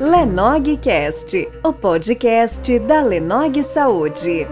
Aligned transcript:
Lenogcast, 0.00 1.48
o 1.64 1.72
podcast 1.72 2.78
da 2.80 3.02
Lenog 3.02 3.62
Saúde. 3.62 4.46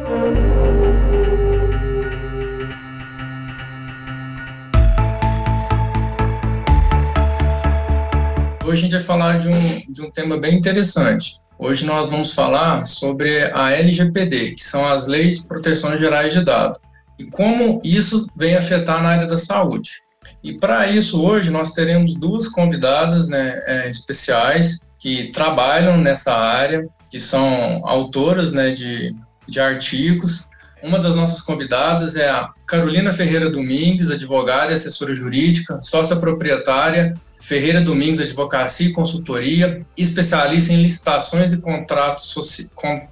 Hoje 8.65 8.73
a 8.73 8.75
gente 8.75 8.93
vai 8.93 9.01
falar 9.01 9.39
de 9.39 9.49
um, 9.49 9.93
de 9.93 10.03
um 10.03 10.11
tema 10.11 10.37
bem 10.37 10.55
interessante. 10.55 11.41
Hoje 11.59 11.87
nós 11.87 12.09
vamos 12.09 12.33
falar 12.33 12.85
sobre 12.87 13.51
a 13.53 13.73
LGPD, 13.73 14.57
que 14.57 14.65
são 14.65 14.87
as 14.87 15.07
Leis 15.07 15.41
de 15.41 15.47
Proteção 15.47 15.97
Gerais 15.97 16.33
de 16.33 16.45
Dados, 16.45 16.79
e 17.19 17.25
como 17.25 17.81
isso 17.85 18.27
vem 18.37 18.57
afetar 18.57 19.03
na 19.03 19.11
área 19.11 19.27
da 19.27 19.39
saúde. 19.39 20.06
E 20.43 20.59
para 20.59 20.87
isso, 20.89 21.23
hoje, 21.23 21.51
nós 21.51 21.73
teremos 21.73 22.15
duas 22.15 22.49
convidadas 22.49 23.27
né, 23.29 23.55
é, 23.67 23.91
especiais 23.91 24.81
que 24.99 25.31
trabalham 25.33 25.99
nessa 25.99 26.35
área, 26.35 26.87
que 27.11 27.19
são 27.19 27.87
autoras 27.87 28.53
né, 28.53 28.71
de, 28.71 29.15
de 29.47 29.61
artigos. 29.61 30.47
Uma 30.83 30.99
das 30.99 31.15
nossas 31.15 31.41
convidadas 31.41 32.17
é 32.17 32.29
a 32.29 32.49
Carolina 32.67 33.13
Ferreira 33.13 33.51
Domingues, 33.51 34.11
advogada 34.11 34.73
e 34.73 34.75
assessora 34.75 35.15
jurídica, 35.15 35.79
sócia 35.83 36.17
proprietária 36.17 37.15
Ferreira 37.41 37.81
Domingos 37.81 38.19
Advocacia 38.19 38.89
e 38.89 38.93
Consultoria, 38.93 39.87
especialista 39.97 40.73
em 40.73 40.83
licitações 40.83 41.53
e 41.53 41.59
contratos, 41.59 42.35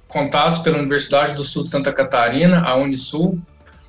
contatos 0.07 0.59
pela 0.59 0.79
Universidade 0.79 1.33
do 1.33 1.43
Sul 1.43 1.63
de 1.63 1.69
Santa 1.69 1.93
Catarina, 1.93 2.61
a 2.61 2.75
Unisul, 2.75 3.39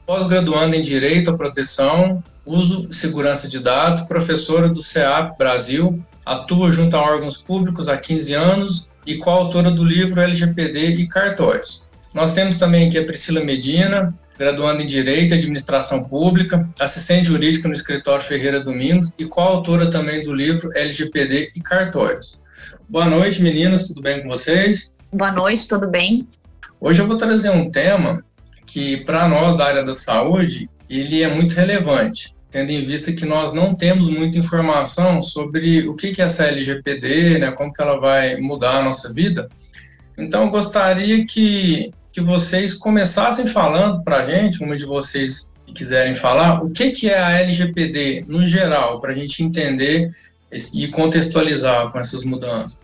pós-graduanda 0.07 0.77
em 0.77 0.83
Direito 0.83 1.31
à 1.31 1.37
Proteção, 1.37 2.23
Uso 2.47 2.87
e 2.89 2.95
Segurança 2.95 3.49
de 3.49 3.59
Dados, 3.59 4.03
professora 4.03 4.69
do 4.69 4.81
CEAP 4.81 5.37
Brasil, 5.37 6.01
atua 6.25 6.71
junto 6.71 6.97
a 6.97 7.03
órgãos 7.03 7.37
públicos 7.37 7.89
há 7.89 7.97
15 7.97 8.35
anos 8.35 8.89
e 9.05 9.17
coautora 9.17 9.69
do 9.69 9.85
livro 9.85 10.21
LGPD 10.21 10.95
e 10.95 11.09
Cartórios. 11.09 11.89
Nós 12.15 12.33
temos 12.35 12.57
também 12.57 12.87
aqui 12.87 12.99
a 12.99 13.05
Priscila 13.05 13.43
Medina, 13.43 14.15
graduanda 14.39 14.81
em 14.81 14.87
Direito 14.87 15.35
e 15.35 15.39
Administração 15.39 16.05
Pública, 16.05 16.69
assistente 16.79 17.27
jurídica 17.27 17.67
no 17.67 17.75
escritório 17.75 18.25
Ferreira 18.25 18.61
Domingos 18.61 19.13
e 19.19 19.25
coautora 19.25 19.91
também 19.91 20.23
do 20.23 20.33
livro 20.33 20.71
LGPD 20.73 21.49
e 21.57 21.61
Cartórios. 21.61 22.41
Boa 22.89 23.07
noite, 23.07 23.43
meninas, 23.43 23.89
tudo 23.89 24.01
bem 24.03 24.23
com 24.23 24.29
vocês? 24.29 24.95
Boa 25.13 25.33
noite, 25.33 25.67
tudo 25.67 25.89
bem? 25.89 26.29
Hoje 26.81 27.03
eu 27.03 27.09
vou 27.09 27.17
trazer 27.17 27.51
um 27.51 27.71
tema 27.73 28.25
que, 28.65 28.99
para 28.99 29.27
nós 29.27 29.57
da 29.57 29.65
área 29.65 29.83
da 29.83 29.97
saúde, 29.97 30.71
ele 30.89 31.23
é 31.23 31.35
muito 31.35 31.55
relevante, 31.55 32.36
tendo 32.51 32.71
em 32.71 32.85
vista 32.85 33.13
que 33.13 33.27
nós 33.27 33.53
não 33.53 33.75
temos 33.75 34.09
muita 34.09 34.39
informação 34.39 35.21
sobre 35.21 35.87
o 35.89 35.95
que 35.95 36.21
é 36.21 36.25
essa 36.25 36.45
LGPD, 36.45 37.39
né, 37.39 37.51
como 37.53 37.73
que 37.73 37.83
ela 37.83 37.99
vai 37.99 38.37
mudar 38.37 38.79
a 38.79 38.83
nossa 38.83 39.13
vida. 39.13 39.49
Então, 40.17 40.45
eu 40.45 40.51
gostaria 40.51 41.27
que 41.27 41.93
que 42.17 42.21
vocês 42.23 42.73
começassem 42.73 43.47
falando 43.47 44.03
para 44.03 44.23
a 44.23 44.27
gente, 44.27 44.65
uma 44.65 44.75
de 44.75 44.87
vocês 44.87 45.53
que 45.67 45.75
quiserem 45.75 46.15
falar, 46.15 46.65
o 46.65 46.71
que, 46.71 46.91
que 46.91 47.11
é 47.11 47.19
a 47.19 47.43
LGPD 47.43 48.25
no 48.27 48.41
geral, 48.41 48.99
para 49.01 49.13
a 49.13 49.15
gente 49.15 49.45
entender 49.45 50.09
e 50.73 50.89
contextualizar 50.89 51.93
com 51.93 51.99
essas 51.99 52.25
mudanças. 52.25 52.81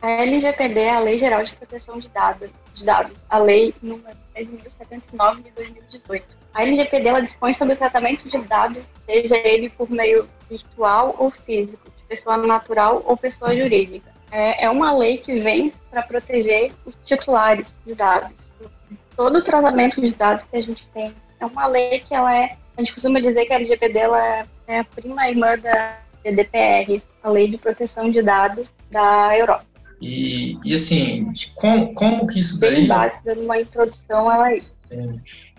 A 0.00 0.22
LGPD 0.22 0.78
é 0.78 0.94
a 0.94 1.00
Lei 1.00 1.18
Geral 1.18 1.42
de 1.42 1.50
Proteção 1.56 1.98
de 1.98 2.06
Dados, 2.10 2.48
de 2.72 2.84
dados 2.84 3.16
a 3.28 3.38
Lei 3.38 3.74
número 3.82 4.16
10.079 4.36 5.42
de 5.42 5.50
2018. 5.50 6.24
A 6.56 6.62
LGPD 6.62 7.06
ela 7.06 7.20
dispõe 7.20 7.52
sobre 7.52 7.74
o 7.74 7.76
tratamento 7.76 8.26
de 8.26 8.38
dados, 8.38 8.88
seja 9.04 9.36
ele 9.36 9.68
por 9.68 9.90
meio 9.90 10.26
virtual 10.48 11.14
ou 11.18 11.30
físico, 11.30 11.86
de 11.86 12.02
pessoa 12.08 12.38
natural 12.38 13.02
ou 13.04 13.14
pessoa 13.14 13.54
jurídica. 13.54 14.10
É, 14.32 14.64
é 14.64 14.70
uma 14.70 14.96
lei 14.96 15.18
que 15.18 15.38
vem 15.38 15.70
para 15.90 16.02
proteger 16.02 16.72
os 16.86 16.94
titulares 17.04 17.66
de 17.84 17.94
dados, 17.94 18.40
todo 19.14 19.36
o 19.36 19.42
tratamento 19.42 20.00
de 20.00 20.12
dados 20.12 20.44
que 20.50 20.56
a 20.56 20.60
gente 20.62 20.86
tem. 20.94 21.14
É 21.38 21.44
uma 21.44 21.66
lei 21.66 22.00
que 22.00 22.14
ela 22.14 22.34
é, 22.34 22.56
a 22.74 22.82
gente 22.82 22.94
costuma 22.94 23.20
dizer 23.20 23.44
que 23.44 23.52
a 23.52 23.56
LGPD 23.56 23.98
ela 23.98 24.46
é 24.66 24.78
a 24.78 24.84
prima 24.84 25.28
irmã 25.28 25.58
da 25.58 25.98
GDPR, 26.24 27.02
a 27.22 27.28
Lei 27.28 27.48
de 27.48 27.58
Proteção 27.58 28.10
de 28.10 28.22
Dados 28.22 28.72
da 28.90 29.36
Europa. 29.36 29.66
E, 30.00 30.58
e 30.64 30.72
assim, 30.72 31.30
como, 31.54 31.92
como 31.92 32.26
que 32.26 32.38
isso 32.38 32.58
daí... 32.58 32.76
Bem 32.76 32.86
básico, 32.86 33.20
dando 33.26 33.42
uma 33.42 33.60
introdução 33.60 34.32
ela. 34.32 34.52
É. 34.54 34.62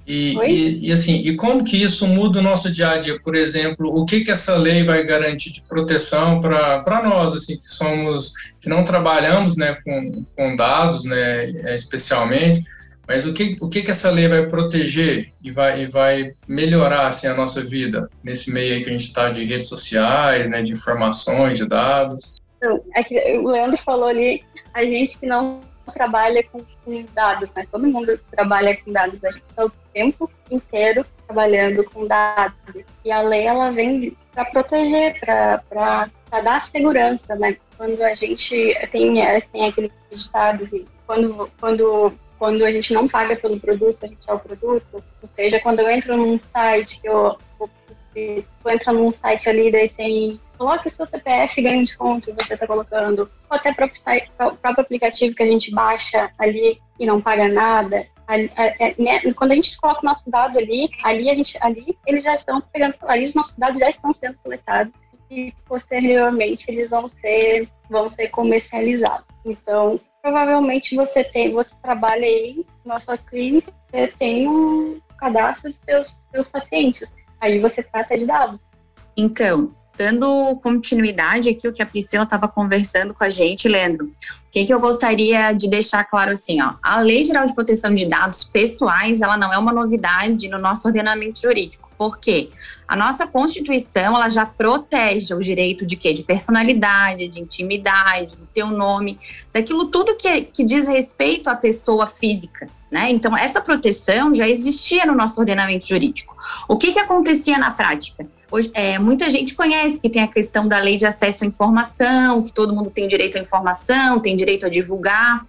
E, 0.07 0.35
e, 0.37 0.87
e, 0.87 0.91
assim, 0.93 1.17
e 1.17 1.35
como 1.35 1.65
que 1.65 1.83
isso 1.83 2.07
muda 2.07 2.39
o 2.39 2.41
nosso 2.41 2.71
dia 2.71 2.91
a 2.91 2.97
dia? 2.97 3.19
Por 3.19 3.35
exemplo, 3.35 3.93
o 3.93 4.05
que 4.05 4.21
que 4.21 4.31
essa 4.31 4.55
lei 4.55 4.81
vai 4.81 5.03
garantir 5.03 5.51
de 5.51 5.61
proteção 5.63 6.39
para 6.39 7.01
nós, 7.03 7.33
assim, 7.33 7.57
que 7.57 7.67
somos, 7.67 8.31
que 8.61 8.69
não 8.69 8.85
trabalhamos, 8.85 9.57
né, 9.57 9.75
com, 9.83 10.25
com 10.33 10.55
dados, 10.55 11.03
né, 11.03 11.49
é, 11.49 11.75
especialmente, 11.75 12.63
mas 13.05 13.25
o 13.25 13.33
que, 13.33 13.57
o 13.59 13.67
que, 13.67 13.81
que 13.81 13.91
essa 13.91 14.09
lei 14.09 14.29
vai 14.29 14.45
proteger 14.45 15.29
e 15.43 15.51
vai, 15.51 15.81
e 15.81 15.87
vai 15.87 16.31
melhorar 16.47 17.07
assim, 17.07 17.27
a 17.27 17.33
nossa 17.33 17.61
vida 17.61 18.09
nesse 18.23 18.49
meio 18.49 18.75
aí 18.75 18.83
que 18.83 18.89
a 18.89 18.93
gente 18.93 19.07
está 19.07 19.29
de 19.29 19.43
redes 19.43 19.67
sociais, 19.67 20.49
né, 20.49 20.61
de 20.61 20.71
informações, 20.71 21.57
de 21.57 21.65
dados? 21.65 22.35
Então, 22.57 22.81
é 22.95 23.03
que 23.03 23.37
o 23.37 23.49
Leandro 23.49 23.77
falou 23.77 24.07
ali, 24.07 24.41
a 24.73 24.85
gente 24.85 25.17
que 25.17 25.25
não 25.25 25.59
trabalha 25.93 26.43
com, 26.43 26.61
com 26.83 27.05
dados, 27.13 27.49
né? 27.55 27.65
Todo 27.71 27.87
mundo 27.87 28.19
trabalha 28.31 28.75
com 28.77 28.91
dados, 28.91 29.23
a 29.23 29.31
gente 29.31 29.43
está 29.43 29.65
o 29.65 29.71
tempo 29.97 30.29
inteiro 30.51 31.03
trabalhando 31.25 31.83
com 31.85 32.05
dados. 32.05 32.85
E 33.03 33.11
a 33.11 33.21
lei, 33.21 33.47
ela 33.47 33.71
vem 33.71 34.15
para 34.31 34.45
proteger, 34.45 35.19
para 35.19 36.09
dar 36.43 36.69
segurança, 36.69 37.35
né? 37.35 37.57
Quando 37.75 38.01
a 38.03 38.13
gente 38.13 38.77
tem, 38.91 39.13
tem 39.51 39.67
aquele 39.67 39.91
ditado 40.11 40.67
quando, 41.05 41.51
quando 41.59 42.13
quando 42.37 42.63
a 42.63 42.71
gente 42.71 42.93
não 42.93 43.07
paga 43.07 43.35
pelo 43.35 43.59
produto, 43.59 43.97
a 44.03 44.07
gente 44.07 44.21
é 44.27 44.33
o 44.33 44.37
produto. 44.37 44.93
Ou 44.93 45.27
seja, 45.27 45.59
quando 45.59 45.79
eu 45.79 45.89
entro 45.89 46.15
num 46.15 46.37
site, 46.37 47.01
que 47.01 47.09
eu, 47.09 47.35
eu, 47.59 47.69
eu 48.15 48.71
entro 48.71 48.93
num 48.93 49.09
site 49.09 49.49
ali, 49.49 49.71
daí 49.71 49.89
tem 49.89 50.39
coloque 50.55 50.89
seu 50.89 51.05
CPF 51.05 51.59
e 51.59 51.63
ganha 51.63 51.77
um 51.77 51.81
desconto, 51.81 52.33
você 52.35 52.53
está 52.53 52.67
colocando. 52.67 53.29
Ou 53.49 53.57
até 53.57 53.71
o 53.71 53.75
próprio, 53.75 54.01
o 54.39 54.55
próprio 54.55 54.83
aplicativo 54.83 55.35
que 55.35 55.43
a 55.43 55.47
gente 55.47 55.71
baixa 55.71 56.31
ali 56.37 56.79
e 56.99 57.05
não 57.05 57.21
paga 57.21 57.47
nada. 57.47 58.05
Ali, 58.27 58.51
é, 58.57 58.95
né? 59.01 59.33
Quando 59.33 59.51
a 59.51 59.55
gente 59.55 59.77
coloca 59.77 60.01
o 60.01 60.05
nosso 60.05 60.29
dado 60.29 60.57
ali, 60.57 60.89
ali, 61.03 61.29
a 61.29 61.33
gente, 61.33 61.57
ali 61.61 61.97
eles 62.05 62.23
já 62.23 62.33
estão 62.33 62.61
pegando, 62.61 62.95
ali 63.03 63.25
os 63.25 63.33
nossos 63.33 63.55
dados 63.55 63.79
já 63.79 63.87
estão 63.87 64.11
sendo 64.11 64.37
coletados 64.43 64.91
e 65.31 65.53
posteriormente 65.65 66.65
eles 66.67 66.89
vão 66.89 67.07
ser, 67.07 67.69
vão 67.89 68.07
ser 68.07 68.27
comercializados. 68.29 69.25
Então, 69.45 69.99
provavelmente 70.21 70.95
você 70.95 71.23
tem, 71.23 71.51
você 71.51 71.71
trabalha 71.81 72.25
aí 72.25 72.65
na 72.85 72.97
sua 72.97 73.17
clínica, 73.17 73.73
você 73.89 74.07
tem 74.07 74.47
um 74.47 74.99
cadastro 75.17 75.69
dos 75.69 75.79
seus, 75.79 76.13
seus 76.31 76.47
pacientes. 76.47 77.13
Aí 77.39 77.59
você 77.59 77.83
trata 77.83 78.17
de 78.17 78.25
dados. 78.25 78.69
Então, 79.15 79.71
dando 79.97 80.55
continuidade 80.61 81.49
aqui 81.49 81.67
o 81.67 81.73
que 81.73 81.81
a 81.81 81.85
Priscila 81.85 82.23
estava 82.23 82.47
conversando 82.47 83.13
com 83.13 83.23
a 83.23 83.29
gente, 83.29 83.67
Leandro, 83.67 84.05
o 84.05 84.11
que, 84.51 84.63
que 84.63 84.73
eu 84.73 84.79
gostaria 84.79 85.51
de 85.51 85.67
deixar 85.67 86.03
claro 86.05 86.31
assim, 86.31 86.61
ó, 86.61 86.75
a 86.81 87.01
Lei 87.01 87.23
Geral 87.23 87.45
de 87.45 87.55
Proteção 87.55 87.93
de 87.93 88.05
Dados 88.05 88.43
Pessoais, 88.43 89.21
ela 89.21 89.35
não 89.35 89.51
é 89.51 89.57
uma 89.57 89.73
novidade 89.73 90.47
no 90.47 90.59
nosso 90.59 90.87
ordenamento 90.87 91.41
jurídico. 91.41 91.87
Por 91.97 92.19
quê? 92.19 92.51
A 92.87 92.95
nossa 92.95 93.25
Constituição, 93.25 94.15
ela 94.15 94.29
já 94.29 94.45
protege 94.45 95.33
o 95.33 95.39
direito 95.39 95.83
de 95.85 95.95
quê? 95.95 96.13
De 96.13 96.23
personalidade, 96.23 97.27
de 97.27 97.41
intimidade, 97.41 98.37
do 98.37 98.45
teu 98.53 98.67
nome, 98.67 99.19
daquilo 99.51 99.85
tudo 99.85 100.15
que, 100.15 100.41
que 100.41 100.63
diz 100.63 100.87
respeito 100.87 101.49
à 101.49 101.55
pessoa 101.55 102.05
física, 102.05 102.69
né? 102.91 103.09
Então, 103.09 103.35
essa 103.35 103.59
proteção 103.59 104.31
já 104.31 104.47
existia 104.47 105.05
no 105.05 105.15
nosso 105.15 105.39
ordenamento 105.39 105.87
jurídico. 105.87 106.37
O 106.67 106.77
que 106.77 106.93
que 106.93 106.99
acontecia 106.99 107.57
na 107.57 107.71
prática? 107.71 108.27
Hoje, 108.49 108.71
é, 108.73 108.97
muita 108.97 109.29
gente 109.29 109.53
conhece 109.53 109.99
que 109.99 110.09
tem 110.09 110.21
a 110.21 110.27
questão 110.27 110.67
da 110.67 110.79
lei 110.79 110.95
de 110.95 111.05
acesso 111.05 111.43
à 111.43 111.47
informação, 111.47 112.41
que 112.41 112.53
todo 112.53 112.73
mundo 112.73 112.89
tem 112.89 113.07
direito 113.07 113.37
à 113.37 113.41
informação, 113.41 114.21
tem 114.21 114.37
direito 114.37 114.65
a 114.65 114.69
divulgar, 114.69 115.45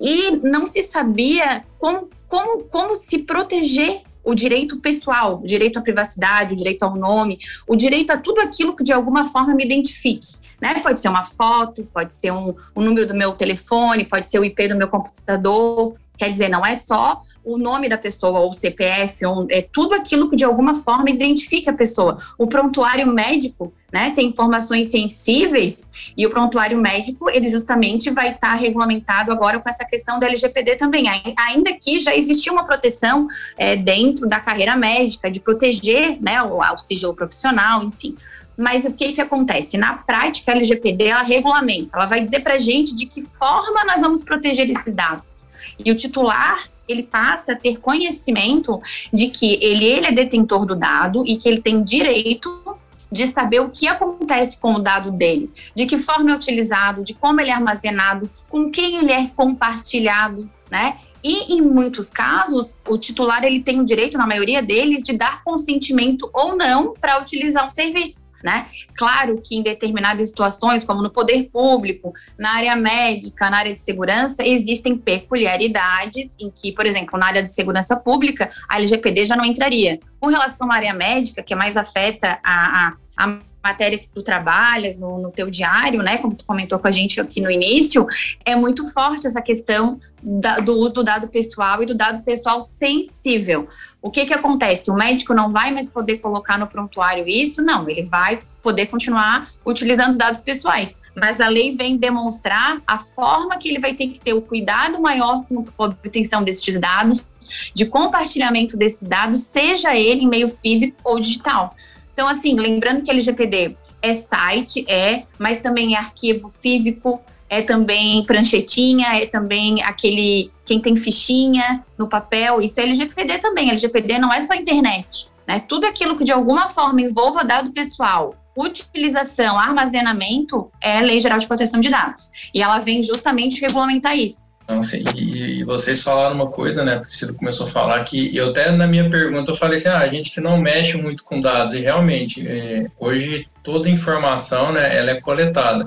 e 0.00 0.32
não 0.42 0.66
se 0.66 0.82
sabia 0.82 1.64
como, 1.78 2.08
como, 2.26 2.64
como 2.64 2.94
se 2.96 3.18
proteger 3.18 4.02
o 4.24 4.34
direito 4.34 4.78
pessoal, 4.78 5.40
o 5.42 5.46
direito 5.46 5.78
à 5.78 5.82
privacidade, 5.82 6.54
o 6.54 6.56
direito 6.56 6.82
ao 6.84 6.96
nome, 6.96 7.38
o 7.66 7.76
direito 7.76 8.12
a 8.12 8.16
tudo 8.16 8.40
aquilo 8.40 8.74
que 8.76 8.84
de 8.84 8.92
alguma 8.92 9.24
forma 9.24 9.54
me 9.54 9.64
identifique. 9.64 10.36
Né? 10.60 10.80
Pode 10.80 11.00
ser 11.00 11.08
uma 11.08 11.24
foto, 11.24 11.88
pode 11.92 12.14
ser 12.14 12.32
um, 12.32 12.54
o 12.74 12.80
número 12.80 13.06
do 13.06 13.14
meu 13.14 13.32
telefone, 13.32 14.04
pode 14.04 14.26
ser 14.26 14.38
o 14.38 14.44
IP 14.44 14.68
do 14.68 14.76
meu 14.76 14.88
computador, 14.88 15.94
Quer 16.16 16.30
dizer, 16.30 16.48
não 16.48 16.64
é 16.64 16.74
só 16.74 17.22
o 17.44 17.58
nome 17.58 17.88
da 17.88 17.98
pessoa 17.98 18.40
ou 18.40 18.52
CPF, 18.52 19.24
ou, 19.26 19.46
é 19.50 19.62
tudo 19.62 19.94
aquilo 19.94 20.30
que 20.30 20.36
de 20.36 20.44
alguma 20.44 20.74
forma 20.74 21.10
identifica 21.10 21.70
a 21.70 21.74
pessoa. 21.74 22.16
O 22.38 22.46
prontuário 22.46 23.06
médico, 23.06 23.72
né, 23.92 24.10
tem 24.10 24.28
informações 24.28 24.88
sensíveis 24.88 25.90
e 26.16 26.26
o 26.26 26.30
prontuário 26.30 26.78
médico, 26.78 27.28
ele 27.28 27.48
justamente 27.48 28.10
vai 28.10 28.28
estar 28.28 28.52
tá 28.52 28.54
regulamentado 28.54 29.32
agora 29.32 29.58
com 29.58 29.68
essa 29.68 29.84
questão 29.84 30.20
da 30.20 30.26
LGPD 30.26 30.76
também. 30.76 31.06
Ainda 31.36 31.72
que 31.72 31.98
já 31.98 32.14
existia 32.14 32.52
uma 32.52 32.64
proteção 32.64 33.26
é, 33.56 33.74
dentro 33.74 34.28
da 34.28 34.38
carreira 34.38 34.76
médica, 34.76 35.30
de 35.30 35.40
proteger, 35.40 36.18
né, 36.20 36.42
o, 36.42 36.58
o 36.58 36.78
sigilo 36.78 37.14
profissional, 37.14 37.82
enfim. 37.82 38.14
Mas 38.56 38.84
o 38.84 38.92
que 38.92 39.12
que 39.12 39.20
acontece? 39.20 39.76
Na 39.78 39.94
prática, 39.94 40.52
a 40.52 40.54
LGPD, 40.54 41.06
ela 41.06 41.22
regulamenta, 41.22 41.96
ela 41.96 42.06
vai 42.06 42.20
dizer 42.20 42.40
para 42.40 42.54
a 42.54 42.58
gente 42.58 42.94
de 42.94 43.06
que 43.06 43.22
forma 43.22 43.84
nós 43.84 44.02
vamos 44.02 44.22
proteger 44.22 44.70
esses 44.70 44.94
dados. 44.94 45.31
E 45.78 45.90
o 45.90 45.96
titular, 45.96 46.68
ele 46.88 47.02
passa 47.02 47.52
a 47.52 47.56
ter 47.56 47.78
conhecimento 47.78 48.80
de 49.12 49.28
que 49.28 49.58
ele, 49.62 49.84
ele 49.84 50.06
é 50.06 50.12
detentor 50.12 50.66
do 50.66 50.74
dado 50.74 51.24
e 51.26 51.36
que 51.36 51.48
ele 51.48 51.60
tem 51.60 51.82
direito 51.82 52.78
de 53.10 53.26
saber 53.26 53.60
o 53.60 53.68
que 53.68 53.86
acontece 53.86 54.56
com 54.56 54.74
o 54.74 54.78
dado 54.78 55.10
dele, 55.10 55.50
de 55.74 55.84
que 55.84 55.98
forma 55.98 56.32
é 56.32 56.34
utilizado, 56.34 57.04
de 57.04 57.12
como 57.12 57.40
ele 57.40 57.50
é 57.50 57.52
armazenado, 57.52 58.28
com 58.48 58.70
quem 58.70 58.96
ele 58.96 59.12
é 59.12 59.26
compartilhado, 59.36 60.50
né? 60.70 60.96
E 61.22 61.54
em 61.54 61.60
muitos 61.60 62.08
casos, 62.08 62.74
o 62.88 62.98
titular 62.98 63.44
ele 63.44 63.60
tem 63.60 63.80
o 63.80 63.84
direito, 63.84 64.18
na 64.18 64.26
maioria 64.26 64.62
deles, 64.62 65.02
de 65.02 65.12
dar 65.12 65.44
consentimento 65.44 66.28
ou 66.32 66.56
não 66.56 66.94
para 66.94 67.20
utilizar 67.20 67.66
um 67.66 67.70
serviço. 67.70 68.26
Né? 68.42 68.66
Claro 68.96 69.40
que 69.40 69.54
em 69.54 69.62
determinadas 69.62 70.28
situações, 70.28 70.84
como 70.84 71.00
no 71.00 71.10
poder 71.10 71.44
público, 71.44 72.12
na 72.36 72.54
área 72.54 72.74
médica, 72.74 73.48
na 73.48 73.58
área 73.58 73.72
de 73.72 73.78
segurança, 73.78 74.44
existem 74.44 74.96
peculiaridades 74.96 76.36
em 76.40 76.50
que, 76.50 76.72
por 76.72 76.84
exemplo, 76.84 77.16
na 77.18 77.26
área 77.26 77.42
de 77.42 77.48
segurança 77.48 77.96
pública, 77.96 78.50
a 78.68 78.78
LGPD 78.78 79.26
já 79.26 79.36
não 79.36 79.44
entraria. 79.44 80.00
Com 80.18 80.26
relação 80.26 80.70
à 80.72 80.74
área 80.74 80.92
médica, 80.92 81.42
que 81.42 81.52
é 81.52 81.56
mais 81.56 81.76
afeta 81.76 82.40
a, 82.42 82.88
a, 82.88 82.94
a 83.16 83.38
matéria 83.62 83.98
que 83.98 84.08
tu 84.08 84.22
trabalhas 84.22 84.98
no, 84.98 85.18
no 85.18 85.30
teu 85.30 85.48
diário, 85.48 86.02
né, 86.02 86.18
como 86.18 86.34
tu 86.34 86.44
comentou 86.44 86.78
com 86.78 86.88
a 86.88 86.90
gente 86.90 87.20
aqui 87.20 87.40
no 87.40 87.50
início, 87.50 88.06
é 88.44 88.56
muito 88.56 88.84
forte 88.92 89.26
essa 89.26 89.40
questão 89.40 90.00
da, 90.20 90.56
do 90.56 90.74
uso 90.74 90.94
do 90.94 91.04
dado 91.04 91.28
pessoal 91.28 91.82
e 91.82 91.86
do 91.86 91.94
dado 91.94 92.22
pessoal 92.22 92.62
sensível. 92.62 93.68
O 94.02 94.10
que 94.10 94.26
que 94.26 94.34
acontece? 94.34 94.90
O 94.90 94.94
médico 94.94 95.32
não 95.32 95.48
vai 95.48 95.70
mais 95.70 95.88
poder 95.88 96.18
colocar 96.18 96.58
no 96.58 96.66
prontuário 96.66 97.24
isso? 97.26 97.62
Não, 97.62 97.88
ele 97.88 98.02
vai 98.02 98.40
poder 98.60 98.86
continuar 98.86 99.48
utilizando 99.64 100.10
os 100.10 100.18
dados 100.18 100.40
pessoais. 100.40 100.96
Mas 101.14 101.40
a 101.40 101.46
lei 101.46 101.72
vem 101.72 101.96
demonstrar 101.96 102.82
a 102.84 102.98
forma 102.98 103.56
que 103.58 103.68
ele 103.68 103.78
vai 103.78 103.94
ter 103.94 104.08
que 104.08 104.18
ter 104.18 104.32
o 104.32 104.42
cuidado 104.42 105.00
maior 105.00 105.44
com 105.44 105.64
a 105.78 105.84
obtenção 105.84 106.42
desses 106.42 106.80
dados, 106.80 107.28
de 107.72 107.86
compartilhamento 107.86 108.76
desses 108.76 109.06
dados, 109.06 109.42
seja 109.42 109.94
ele 109.94 110.22
em 110.22 110.28
meio 110.28 110.48
físico 110.48 110.96
ou 111.04 111.20
digital. 111.20 111.76
Então, 112.12 112.26
assim, 112.26 112.54
lembrando 112.54 113.02
que 113.02 113.10
LGPD 113.10 113.76
é 114.00 114.14
site, 114.14 114.84
é, 114.88 115.24
mas 115.38 115.60
também 115.60 115.94
é 115.94 115.98
arquivo 115.98 116.48
físico, 116.48 117.20
é 117.52 117.60
também 117.60 118.24
pranchetinha, 118.24 119.08
é 119.14 119.26
também 119.26 119.82
aquele 119.82 120.50
quem 120.64 120.80
tem 120.80 120.96
fichinha 120.96 121.84
no 121.98 122.08
papel, 122.08 122.62
isso 122.62 122.80
é 122.80 122.84
LGPD 122.84 123.40
também. 123.40 123.68
LGPD 123.68 124.18
não 124.18 124.32
é 124.32 124.40
só 124.40 124.54
internet, 124.54 125.28
né? 125.46 125.60
Tudo 125.60 125.86
aquilo 125.86 126.16
que 126.16 126.24
de 126.24 126.32
alguma 126.32 126.70
forma 126.70 127.02
envolva 127.02 127.44
dado 127.44 127.70
pessoal, 127.70 128.34
utilização, 128.56 129.58
armazenamento 129.58 130.70
é 130.80 131.02
Lei 131.02 131.20
Geral 131.20 131.38
de 131.38 131.46
Proteção 131.46 131.78
de 131.78 131.90
Dados. 131.90 132.30
E 132.54 132.62
ela 132.62 132.78
vem 132.78 133.02
justamente 133.02 133.60
regulamentar 133.60 134.16
isso. 134.16 134.50
Então, 134.64 134.80
assim, 134.80 135.04
e, 135.14 135.62
vocês 135.64 136.02
falaram 136.02 136.34
uma 136.34 136.46
coisa, 136.46 136.82
né? 136.82 136.94
A 136.94 137.00
Priscila 137.00 137.34
começou 137.34 137.66
a 137.66 137.70
falar 137.70 138.02
que 138.04 138.34
eu 138.34 138.48
até 138.48 138.70
na 138.70 138.86
minha 138.86 139.10
pergunta 139.10 139.50
eu 139.50 139.54
falei 139.54 139.76
assim, 139.76 139.88
ah, 139.88 139.98
a 139.98 140.08
gente 140.08 140.30
que 140.30 140.40
não 140.40 140.56
mexe 140.56 140.96
muito 140.96 141.22
com 141.22 141.38
dados, 141.38 141.74
e 141.74 141.80
realmente, 141.80 142.46
é, 142.46 142.86
hoje 142.98 143.46
toda 143.62 143.88
informação, 143.88 144.72
né, 144.72 144.96
ela 144.96 145.10
é 145.10 145.20
coletada. 145.20 145.84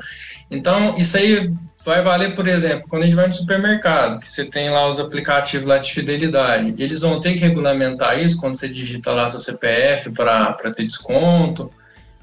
Então, 0.56 0.98
isso 0.98 1.18
aí 1.18 1.52
vai 1.86 2.02
valer, 2.02 2.34
por 2.34 2.48
exemplo, 2.48 2.88
quando 2.90 3.04
a 3.04 3.06
gente 3.06 3.16
vai 3.16 3.28
no 3.28 3.34
supermercado, 3.34 4.20
que 4.20 4.32
você 4.32 4.46
tem 4.46 4.70
lá 4.72 4.88
os 4.88 5.00
aplicativos 5.00 5.68
lá 5.68 5.78
de 5.78 5.92
fidelidade, 5.94 6.74
eles 6.82 7.02
vão 7.02 7.20
ter 7.20 7.34
que 7.34 7.40
regulamentar 7.40 8.20
isso 8.20 8.40
quando 8.40 8.56
você 8.56 8.68
digita 8.68 9.12
lá 9.12 9.30
seu 9.30 9.40
CPF 9.40 10.12
para 10.12 10.56
ter 10.76 10.86
desconto. 10.86 11.72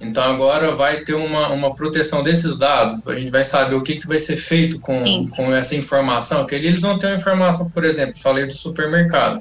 Então 0.00 0.24
agora 0.24 0.74
vai 0.74 0.96
ter 1.04 1.14
uma, 1.14 1.48
uma 1.50 1.72
proteção 1.76 2.24
desses 2.24 2.56
dados, 2.56 3.06
a 3.06 3.14
gente 3.14 3.30
vai 3.30 3.44
saber 3.44 3.76
o 3.76 3.82
que, 3.82 3.94
que 3.94 4.08
vai 4.08 4.18
ser 4.18 4.36
feito 4.36 4.80
com, 4.80 5.28
com 5.28 5.54
essa 5.54 5.76
informação, 5.76 6.44
que 6.44 6.56
eles 6.56 6.80
vão 6.80 6.98
ter 6.98 7.06
uma 7.06 7.14
informação, 7.14 7.70
por 7.70 7.84
exemplo, 7.84 8.18
falei 8.18 8.44
do 8.44 8.52
supermercado 8.52 9.40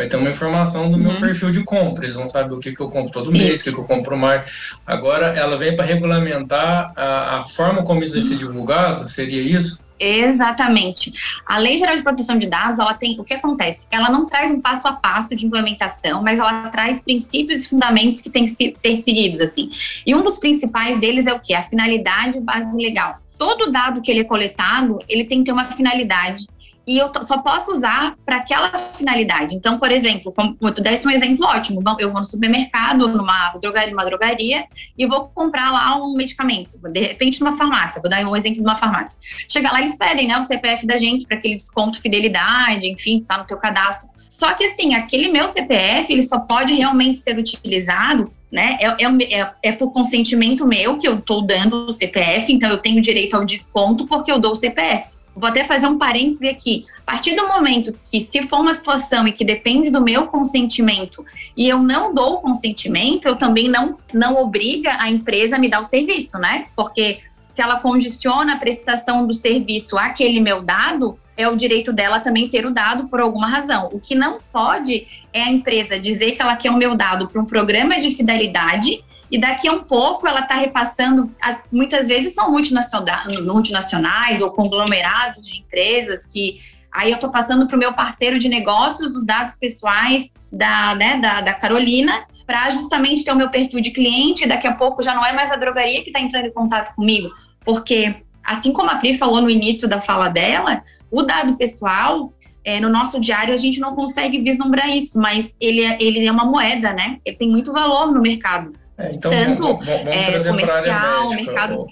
vai 0.00 0.08
ter 0.08 0.16
uma 0.16 0.30
informação 0.30 0.90
do 0.90 0.96
uhum. 0.96 1.02
meu 1.02 1.20
perfil 1.20 1.50
de 1.50 1.62
compra. 1.62 2.04
Eles 2.04 2.16
vão 2.16 2.26
saber 2.26 2.54
o 2.54 2.58
que, 2.58 2.72
que 2.72 2.80
eu 2.80 2.88
compro 2.88 3.12
todo 3.12 3.30
mês, 3.30 3.60
o 3.60 3.64
que, 3.64 3.72
que 3.72 3.78
eu 3.78 3.84
compro 3.84 4.16
mais. 4.16 4.72
Agora, 4.86 5.26
ela 5.26 5.58
vem 5.58 5.76
para 5.76 5.84
regulamentar 5.84 6.92
a, 6.96 7.38
a, 7.38 7.44
forma 7.44 7.82
como 7.82 8.02
isso 8.02 8.14
vai 8.14 8.22
ser 8.22 8.36
divulgado, 8.36 9.06
seria 9.06 9.42
isso? 9.42 9.84
Exatamente. 9.98 11.12
A 11.46 11.58
Lei 11.58 11.76
Geral 11.76 11.94
de 11.94 12.02
Proteção 12.02 12.38
de 12.38 12.46
Dados, 12.46 12.78
ela 12.78 12.94
tem 12.94 13.20
o 13.20 13.24
que 13.24 13.34
acontece? 13.34 13.86
Ela 13.90 14.08
não 14.08 14.24
traz 14.24 14.50
um 14.50 14.58
passo 14.58 14.88
a 14.88 14.92
passo 14.92 15.36
de 15.36 15.44
implementação, 15.44 16.22
mas 16.22 16.38
ela 16.38 16.70
traz 16.70 17.00
princípios 17.00 17.64
e 17.64 17.68
fundamentos 17.68 18.22
que 18.22 18.30
têm 18.30 18.46
que 18.46 18.52
ser 18.78 18.96
seguidos 18.96 19.42
assim. 19.42 19.70
E 20.06 20.14
um 20.14 20.22
dos 20.22 20.38
principais 20.38 20.98
deles 20.98 21.26
é 21.26 21.34
o 21.34 21.40
que? 21.40 21.52
A 21.52 21.62
finalidade 21.62 22.40
base 22.40 22.74
legal. 22.74 23.18
Todo 23.36 23.70
dado 23.70 24.00
que 24.00 24.10
ele 24.10 24.20
é 24.20 24.24
coletado, 24.24 24.98
ele 25.06 25.24
tem 25.24 25.40
que 25.40 25.44
ter 25.44 25.52
uma 25.52 25.66
finalidade 25.70 26.46
e 26.90 26.98
eu 26.98 27.08
só 27.22 27.38
posso 27.38 27.70
usar 27.70 28.16
para 28.26 28.38
aquela 28.38 28.68
finalidade. 28.76 29.54
Então, 29.54 29.78
por 29.78 29.92
exemplo, 29.92 30.32
como 30.32 30.56
tu 30.72 30.82
desse 30.82 31.06
um 31.06 31.10
exemplo 31.12 31.46
ótimo, 31.46 31.80
eu 32.00 32.10
vou 32.10 32.18
no 32.18 32.26
supermercado, 32.26 33.06
numa 33.06 33.56
drogaria, 33.62 33.90
numa 33.92 34.04
drogaria 34.04 34.64
e 34.98 35.06
vou 35.06 35.28
comprar 35.28 35.70
lá 35.70 35.96
um 36.04 36.14
medicamento, 36.14 36.70
de 36.90 37.00
repente 37.00 37.40
numa 37.40 37.56
farmácia, 37.56 38.00
vou 38.00 38.10
dar 38.10 38.26
um 38.26 38.34
exemplo 38.34 38.56
de 38.56 38.64
uma 38.64 38.74
farmácia. 38.74 39.20
Chegar 39.48 39.70
lá, 39.70 39.78
eles 39.78 39.96
pedem, 39.96 40.26
né, 40.26 40.36
o 40.36 40.42
CPF 40.42 40.84
da 40.84 40.96
gente 40.96 41.28
para 41.28 41.36
aquele 41.36 41.54
desconto 41.54 42.02
fidelidade, 42.02 42.90
enfim, 42.90 43.24
tá 43.24 43.38
no 43.38 43.44
teu 43.44 43.56
cadastro. 43.56 44.10
Só 44.28 44.52
que 44.54 44.64
assim, 44.64 44.96
aquele 44.96 45.28
meu 45.28 45.46
CPF, 45.46 46.12
ele 46.12 46.22
só 46.22 46.40
pode 46.40 46.74
realmente 46.74 47.20
ser 47.20 47.38
utilizado 47.38 48.32
né? 48.50 48.78
É, 48.80 48.86
é, 48.86 49.40
é, 49.40 49.52
é, 49.62 49.72
por 49.72 49.92
consentimento 49.92 50.66
meu 50.66 50.98
que 50.98 51.06
eu 51.06 51.18
estou 51.18 51.40
dando 51.40 51.86
o 51.86 51.92
CPF, 51.92 52.52
então 52.52 52.68
eu 52.68 52.78
tenho 52.78 53.00
direito 53.00 53.36
ao 53.36 53.44
desconto 53.44 54.08
porque 54.08 54.32
eu 54.32 54.40
dou 54.40 54.52
o 54.52 54.56
CPF. 54.56 55.19
Vou 55.34 55.48
até 55.48 55.64
fazer 55.64 55.86
um 55.86 55.98
parêntese 55.98 56.48
aqui. 56.48 56.86
A 57.06 57.12
partir 57.12 57.34
do 57.34 57.48
momento 57.48 57.98
que, 58.10 58.20
se 58.20 58.42
for 58.46 58.60
uma 58.60 58.72
situação 58.72 59.26
e 59.26 59.32
que 59.32 59.44
depende 59.44 59.90
do 59.90 60.00
meu 60.00 60.26
consentimento 60.26 61.24
e 61.56 61.68
eu 61.68 61.78
não 61.78 62.14
dou 62.14 62.34
o 62.34 62.38
consentimento, 62.38 63.26
eu 63.26 63.36
também 63.36 63.68
não, 63.68 63.96
não 64.12 64.36
obriga 64.36 64.96
a 65.00 65.10
empresa 65.10 65.56
a 65.56 65.58
me 65.58 65.68
dar 65.68 65.80
o 65.80 65.84
serviço, 65.84 66.38
né? 66.38 66.66
Porque 66.76 67.20
se 67.48 67.60
ela 67.60 67.80
condiciona 67.80 68.54
a 68.54 68.58
prestação 68.58 69.26
do 69.26 69.34
serviço 69.34 69.98
àquele 69.98 70.40
meu 70.40 70.62
dado, 70.62 71.18
é 71.36 71.48
o 71.48 71.56
direito 71.56 71.92
dela 71.92 72.20
também 72.20 72.48
ter 72.48 72.66
o 72.66 72.70
dado 72.70 73.08
por 73.08 73.20
alguma 73.20 73.48
razão. 73.48 73.88
O 73.92 73.98
que 73.98 74.14
não 74.14 74.38
pode 74.52 75.06
é 75.32 75.42
a 75.42 75.50
empresa 75.50 75.98
dizer 75.98 76.32
que 76.32 76.42
ela 76.42 76.54
quer 76.54 76.70
o 76.70 76.76
meu 76.76 76.94
dado 76.94 77.28
para 77.28 77.40
um 77.40 77.44
programa 77.46 77.98
de 77.98 78.14
fidelidade 78.14 79.02
e 79.30 79.38
daqui 79.38 79.68
a 79.68 79.72
um 79.72 79.84
pouco 79.84 80.26
ela 80.26 80.40
está 80.40 80.54
repassando, 80.54 81.30
muitas 81.70 82.08
vezes 82.08 82.34
são 82.34 82.50
multinacionais 82.50 84.40
ou 84.40 84.50
conglomerados 84.50 85.46
de 85.46 85.58
empresas 85.58 86.26
que 86.26 86.60
aí 86.92 87.10
eu 87.10 87.14
estou 87.14 87.30
passando 87.30 87.66
para 87.66 87.76
o 87.76 87.78
meu 87.78 87.92
parceiro 87.92 88.38
de 88.38 88.48
negócios 88.48 89.14
os 89.14 89.24
dados 89.24 89.54
pessoais 89.54 90.32
da, 90.50 90.94
né, 90.96 91.18
da, 91.18 91.40
da 91.40 91.54
Carolina 91.54 92.24
para 92.44 92.70
justamente 92.70 93.24
ter 93.24 93.32
o 93.32 93.36
meu 93.36 93.48
perfil 93.48 93.80
de 93.80 93.92
cliente, 93.92 94.48
daqui 94.48 94.66
a 94.66 94.74
pouco 94.74 95.02
já 95.02 95.14
não 95.14 95.24
é 95.24 95.32
mais 95.32 95.52
a 95.52 95.56
drogaria 95.56 96.02
que 96.02 96.08
está 96.08 96.20
entrando 96.20 96.46
em 96.46 96.52
contato 96.52 96.92
comigo, 96.96 97.30
porque 97.64 98.16
assim 98.42 98.72
como 98.72 98.90
a 98.90 98.96
Pri 98.96 99.16
falou 99.16 99.40
no 99.40 99.48
início 99.48 99.86
da 99.86 100.00
fala 100.00 100.28
dela, 100.28 100.82
o 101.08 101.22
dado 101.22 101.56
pessoal 101.56 102.32
é, 102.64 102.80
no 102.80 102.88
nosso 102.88 103.20
diário 103.20 103.54
a 103.54 103.56
gente 103.56 103.80
não 103.80 103.94
consegue 103.94 104.38
vislumbrar 104.40 104.88
isso, 104.88 105.18
mas 105.18 105.56
ele 105.60 105.82
é, 105.82 105.96
ele 106.00 106.26
é 106.26 106.32
uma 106.32 106.44
moeda, 106.44 106.92
né? 106.92 107.18
Ele 107.24 107.36
tem 107.36 107.48
muito 107.48 107.72
valor 107.72 108.12
no 108.12 108.20
mercado. 108.20 108.72
É, 109.00 109.12
então, 109.14 109.30
Tanto 109.30 109.62
vamos, 109.62 109.86
vamos 109.86 110.08
é, 110.08 110.44
comercial, 110.44 111.30
médica, 111.30 111.52
mercado. 111.52 111.78
Ou, 111.78 111.88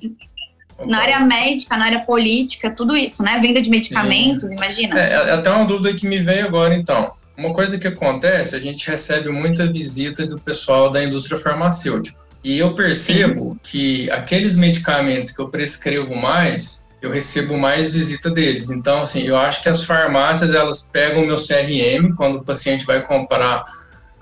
na 0.87 1.01
área 1.01 1.21
médica, 1.21 1.77
na 1.77 1.87
área 1.87 2.01
política, 2.01 2.71
tudo 2.71 2.97
isso, 2.97 3.23
né? 3.23 3.39
Venda 3.41 3.61
de 3.61 3.71
medicamentos, 3.71 4.51
Sim. 4.51 4.57
imagina. 4.57 5.01
É, 5.01 5.13
é, 5.13 5.31
até 5.33 5.51
uma 5.51 5.65
dúvida 5.65 5.95
que 5.95 6.07
me 6.07 6.19
veio 6.19 6.47
agora, 6.47 6.75
então. 6.75 7.13
Uma 7.37 7.53
coisa 7.53 7.79
que 7.79 7.87
acontece, 7.87 8.55
a 8.55 8.61
gente 8.61 8.89
recebe 8.89 9.31
muita 9.31 9.71
visita 9.71 10.27
do 10.27 10.39
pessoal 10.39 10.91
da 10.91 11.03
indústria 11.03 11.39
farmacêutica. 11.39 12.19
E 12.43 12.59
eu 12.59 12.75
percebo 12.75 13.53
Sim. 13.53 13.61
que 13.63 14.11
aqueles 14.11 14.57
medicamentos 14.57 15.31
que 15.31 15.41
eu 15.41 15.49
prescrevo 15.49 16.15
mais, 16.17 16.87
eu 17.01 17.11
recebo 17.11 17.57
mais 17.57 17.95
visita 17.95 18.31
deles. 18.31 18.71
Então, 18.71 19.03
assim, 19.03 19.23
eu 19.23 19.37
acho 19.37 19.63
que 19.63 19.69
as 19.69 19.85
farmácias, 19.85 20.55
elas 20.55 20.81
pegam 20.81 21.23
o 21.23 21.27
meu 21.27 21.37
CRM 21.37 22.15
quando 22.17 22.37
o 22.37 22.45
paciente 22.45 22.85
vai 22.85 23.03
comprar 23.03 23.65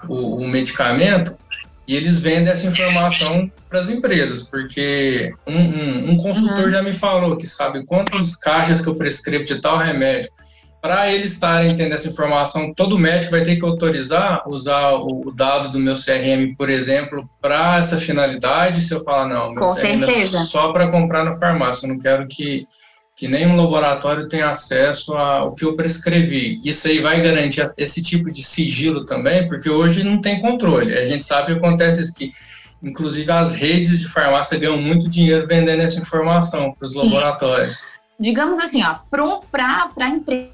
o, 0.08 0.42
o 0.42 0.48
medicamento, 0.48 1.36
e 1.86 1.94
eles 1.94 2.18
vendem 2.18 2.52
essa 2.52 2.66
informação 2.66 3.50
para 3.68 3.80
as 3.80 3.88
empresas, 3.88 4.42
porque 4.42 5.32
um, 5.46 5.56
um, 5.56 6.10
um 6.10 6.16
consultor 6.16 6.64
uhum. 6.64 6.70
já 6.70 6.82
me 6.82 6.92
falou 6.92 7.36
que 7.36 7.46
sabe 7.46 7.84
quantas 7.84 8.34
caixas 8.34 8.80
que 8.80 8.88
eu 8.88 8.96
prescrevo 8.96 9.44
de 9.44 9.60
tal 9.60 9.76
remédio. 9.76 10.30
Para 10.82 11.12
eles 11.12 11.32
estarem 11.32 11.74
tendo 11.74 11.94
essa 11.94 12.06
informação, 12.06 12.72
todo 12.72 12.98
médico 12.98 13.32
vai 13.32 13.42
ter 13.42 13.56
que 13.56 13.64
autorizar 13.64 14.42
usar 14.46 14.92
o, 14.92 15.28
o 15.28 15.32
dado 15.32 15.70
do 15.70 15.80
meu 15.80 15.94
CRM, 15.94 16.54
por 16.56 16.68
exemplo, 16.68 17.28
para 17.40 17.78
essa 17.78 17.96
finalidade. 17.96 18.80
Se 18.80 18.94
eu 18.94 19.02
falar, 19.02 19.26
não, 19.26 19.52
meu 19.52 19.62
Com 19.62 19.74
CRM 19.74 20.06
certeza. 20.06 20.38
é 20.38 20.44
só 20.44 20.72
para 20.72 20.88
comprar 20.88 21.24
na 21.24 21.32
farmácia, 21.32 21.86
eu 21.86 21.88
não 21.88 21.98
quero 21.98 22.26
que 22.28 22.66
que 23.16 23.26
nenhum 23.26 23.56
laboratório 23.56 24.28
tem 24.28 24.42
acesso 24.42 25.14
ao 25.14 25.54
que 25.54 25.64
eu 25.64 25.74
prescrevi. 25.74 26.60
Isso 26.62 26.86
aí 26.86 27.00
vai 27.00 27.22
garantir 27.22 27.66
esse 27.78 28.02
tipo 28.02 28.30
de 28.30 28.42
sigilo 28.42 29.06
também, 29.06 29.48
porque 29.48 29.70
hoje 29.70 30.04
não 30.04 30.20
tem 30.20 30.38
controle. 30.38 30.92
A 30.96 31.06
gente 31.06 31.24
sabe 31.24 31.46
que 31.46 31.58
acontece 31.58 32.02
isso 32.02 32.14
que 32.14 32.30
inclusive 32.82 33.30
as 33.32 33.54
redes 33.54 33.98
de 33.98 34.06
farmácia 34.06 34.58
ganham 34.58 34.76
muito 34.76 35.08
dinheiro 35.08 35.46
vendendo 35.46 35.80
essa 35.80 35.98
informação 35.98 36.72
para 36.72 36.84
os 36.84 36.94
laboratórios. 36.94 37.82
Digamos 38.20 38.58
assim, 38.58 38.82
ó, 38.84 38.96
para 39.50 39.90
a 39.96 40.08
empresa, 40.08 40.50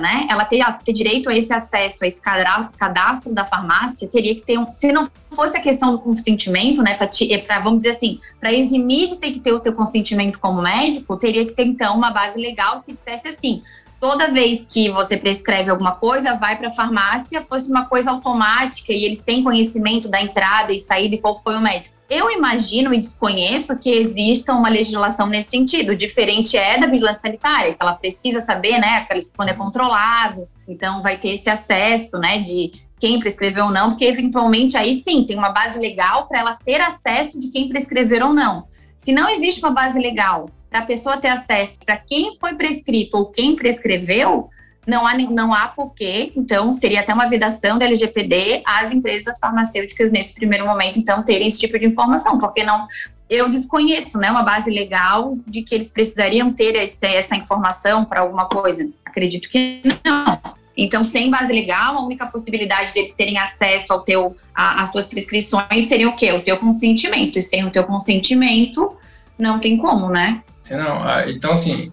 né? 0.00 0.26
Ela 0.28 0.44
ter, 0.44 0.64
ter 0.84 0.92
direito 0.92 1.28
a 1.28 1.36
esse 1.36 1.52
acesso, 1.52 2.04
a 2.04 2.06
esse 2.06 2.20
cadastro 2.20 3.32
da 3.32 3.44
farmácia, 3.44 4.08
teria 4.08 4.34
que 4.34 4.42
ter 4.42 4.58
um. 4.58 4.72
Se 4.72 4.92
não 4.92 5.08
fosse 5.30 5.56
a 5.56 5.60
questão 5.60 5.92
do 5.92 5.98
consentimento, 5.98 6.82
né? 6.82 6.94
Para, 6.96 7.60
vamos 7.60 7.82
dizer 7.82 7.96
assim, 7.96 8.20
para 8.38 8.52
eximir 8.52 9.08
de 9.08 9.16
ter 9.16 9.32
que 9.32 9.40
ter 9.40 9.52
o 9.52 9.60
teu 9.60 9.72
consentimento 9.72 10.38
como 10.38 10.60
médico, 10.60 11.16
teria 11.16 11.44
que 11.46 11.52
ter, 11.52 11.64
então, 11.64 11.96
uma 11.96 12.10
base 12.10 12.38
legal 12.38 12.82
que 12.82 12.92
dissesse 12.92 13.28
assim: 13.28 13.62
toda 14.02 14.32
vez 14.32 14.66
que 14.68 14.90
você 14.90 15.16
prescreve 15.16 15.70
alguma 15.70 15.92
coisa, 15.92 16.34
vai 16.34 16.58
para 16.58 16.66
a 16.66 16.72
farmácia, 16.72 17.40
fosse 17.40 17.70
uma 17.70 17.84
coisa 17.84 18.10
automática 18.10 18.92
e 18.92 19.04
eles 19.04 19.20
têm 19.20 19.44
conhecimento 19.44 20.08
da 20.08 20.20
entrada 20.20 20.72
e 20.72 20.80
saída 20.80 21.14
e 21.14 21.18
qual 21.18 21.36
foi 21.36 21.54
o 21.54 21.60
médico. 21.60 21.94
Eu 22.10 22.28
imagino 22.28 22.92
e 22.92 22.98
desconheço 22.98 23.78
que 23.78 23.88
exista 23.88 24.54
uma 24.54 24.68
legislação 24.68 25.28
nesse 25.28 25.50
sentido. 25.50 25.94
Diferente 25.94 26.56
é 26.56 26.76
da 26.78 26.88
vigilância 26.88 27.20
sanitária, 27.20 27.74
que 27.74 27.78
ela 27.80 27.94
precisa 27.94 28.40
saber, 28.40 28.76
né, 28.80 29.06
quando 29.36 29.50
é 29.50 29.54
controlado, 29.54 30.48
então 30.66 31.00
vai 31.00 31.16
ter 31.16 31.34
esse 31.34 31.48
acesso, 31.48 32.18
né, 32.18 32.38
de 32.38 32.72
quem 32.98 33.20
prescreveu 33.20 33.66
ou 33.66 33.70
não, 33.70 33.90
porque 33.90 34.04
eventualmente 34.04 34.76
aí 34.76 34.96
sim 34.96 35.22
tem 35.22 35.38
uma 35.38 35.50
base 35.50 35.78
legal 35.78 36.26
para 36.26 36.40
ela 36.40 36.58
ter 36.64 36.80
acesso 36.80 37.38
de 37.38 37.50
quem 37.52 37.68
prescrever 37.68 38.20
ou 38.20 38.32
não. 38.34 38.64
Se 38.96 39.12
não 39.12 39.28
existe 39.28 39.60
uma 39.60 39.70
base 39.70 40.00
legal 40.00 40.50
para 40.72 40.80
a 40.80 40.86
pessoa 40.86 41.18
ter 41.18 41.28
acesso 41.28 41.76
para 41.84 41.98
quem 41.98 42.38
foi 42.38 42.54
prescrito 42.54 43.14
ou 43.18 43.26
quem 43.26 43.54
prescreveu, 43.54 44.48
não 44.86 45.06
há, 45.06 45.14
não 45.14 45.52
há 45.52 45.68
porquê, 45.68 46.32
então 46.34 46.72
seria 46.72 47.00
até 47.00 47.12
uma 47.12 47.28
vedação 47.28 47.78
da 47.78 47.84
LGPD 47.84 48.62
às 48.64 48.90
empresas 48.90 49.38
farmacêuticas 49.38 50.10
nesse 50.10 50.32
primeiro 50.32 50.66
momento, 50.66 50.98
então, 50.98 51.22
terem 51.22 51.46
esse 51.46 51.60
tipo 51.60 51.78
de 51.78 51.86
informação, 51.86 52.38
porque 52.38 52.64
não, 52.64 52.86
eu 53.28 53.50
desconheço, 53.50 54.16
né, 54.16 54.30
uma 54.30 54.42
base 54.42 54.70
legal 54.70 55.36
de 55.46 55.62
que 55.62 55.74
eles 55.74 55.92
precisariam 55.92 56.50
ter 56.52 56.74
esse, 56.74 57.06
essa 57.06 57.36
informação 57.36 58.04
para 58.06 58.20
alguma 58.20 58.46
coisa. 58.46 58.88
Acredito 59.04 59.50
que 59.50 59.82
não. 60.02 60.54
Então, 60.74 61.04
sem 61.04 61.30
base 61.30 61.52
legal, 61.52 61.98
a 61.98 62.04
única 62.04 62.26
possibilidade 62.26 62.94
deles 62.94 63.12
terem 63.12 63.38
acesso 63.38 63.92
ao 63.92 64.00
teu, 64.00 64.34
às 64.54 64.90
tuas 64.90 65.06
prescrições 65.06 65.86
seria 65.86 66.08
o 66.08 66.16
quê? 66.16 66.32
O 66.32 66.40
teu 66.40 66.56
consentimento. 66.56 67.38
E 67.38 67.42
sem 67.42 67.66
o 67.66 67.70
teu 67.70 67.84
consentimento, 67.84 68.96
não 69.38 69.58
tem 69.58 69.76
como, 69.76 70.08
né? 70.08 70.42
Não, 70.70 71.02
ah, 71.02 71.24
então, 71.28 71.52
assim, 71.52 71.90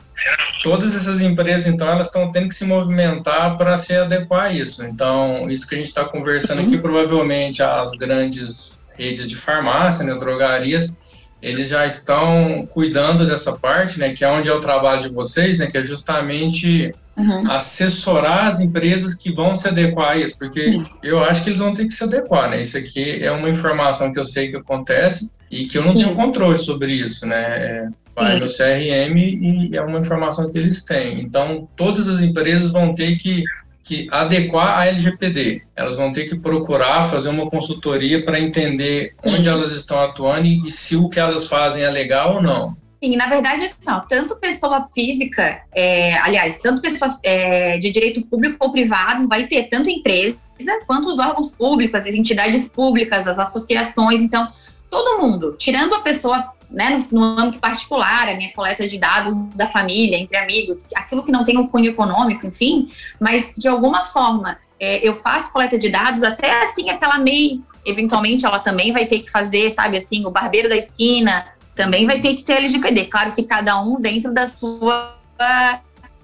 todas 0.61 0.95
essas 0.95 1.21
empresas, 1.21 1.67
então, 1.67 1.89
elas 1.89 2.07
estão 2.07 2.31
tendo 2.31 2.49
que 2.49 2.55
se 2.55 2.65
movimentar 2.65 3.57
para 3.57 3.77
se 3.77 3.93
adequar 3.93 4.45
a 4.45 4.53
isso. 4.53 4.83
Então, 4.83 5.49
isso 5.49 5.67
que 5.67 5.75
a 5.75 5.77
gente 5.77 5.87
está 5.87 6.05
conversando 6.05 6.61
aqui, 6.61 6.75
uhum. 6.75 6.81
provavelmente 6.81 7.63
as 7.63 7.91
grandes 7.91 8.79
redes 8.97 9.27
de 9.27 9.35
farmácia, 9.35 10.03
né, 10.05 10.13
drogarias, 10.15 10.97
eles 11.41 11.69
já 11.69 11.87
estão 11.87 12.67
cuidando 12.69 13.25
dessa 13.25 13.53
parte, 13.53 13.97
né, 13.97 14.11
que 14.11 14.25
é 14.25 14.29
onde 14.29 14.49
é 14.49 14.53
o 14.53 14.59
trabalho 14.59 15.01
de 15.01 15.13
vocês, 15.13 15.57
né, 15.57 15.67
que 15.67 15.77
é 15.77 15.83
justamente 15.83 16.93
uhum. 17.17 17.49
assessorar 17.49 18.47
as 18.47 18.59
empresas 18.59 19.15
que 19.15 19.31
vão 19.31 19.55
se 19.55 19.67
adequar 19.67 20.11
a 20.11 20.17
isso, 20.17 20.37
porque 20.37 20.77
eu 21.01 21.23
acho 21.23 21.41
que 21.41 21.49
eles 21.49 21.59
vão 21.59 21.73
ter 21.73 21.85
que 21.85 21.93
se 21.93 22.03
adequar, 22.03 22.49
né, 22.49 22.59
isso 22.59 22.77
aqui 22.77 23.23
é 23.23 23.31
uma 23.31 23.49
informação 23.49 24.11
que 24.11 24.19
eu 24.19 24.25
sei 24.25 24.49
que 24.49 24.57
acontece 24.57 25.31
e 25.49 25.65
que 25.65 25.77
eu 25.77 25.85
não 25.85 25.93
tenho 25.93 26.13
controle 26.13 26.59
sobre 26.59 26.91
isso, 26.91 27.25
né, 27.25 27.89
vai 28.19 28.35
no 28.39 28.47
CRM 28.47 29.17
e 29.17 29.75
é 29.75 29.81
uma 29.81 29.99
informação 29.99 30.51
que 30.51 30.57
eles 30.57 30.83
têm. 30.83 31.21
Então, 31.21 31.67
todas 31.75 32.07
as 32.07 32.21
empresas 32.21 32.71
vão 32.71 32.93
ter 32.93 33.17
que, 33.17 33.43
que 33.83 34.07
adequar 34.11 34.79
a 34.79 34.87
LGPD. 34.87 35.63
Elas 35.75 35.95
vão 35.95 36.11
ter 36.11 36.25
que 36.25 36.37
procurar 36.37 37.05
fazer 37.05 37.29
uma 37.29 37.49
consultoria 37.49 38.23
para 38.23 38.39
entender 38.39 39.15
onde 39.25 39.47
elas 39.47 39.71
estão 39.71 39.99
atuando 39.99 40.45
e, 40.45 40.67
e 40.67 40.71
se 40.71 40.95
o 40.95 41.09
que 41.09 41.19
elas 41.19 41.47
fazem 41.47 41.83
é 41.83 41.89
legal 41.89 42.35
ou 42.35 42.41
não. 42.41 42.77
Sim, 43.01 43.15
na 43.15 43.27
verdade, 43.27 43.63
assim, 43.63 43.89
ó, 43.89 44.01
tanto 44.01 44.35
pessoa 44.35 44.89
física, 44.93 45.61
é, 45.73 46.17
aliás, 46.17 46.59
tanto 46.61 46.81
pessoa 46.81 47.09
é, 47.23 47.77
de 47.77 47.89
direito 47.91 48.21
público 48.25 48.57
ou 48.59 48.73
privado, 48.73 49.25
vai 49.25 49.47
ter 49.47 49.69
tanto 49.69 49.89
empresa 49.89 50.37
quanto 50.85 51.09
os 51.09 51.17
órgãos 51.17 51.53
públicos, 51.53 52.05
as 52.05 52.13
entidades 52.13 52.67
públicas, 52.67 53.25
as 53.25 53.39
associações. 53.39 54.19
Então, 54.19 54.51
todo 54.89 55.21
mundo, 55.21 55.55
tirando 55.57 55.95
a 55.95 56.01
pessoa 56.01 56.53
né, 56.69 56.97
no, 57.11 57.19
no, 57.19 57.39
âmbito 57.39 57.59
particular, 57.59 58.27
a 58.27 58.35
minha 58.35 58.51
coleta 58.53 58.87
de 58.87 58.97
dados 58.97 59.33
da 59.55 59.67
família, 59.67 60.17
entre 60.17 60.37
amigos, 60.37 60.85
aquilo 60.95 61.23
que 61.23 61.31
não 61.31 61.43
tem 61.43 61.57
um 61.57 61.67
cunho 61.67 61.89
econômico, 61.89 62.45
enfim, 62.45 62.89
mas 63.19 63.55
de 63.57 63.67
alguma 63.67 64.05
forma 64.05 64.57
é, 64.79 65.05
eu 65.05 65.13
faço 65.13 65.51
coleta 65.51 65.77
de 65.77 65.89
dados, 65.89 66.23
até 66.23 66.61
assim 66.63 66.89
aquela 66.89 67.17
MEI, 67.17 67.61
eventualmente 67.85 68.45
ela 68.45 68.59
também 68.59 68.91
vai 68.91 69.05
ter 69.05 69.19
que 69.19 69.29
fazer, 69.29 69.69
sabe 69.71 69.97
assim, 69.97 70.25
o 70.25 70.31
barbeiro 70.31 70.69
da 70.69 70.75
esquina 70.75 71.45
também 71.75 72.05
vai 72.05 72.19
ter 72.19 72.35
que 72.35 72.43
ter 72.43 72.57
LGPD. 72.57 73.05
Claro 73.05 73.31
que 73.31 73.43
cada 73.43 73.81
um 73.81 73.99
dentro 73.99 74.33
da 74.33 74.45
sua 74.45 75.17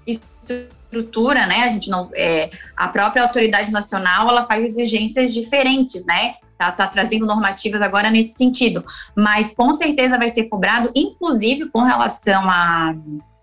estrutura, 0.06 1.46
né? 1.46 1.64
A 1.64 1.68
gente 1.68 1.88
não, 1.88 2.10
é, 2.14 2.50
a 2.76 2.88
própria 2.88 3.22
autoridade 3.22 3.70
nacional 3.72 4.28
ela 4.28 4.42
faz 4.42 4.64
exigências 4.64 5.32
diferentes, 5.32 6.04
né? 6.04 6.34
Tá, 6.56 6.72
tá 6.72 6.86
trazendo 6.86 7.26
normativas 7.26 7.82
agora 7.82 8.10
nesse 8.10 8.36
sentido. 8.36 8.84
Mas 9.14 9.52
com 9.52 9.72
certeza 9.72 10.18
vai 10.18 10.28
ser 10.28 10.44
cobrado, 10.44 10.90
inclusive 10.94 11.68
com 11.70 11.82
relação 11.82 12.48
a 12.48 12.94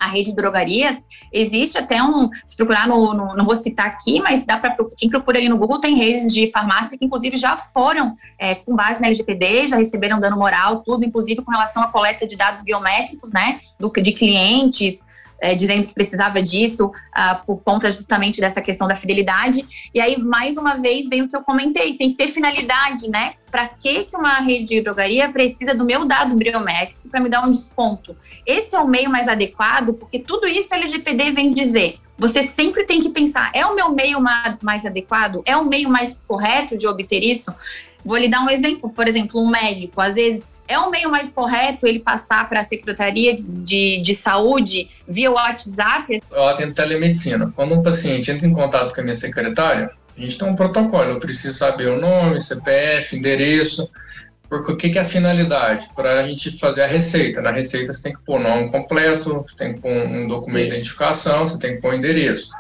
a 0.04 0.08
rede 0.08 0.32
de 0.32 0.36
drogarias, 0.36 1.06
existe 1.32 1.78
até 1.78 2.04
um, 2.04 2.30
se 2.44 2.56
procurar 2.58 2.88
no, 2.88 3.14
no 3.14 3.36
não 3.36 3.46
vou 3.46 3.56
citar 3.56 3.88
aqui, 3.88 4.20
mas 4.20 4.44
dá 4.44 4.58
para 4.58 4.76
quem 4.98 5.10
procura 5.10 5.38
ali 5.38 5.48
no 5.48 5.58
Google 5.58 5.80
tem 5.80 5.96
redes 5.96 6.34
de 6.34 6.52
farmácia 6.52 6.98
que 6.98 7.06
inclusive 7.06 7.38
já 7.38 7.56
foram 7.56 8.16
é, 8.38 8.56
com 8.56 8.76
base 8.76 9.00
na 9.00 9.08
LGPD, 9.08 9.68
já 9.68 9.78
receberam 9.78 10.20
dano 10.20 10.38
moral, 10.38 10.82
tudo, 10.82 11.06
inclusive 11.06 11.42
com 11.42 11.52
relação 11.52 11.82
à 11.82 11.88
coleta 11.88 12.28
de 12.28 12.36
dados 12.36 12.62
biométricos, 12.62 13.32
né, 13.32 13.62
do, 13.80 13.90
de 13.90 14.12
clientes, 14.12 15.06
é, 15.44 15.54
dizendo 15.54 15.86
que 15.86 15.94
precisava 15.94 16.42
disso 16.42 16.86
uh, 16.86 17.46
por 17.46 17.62
conta 17.64 17.92
justamente 17.92 18.40
dessa 18.40 18.62
questão 18.62 18.88
da 18.88 18.96
fidelidade. 18.96 19.92
E 19.94 20.00
aí, 20.00 20.18
mais 20.18 20.56
uma 20.56 20.76
vez, 20.76 21.10
vem 21.10 21.22
o 21.22 21.28
que 21.28 21.36
eu 21.36 21.44
comentei: 21.44 21.98
tem 21.98 22.10
que 22.10 22.16
ter 22.16 22.30
finalidade, 22.30 23.10
né? 23.10 23.34
Para 23.52 23.68
que, 23.68 24.06
que 24.06 24.16
uma 24.16 24.40
rede 24.40 24.64
de 24.64 24.82
drogaria 24.82 25.28
precisa 25.28 25.76
do 25.76 25.84
meu 25.84 26.06
dado 26.06 26.34
biométrico 26.38 27.10
para 27.10 27.20
me 27.20 27.28
dar 27.28 27.46
um 27.46 27.52
desconto? 27.52 28.16
Esse 28.46 28.74
é 28.74 28.80
o 28.80 28.88
meio 28.88 29.10
mais 29.10 29.28
adequado, 29.28 29.94
porque 29.94 30.18
tudo 30.18 30.48
isso 30.48 30.74
a 30.74 30.78
LGPD 30.78 31.32
vem 31.32 31.52
dizer. 31.52 32.00
Você 32.18 32.48
sempre 32.48 32.86
tem 32.86 33.02
que 33.02 33.10
pensar: 33.10 33.52
é 33.54 33.66
o 33.66 33.76
meu 33.76 33.92
meio 33.92 34.20
mais 34.62 34.86
adequado? 34.86 35.42
É 35.46 35.58
o 35.58 35.66
meio 35.66 35.90
mais 35.90 36.18
correto 36.26 36.78
de 36.78 36.88
obter 36.88 37.22
isso? 37.22 37.54
Vou 38.06 38.18
lhe 38.18 38.30
dar 38.30 38.42
um 38.46 38.50
exemplo, 38.50 38.90
por 38.90 39.10
exemplo, 39.10 39.42
um 39.42 39.50
médico, 39.50 40.00
às 40.00 40.16
vezes 40.16 40.53
é 40.68 40.78
o 40.80 40.90
meio 40.90 41.10
mais 41.10 41.32
correto 41.32 41.86
ele 41.86 42.00
passar 42.00 42.48
para 42.48 42.62
a 42.62 42.64
Secretaria 42.64 43.36
de, 43.36 43.44
de, 43.44 44.02
de, 44.02 44.16
Saúde 44.16 44.90
via 45.08 45.32
WhatsApp? 45.32 46.22
Eu 46.32 46.48
atendo 46.48 46.74
telemedicina. 46.74 47.52
Quando 47.56 47.76
um 47.76 47.84
paciente 47.84 48.32
entra 48.32 48.48
em 48.48 48.54
contato 48.54 48.94
com 48.94 49.02
a 49.02 49.04
minha 49.04 49.16
secretária, 49.16 49.92
a 50.18 50.22
gente 50.22 50.38
tem 50.38 50.48
um 50.48 50.56
protocolo. 50.56 51.10
Eu 51.10 51.20
preciso 51.20 51.58
saber 51.58 51.88
o 51.88 52.00
nome, 52.00 52.40
CPF, 52.40 53.16
endereço. 53.18 53.90
Porque 54.48 54.72
o 54.72 54.78
que 54.78 54.98
é 54.98 55.02
a 55.02 55.06
finalidade? 55.06 55.90
Para 55.96 56.20
a 56.20 56.28
gente 56.28 56.52
fazer 56.60 56.84
a 56.84 56.88
receita. 56.88 57.42
Na 57.42 57.52
receita 57.52 57.92
você 57.92 58.04
tem 58.04 58.14
que 58.14 58.22
pôr 58.24 58.40
o 58.40 58.44
nome 58.44 58.70
completo, 58.70 59.44
você 59.48 59.56
tem 59.56 59.74
que 59.74 59.82
pôr 59.82 59.92
um 59.92 60.28
documento 60.28 60.66
Isso. 60.66 60.70
de 60.70 60.78
identificação, 60.78 61.48
você 61.48 61.58
tem 61.58 61.76
que 61.76 61.82
pôr 61.82 61.94
o 61.94 61.98
endereço. 61.98 62.52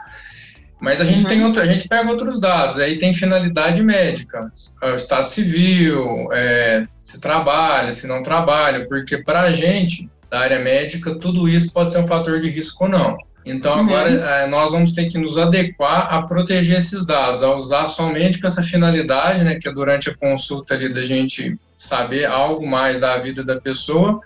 Mas 0.83 0.99
a 0.99 1.05
gente 1.05 1.21
uhum. 1.21 1.29
tem 1.29 1.43
outro, 1.45 1.61
a 1.61 1.65
gente 1.65 1.87
pega 1.87 2.09
outros 2.09 2.41
dados, 2.41 2.77
aí 2.77 2.97
tem 2.97 3.13
finalidade 3.13 3.81
médica, 3.81 4.51
é, 4.81 4.93
estado 4.93 5.25
civil, 5.29 6.27
é, 6.33 6.83
se 7.01 7.21
trabalha, 7.21 7.93
se 7.93 8.05
não 8.05 8.21
trabalha, 8.21 8.85
porque 8.85 9.17
para 9.17 9.43
a 9.43 9.51
gente, 9.53 10.09
da 10.29 10.41
área 10.41 10.59
médica, 10.59 11.15
tudo 11.15 11.47
isso 11.47 11.71
pode 11.71 11.93
ser 11.93 11.99
um 11.99 12.05
fator 12.05 12.41
de 12.41 12.49
risco 12.49 12.83
ou 12.83 12.89
não. 12.89 13.17
Então, 13.45 13.75
uhum. 13.75 13.85
agora 13.85 14.09
é, 14.09 14.45
nós 14.45 14.73
vamos 14.73 14.91
ter 14.91 15.05
que 15.05 15.17
nos 15.17 15.37
adequar 15.37 16.13
a 16.13 16.23
proteger 16.23 16.79
esses 16.79 17.05
dados, 17.05 17.41
a 17.43 17.55
usar 17.55 17.87
somente 17.87 18.41
com 18.41 18.47
essa 18.47 18.61
finalidade, 18.61 19.41
né, 19.41 19.55
que 19.55 19.69
é 19.69 19.71
durante 19.71 20.09
a 20.09 20.17
consulta 20.17 20.73
ali 20.73 20.93
da 20.93 20.99
gente 20.99 21.57
saber 21.77 22.25
algo 22.25 22.67
mais 22.67 22.99
da 22.99 23.17
vida 23.19 23.41
da 23.41 23.55
pessoa, 23.57 24.19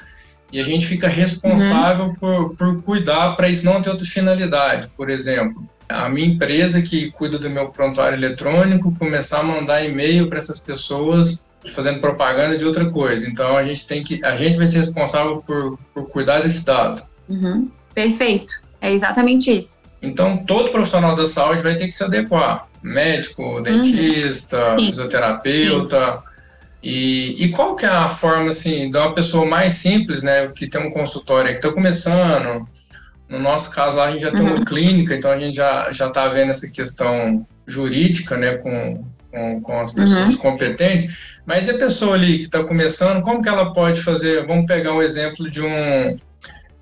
e 0.51 0.59
a 0.59 0.63
gente 0.63 0.87
fica 0.87 1.07
responsável 1.07 2.05
uhum. 2.05 2.15
por, 2.15 2.55
por 2.55 2.81
cuidar 2.81 3.35
para 3.35 3.47
isso 3.47 3.63
não 3.63 3.79
ter 3.79 3.91
outra 3.91 4.07
finalidade, 4.07 4.87
por 4.97 5.07
exemplo 5.07 5.63
a 5.89 6.09
minha 6.09 6.27
empresa 6.27 6.81
que 6.81 7.11
cuida 7.11 7.37
do 7.37 7.49
meu 7.49 7.69
prontuário 7.69 8.17
eletrônico 8.17 8.93
começar 8.97 9.39
a 9.39 9.43
mandar 9.43 9.83
e-mail 9.83 10.27
para 10.27 10.37
essas 10.37 10.59
pessoas 10.59 11.45
fazendo 11.73 11.99
propaganda 11.99 12.57
de 12.57 12.65
outra 12.65 12.89
coisa. 12.89 13.27
Então 13.27 13.57
a 13.57 13.63
gente 13.63 13.87
tem 13.87 14.03
que, 14.03 14.23
a 14.23 14.35
gente 14.35 14.57
vai 14.57 14.67
ser 14.67 14.79
responsável 14.79 15.43
por, 15.45 15.77
por 15.93 16.07
cuidar 16.07 16.39
desse 16.39 16.65
dado. 16.65 17.03
Uhum. 17.27 17.69
Perfeito, 17.93 18.61
é 18.81 18.91
exatamente 18.91 19.55
isso. 19.55 19.81
Então 20.01 20.37
todo 20.37 20.71
profissional 20.71 21.15
da 21.15 21.25
saúde 21.25 21.63
vai 21.63 21.75
ter 21.75 21.87
que 21.87 21.93
se 21.93 22.03
adequar, 22.03 22.67
médico, 22.81 23.43
uhum. 23.43 23.63
dentista, 23.63 24.71
uhum. 24.71 24.79
fisioterapeuta. 24.79 26.13
Sim. 26.13 26.37
E, 26.83 27.43
e 27.43 27.49
qual 27.49 27.75
que 27.75 27.85
é 27.85 27.89
a 27.89 28.07
forma 28.07 28.49
assim 28.49 28.89
de 28.91 28.97
uma 28.97 29.13
pessoa 29.13 29.45
mais 29.45 29.73
simples, 29.73 30.21
né, 30.21 30.47
que 30.49 30.67
tem 30.67 30.85
um 30.85 30.91
consultório 30.91 31.51
que 31.51 31.57
está 31.57 31.71
começando, 31.71 32.67
no 33.29 33.39
nosso 33.39 33.71
caso 33.71 33.95
lá, 33.95 34.05
a 34.05 34.11
gente 34.11 34.21
já 34.21 34.31
tem 34.31 34.41
uma 34.41 34.55
uhum. 34.55 34.65
clínica, 34.65 35.15
então 35.15 35.31
a 35.31 35.39
gente 35.39 35.55
já 35.55 35.91
já 35.91 36.07
está 36.07 36.27
vendo 36.29 36.51
essa 36.51 36.69
questão 36.69 37.45
jurídica, 37.65 38.37
né, 38.37 38.53
com, 38.57 39.03
com, 39.31 39.61
com 39.61 39.79
as 39.79 39.91
pessoas 39.91 40.33
uhum. 40.33 40.37
competentes, 40.37 41.37
mas 41.45 41.67
e 41.67 41.71
a 41.71 41.77
pessoa 41.77 42.15
ali 42.15 42.39
que 42.39 42.45
está 42.45 42.63
começando, 42.63 43.21
como 43.21 43.41
que 43.41 43.49
ela 43.49 43.73
pode 43.73 44.01
fazer? 44.01 44.45
Vamos 44.45 44.65
pegar 44.65 44.93
o 44.93 44.97
um 44.97 45.01
exemplo 45.01 45.49
de 45.49 45.61
um, 45.61 46.17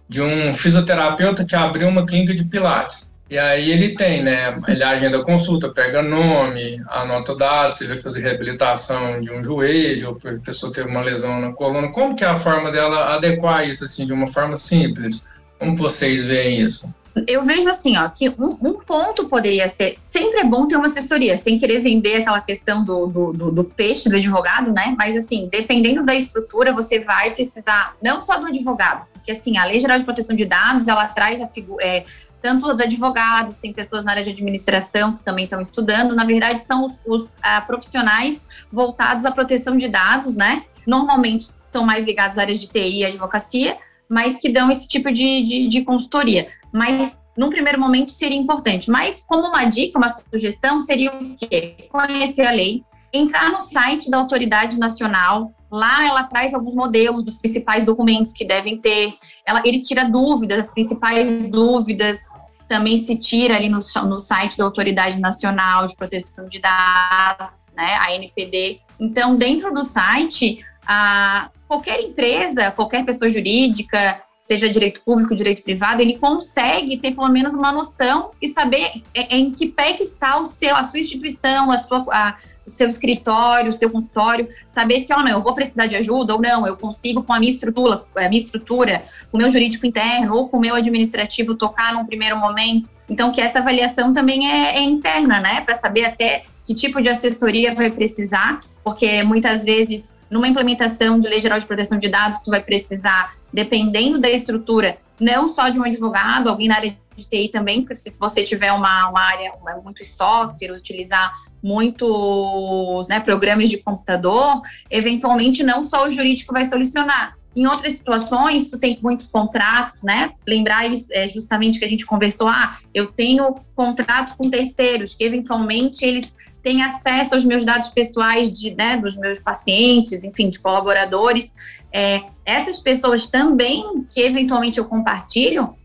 de 0.08 0.22
um 0.22 0.54
fisioterapeuta 0.54 1.46
que 1.46 1.56
abriu 1.56 1.88
uma 1.88 2.06
clínica 2.06 2.34
de 2.34 2.46
pilates. 2.46 3.14
E 3.28 3.40
aí 3.40 3.72
ele 3.72 3.96
tem, 3.96 4.22
né? 4.22 4.56
Ele 4.68 4.84
agenda 4.84 5.24
consulta, 5.24 5.70
pega 5.70 6.04
nome, 6.04 6.80
anota 6.88 7.36
dados, 7.36 7.80
se 7.80 7.88
vai 7.88 7.98
fazer 7.98 8.22
reabilitação 8.22 9.20
de 9.20 9.32
um 9.32 9.44
joelho, 9.44 10.10
ou 10.10 10.30
a 10.32 10.40
pessoa 10.40 10.72
teve 10.72 10.88
uma 10.88 11.02
lesão 11.02 11.42
na 11.42 11.52
coluna. 11.52 11.92
Como 11.92 12.16
que 12.16 12.24
é 12.24 12.28
a 12.28 12.38
forma 12.38 12.72
dela 12.72 13.16
adequar 13.16 13.68
isso, 13.68 13.84
assim, 13.84 14.06
de 14.06 14.14
uma 14.14 14.28
forma 14.28 14.56
simples? 14.56 15.26
Como 15.60 15.78
vocês 15.78 16.26
veem 16.26 16.62
isso? 16.62 16.94
Eu 17.28 17.44
vejo 17.44 17.70
assim, 17.70 17.96
ó, 17.96 18.10
que 18.10 18.28
um, 18.30 18.58
um, 18.62 18.74
ponto 18.74 19.30
poderia 19.30 19.70
ser, 19.70 19.96
sempre 19.98 20.42
é 20.42 20.44
bom 20.44 20.68
ter 20.68 20.76
uma 20.76 20.88
assessoria, 20.88 21.38
sem 21.38 21.58
querer 21.58 21.80
vender 21.80 22.18
aquela 22.18 22.42
questão 22.42 22.84
do, 22.84 23.08
do, 23.08 23.32
do, 23.32 23.52
do, 23.52 23.64
peixe, 23.64 24.10
do 24.10 24.18
advogado, 24.18 24.74
né? 24.74 24.94
Mas 24.98 25.16
assim, 25.16 25.48
dependendo 25.50 26.04
da 26.04 26.14
estrutura, 26.14 26.74
você 26.74 27.00
vai 27.00 27.32
precisar, 27.32 27.96
não 28.04 28.22
só 28.22 28.38
do 28.38 28.48
advogado, 28.48 29.06
porque 29.14 29.32
assim, 29.32 29.58
a 29.58 29.64
Lei 29.64 29.80
Geral 29.80 29.98
de 29.98 30.04
Proteção 30.04 30.36
de 30.36 30.44
Dados, 30.44 30.90
ela 30.90 31.08
traz 31.08 31.42
a 31.42 31.48
figura, 31.48 31.86
é, 31.86 32.06
tanto 32.42 32.68
os 32.68 32.82
advogados, 32.82 33.56
tem 33.56 33.72
pessoas 33.72 34.04
na 34.04 34.12
área 34.12 34.24
de 34.24 34.32
administração 34.32 35.16
que 35.16 35.24
também 35.24 35.46
estão 35.46 35.62
estudando, 35.62 36.14
na 36.14 36.26
verdade 36.26 36.62
são 36.62 36.86
os, 36.86 37.00
os 37.06 37.38
ah, 37.42 37.62
profissionais 37.62 38.46
voltados 38.70 39.26
à 39.26 39.32
proteção 39.32 39.78
de 39.78 39.88
dados, 39.88 40.36
né? 40.36 40.66
Normalmente 40.86 41.44
estão 41.44 41.86
mais 41.86 42.04
ligados 42.04 42.38
à 42.38 42.42
área 42.42 42.54
de 42.54 42.68
TI 42.68 43.00
e 43.00 43.06
advocacia, 43.06 43.78
mas 44.10 44.36
que 44.38 44.50
dão 44.50 44.70
esse 44.70 44.88
tipo 44.88 45.12
de, 45.12 45.42
de, 45.42 45.68
de 45.68 45.82
consultoria. 45.84 46.48
Mas, 46.72 47.18
num 47.38 47.50
primeiro 47.50 47.80
momento, 47.80 48.12
seria 48.12 48.38
importante. 48.38 48.90
Mas, 48.90 49.22
como 49.22 49.48
uma 49.48 49.66
dica, 49.66 49.98
uma 49.98 50.10
sugestão, 50.10 50.80
seria 50.82 51.14
o 51.14 51.36
quê? 51.36 51.88
Conhecer 51.90 52.46
a 52.46 52.52
lei, 52.52 52.84
entrar 53.14 53.52
no 53.52 53.60
site 53.60 54.10
da 54.10 54.18
autoridade 54.18 54.78
nacional. 54.78 55.52
Lá 55.72 56.06
ela 56.06 56.24
traz 56.24 56.54
alguns 56.54 56.76
modelos 56.76 57.24
dos 57.24 57.38
principais 57.38 57.84
documentos 57.84 58.34
que 58.34 58.46
devem 58.46 58.78
ter. 58.78 59.14
Ela, 59.46 59.62
ele 59.66 59.80
tira 59.80 60.06
dúvidas, 60.06 60.68
as 60.68 60.74
principais 60.74 61.50
dúvidas. 61.50 62.20
Também 62.68 62.98
se 62.98 63.16
tira 63.18 63.56
ali 63.56 63.70
no, 63.70 63.80
no 64.08 64.20
site 64.20 64.58
da 64.58 64.64
Autoridade 64.64 65.20
Nacional 65.20 65.86
de 65.86 65.96
Proteção 65.96 66.48
de 66.48 66.60
Dados, 66.60 67.70
né, 67.76 67.96
a 68.00 68.12
NPD. 68.14 68.80
Então, 69.00 69.36
dentro 69.36 69.74
do 69.74 69.84
site, 69.84 70.60
a, 70.86 71.50
qualquer 71.68 72.02
empresa, 72.02 72.72
qualquer 72.72 73.06
pessoa 73.06 73.30
jurídica, 73.30 74.20
seja 74.46 74.70
direito 74.70 75.02
público, 75.02 75.34
direito 75.34 75.64
privado, 75.64 76.04
ele 76.04 76.20
consegue 76.20 76.98
ter 76.98 77.16
pelo 77.16 77.30
menos 77.30 77.56
uma 77.56 77.72
noção 77.72 78.30
e 78.40 78.48
saber 78.48 79.02
em 79.16 79.50
que 79.50 79.68
pé 79.68 79.94
que 79.94 80.04
está 80.04 80.38
o 80.38 80.46
seu, 80.46 80.76
a 80.76 80.84
sua 80.84 81.00
instituição, 81.00 81.72
a 81.72 81.78
sua, 81.78 82.06
a, 82.12 82.38
o 82.64 82.70
seu 82.70 82.88
escritório, 82.88 83.72
o 83.72 83.74
seu 83.74 83.90
consultório, 83.90 84.48
saber 84.68 85.00
se, 85.00 85.12
oh, 85.12 85.24
não, 85.24 85.32
eu 85.32 85.42
vou 85.42 85.56
precisar 85.56 85.88
de 85.88 85.96
ajuda 85.96 86.36
ou 86.36 86.40
não, 86.40 86.68
eu 86.68 86.78
consigo 86.78 87.24
com 87.24 87.34
a 87.34 87.40
minha 87.40 87.52
estrutura, 87.52 88.04
a 88.16 88.30
minha 88.30 88.38
estrutura, 88.38 89.04
com 89.32 89.38
o 89.38 89.42
meu 89.42 89.50
jurídico 89.50 89.84
interno 89.84 90.36
ou 90.36 90.48
com 90.48 90.58
o 90.58 90.62
meu 90.62 90.76
administrativo 90.76 91.56
tocar 91.56 91.92
num 91.96 92.06
primeiro 92.06 92.38
momento. 92.38 92.88
Então, 93.10 93.32
que 93.32 93.42
essa 93.42 93.58
avaliação 93.58 94.14
também 94.14 94.48
é, 94.48 94.78
é 94.78 94.82
interna, 94.82 95.40
né, 95.40 95.62
para 95.62 95.74
saber 95.74 96.06
até 96.06 96.44
que 96.66 96.76
tipo 96.76 97.02
de 97.02 97.10
assessoria 97.10 97.74
vai 97.74 97.90
precisar, 97.90 98.62
porque 98.84 99.24
muitas 99.24 99.66
vezes 99.66 100.12
numa 100.30 100.48
implementação 100.48 101.20
de 101.20 101.28
lei 101.28 101.40
geral 101.40 101.60
de 101.60 101.66
proteção 101.66 101.98
de 101.98 102.10
dados, 102.10 102.40
tu 102.40 102.50
vai 102.50 102.62
precisar, 102.62 103.34
dependendo 103.54 104.20
da 104.20 104.30
estrutura, 104.30 104.98
não 105.20 105.48
só 105.48 105.70
de 105.70 105.80
um 105.80 105.84
advogado, 105.84 106.50
alguém 106.50 106.68
na 106.68 106.76
área 106.76 106.98
de 107.16 107.26
TI 107.26 107.50
também, 107.50 107.82
porque 107.82 107.96
se 107.96 108.20
você 108.20 108.44
tiver 108.44 108.72
uma, 108.74 109.10
uma 109.10 109.22
área, 109.22 109.54
uma, 109.62 109.76
muitos 109.78 110.10
softwares, 110.10 110.80
utilizar 110.80 111.32
muitos 111.64 113.08
né, 113.08 113.20
programas 113.20 113.70
de 113.70 113.78
computador, 113.78 114.62
eventualmente 114.90 115.64
não 115.64 115.84
só 115.84 116.06
o 116.06 116.10
jurídico 116.10 116.54
vai 116.54 116.66
solucionar. 116.66 117.38
Em 117.56 117.66
outras 117.68 117.94
situações, 117.94 118.70
tu 118.70 118.78
tem 118.78 119.00
muitos 119.02 119.28
contratos, 119.28 120.04
né? 120.04 120.34
Lembrar 120.46 120.92
isso, 120.92 121.08
é 121.12 121.26
justamente 121.26 121.80
que 121.80 121.86
a 121.86 121.88
gente 121.88 122.06
conversou, 122.06 122.50
ah, 122.50 122.76
eu 122.94 123.08
tenho 123.08 123.56
contrato 123.74 124.36
com 124.36 124.50
terceiros, 124.50 125.14
que 125.14 125.24
eventualmente 125.24 126.04
eles 126.04 126.34
têm 126.66 126.82
acesso 126.82 127.36
aos 127.36 127.46
meus 127.46 127.64
dados 127.64 127.90
pessoais 127.90 128.52
de, 128.52 128.74
né, 128.74 128.98
dos 128.98 129.16
meus 129.16 129.38
pacientes, 129.38 130.24
enfim, 130.24 130.50
de 130.50 130.60
colaboradores. 130.60 131.54
É, 131.94 132.24
essas 132.44 132.80
pessoas 132.80 133.28
também, 133.28 134.04
que 134.10 134.20
eventualmente 134.20 134.80
eu 134.80 134.86
compartilho, 134.86 135.76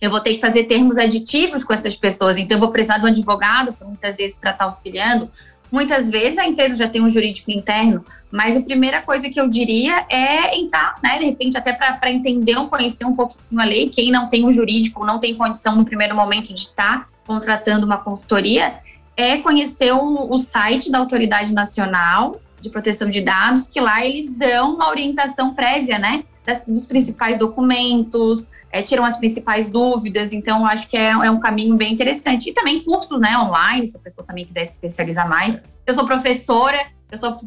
eu 0.00 0.10
vou 0.10 0.18
ter 0.20 0.34
que 0.34 0.40
fazer 0.40 0.64
termos 0.64 0.98
aditivos 0.98 1.62
com 1.62 1.72
essas 1.72 1.94
pessoas, 1.94 2.36
então 2.36 2.56
eu 2.56 2.60
vou 2.60 2.72
precisar 2.72 2.98
de 2.98 3.04
um 3.04 3.08
advogado, 3.08 3.76
muitas 3.84 4.16
vezes, 4.16 4.36
para 4.36 4.50
estar 4.50 4.64
auxiliando. 4.64 5.30
Muitas 5.70 6.10
vezes 6.10 6.36
a 6.36 6.44
empresa 6.44 6.76
já 6.76 6.88
tem 6.88 7.00
um 7.00 7.08
jurídico 7.08 7.52
interno, 7.52 8.04
mas 8.28 8.56
a 8.56 8.60
primeira 8.60 9.00
coisa 9.02 9.30
que 9.30 9.40
eu 9.40 9.48
diria 9.48 10.04
é 10.10 10.58
entrar, 10.58 10.96
né, 11.00 11.16
de 11.16 11.26
repente, 11.26 11.56
até 11.56 11.72
para 11.72 12.10
entender 12.10 12.56
ou 12.56 12.66
conhecer 12.66 13.04
um 13.04 13.14
pouquinho 13.14 13.60
a 13.60 13.64
lei. 13.64 13.88
Quem 13.88 14.10
não 14.10 14.28
tem 14.28 14.44
um 14.44 14.50
jurídico 14.50 15.06
não 15.06 15.20
tem 15.20 15.36
condição 15.36 15.76
no 15.76 15.84
primeiro 15.84 16.16
momento 16.16 16.52
de 16.52 16.58
estar 16.58 17.04
contratando 17.24 17.86
uma 17.86 17.98
consultoria, 17.98 18.74
é 19.16 19.38
conhecer 19.38 19.92
o, 19.92 20.32
o 20.32 20.36
site 20.36 20.90
da 20.90 20.98
Autoridade 20.98 21.52
Nacional 21.52 22.40
de 22.60 22.70
Proteção 22.70 23.10
de 23.10 23.20
Dados, 23.20 23.66
que 23.66 23.80
lá 23.80 24.04
eles 24.04 24.30
dão 24.30 24.74
uma 24.74 24.88
orientação 24.88 25.54
prévia, 25.54 25.98
né, 25.98 26.24
das, 26.46 26.62
dos 26.66 26.86
principais 26.86 27.38
documentos, 27.38 28.48
é, 28.72 28.82
tiram 28.82 29.04
as 29.04 29.16
principais 29.16 29.68
dúvidas, 29.68 30.32
então 30.32 30.66
acho 30.66 30.88
que 30.88 30.96
é, 30.96 31.10
é, 31.10 31.30
um 31.30 31.38
caminho 31.38 31.76
bem 31.76 31.92
interessante. 31.92 32.50
E 32.50 32.52
também 32.52 32.82
cursos 32.82 33.20
né, 33.20 33.38
online, 33.38 33.86
se 33.86 33.96
a 33.96 34.00
pessoa 34.00 34.26
também 34.26 34.44
quiser 34.44 34.64
se 34.64 34.72
especializar 34.72 35.28
mais. 35.28 35.64
Eu 35.86 35.94
sou 35.94 36.04
professora, 36.04 36.78
eu 37.10 37.18
sou, 37.18 37.38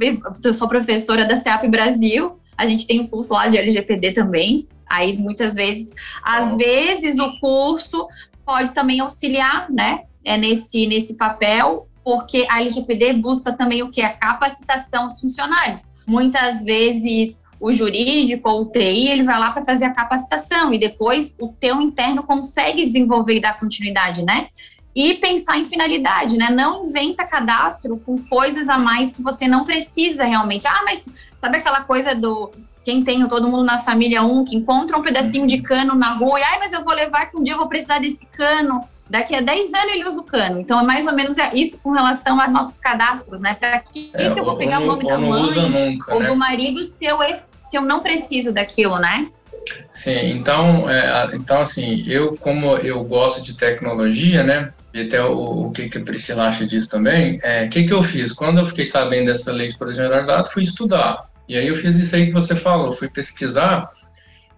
eu 0.43 0.53
sou 0.53 0.67
professora 0.67 1.25
da 1.25 1.35
CEAP 1.35 1.67
Brasil, 1.67 2.39
a 2.57 2.65
gente 2.65 2.87
tem 2.87 3.01
um 3.01 3.07
curso 3.07 3.33
lá 3.33 3.47
de 3.47 3.57
LGPD 3.57 4.13
também. 4.13 4.67
Aí 4.89 5.17
muitas 5.17 5.53
vezes, 5.55 5.93
às 6.23 6.55
vezes 6.55 7.19
o 7.19 7.39
curso 7.39 8.07
pode 8.45 8.71
também 8.71 9.01
auxiliar, 9.01 9.69
né, 9.69 10.03
é 10.27 10.37
nesse, 10.37 10.85
nesse 10.87 11.13
papel, 11.13 11.87
porque 12.03 12.45
a 12.49 12.59
LGPD 12.59 13.13
busca 13.13 13.53
também 13.53 13.81
o 13.81 13.89
que? 13.89 14.01
A 14.01 14.09
capacitação 14.09 15.07
dos 15.07 15.21
funcionários. 15.21 15.89
Muitas 16.05 16.63
vezes 16.63 17.41
o 17.59 17.71
jurídico 17.71 18.49
ou 18.49 18.63
o 18.63 18.65
TI, 18.65 19.07
ele 19.07 19.23
vai 19.23 19.39
lá 19.39 19.51
para 19.51 19.61
fazer 19.61 19.85
a 19.85 19.93
capacitação 19.93 20.73
e 20.73 20.77
depois 20.77 21.35
o 21.39 21.47
teu 21.47 21.81
interno 21.81 22.23
consegue 22.23 22.83
desenvolver 22.83 23.37
e 23.37 23.39
dar 23.39 23.57
continuidade, 23.57 24.23
né? 24.23 24.49
E 24.93 25.13
pensar 25.15 25.57
em 25.57 25.65
finalidade, 25.65 26.37
né? 26.37 26.49
Não 26.49 26.83
inventa 26.83 27.23
cadastro 27.23 27.97
com 28.05 28.17
coisas 28.17 28.67
a 28.67 28.77
mais 28.77 29.13
que 29.13 29.23
você 29.23 29.47
não 29.47 29.63
precisa 29.63 30.23
realmente. 30.23 30.67
Ah, 30.67 30.81
mas 30.85 31.09
sabe 31.37 31.57
aquela 31.57 31.81
coisa 31.81 32.13
do 32.13 32.51
quem 32.83 33.03
tem 33.03 33.25
todo 33.27 33.47
mundo 33.47 33.63
na 33.63 33.79
família 33.79 34.23
um 34.23 34.45
que 34.45 34.55
encontra 34.55 34.97
um 34.97 35.01
pedacinho 35.01 35.47
de 35.47 35.61
cano 35.61 35.95
na 35.95 36.13
rua 36.13 36.39
e 36.39 36.43
ai, 36.43 36.59
mas 36.59 36.73
eu 36.73 36.83
vou 36.83 36.93
levar 36.93 37.25
que 37.27 37.37
um 37.37 37.43
dia 37.43 37.53
eu 37.53 37.57
vou 37.57 37.67
precisar 37.67 37.99
desse 37.99 38.25
cano. 38.27 38.87
Daqui 39.09 39.35
a 39.35 39.41
10 39.41 39.73
anos 39.73 39.93
ele 39.93 40.05
usa 40.05 40.21
o 40.21 40.23
cano. 40.23 40.59
Então 40.59 40.79
é 40.79 40.83
mais 40.83 41.07
ou 41.07 41.13
menos 41.13 41.37
isso 41.53 41.79
com 41.81 41.91
relação 41.91 42.39
aos 42.39 42.51
nossos 42.51 42.77
cadastros, 42.77 43.41
né? 43.41 43.55
Para 43.55 43.79
que, 43.79 44.11
é, 44.13 44.29
que 44.29 44.39
eu 44.39 44.45
vou 44.45 44.57
pegar 44.57 44.79
o 44.79 44.85
nome 44.85 45.03
da 45.03 45.17
mãe 45.17 45.41
nunca, 45.69 46.13
ou 46.13 46.19
né? 46.19 46.29
do 46.29 46.35
marido 46.35 46.83
se 46.83 47.05
eu 47.05 47.17
se 47.65 47.75
eu 47.75 47.81
não 47.81 47.99
preciso 47.99 48.51
daquilo, 48.53 48.97
né? 48.97 49.27
Sim, 49.89 50.31
então, 50.31 50.75
é, 50.89 51.35
então 51.35 51.59
assim, 51.59 52.03
eu 52.07 52.37
como 52.37 52.77
eu 52.77 53.03
gosto 53.03 53.41
de 53.43 53.55
tecnologia, 53.55 54.43
né, 54.43 54.71
e 54.93 55.01
até 55.01 55.21
o, 55.21 55.65
o 55.67 55.71
que, 55.71 55.89
que 55.89 55.97
a 55.97 56.01
Priscila 56.01 56.47
acha 56.47 56.65
disso 56.65 56.89
também, 56.89 57.37
é, 57.43 57.65
o 57.65 57.69
que, 57.69 57.83
que 57.83 57.93
eu 57.93 58.01
fiz? 58.01 58.31
Quando 58.31 58.59
eu 58.59 58.65
fiquei 58.65 58.85
sabendo 58.85 59.27
dessa 59.27 59.51
lei 59.51 59.67
de 59.67 59.77
proteção 59.77 60.09
de 60.09 60.25
dados, 60.25 60.51
fui 60.51 60.63
estudar. 60.63 61.29
E 61.47 61.57
aí 61.57 61.67
eu 61.67 61.75
fiz 61.75 61.97
isso 61.97 62.15
aí 62.15 62.27
que 62.27 62.33
você 62.33 62.55
falou, 62.55 62.91
fui 62.91 63.09
pesquisar, 63.09 63.89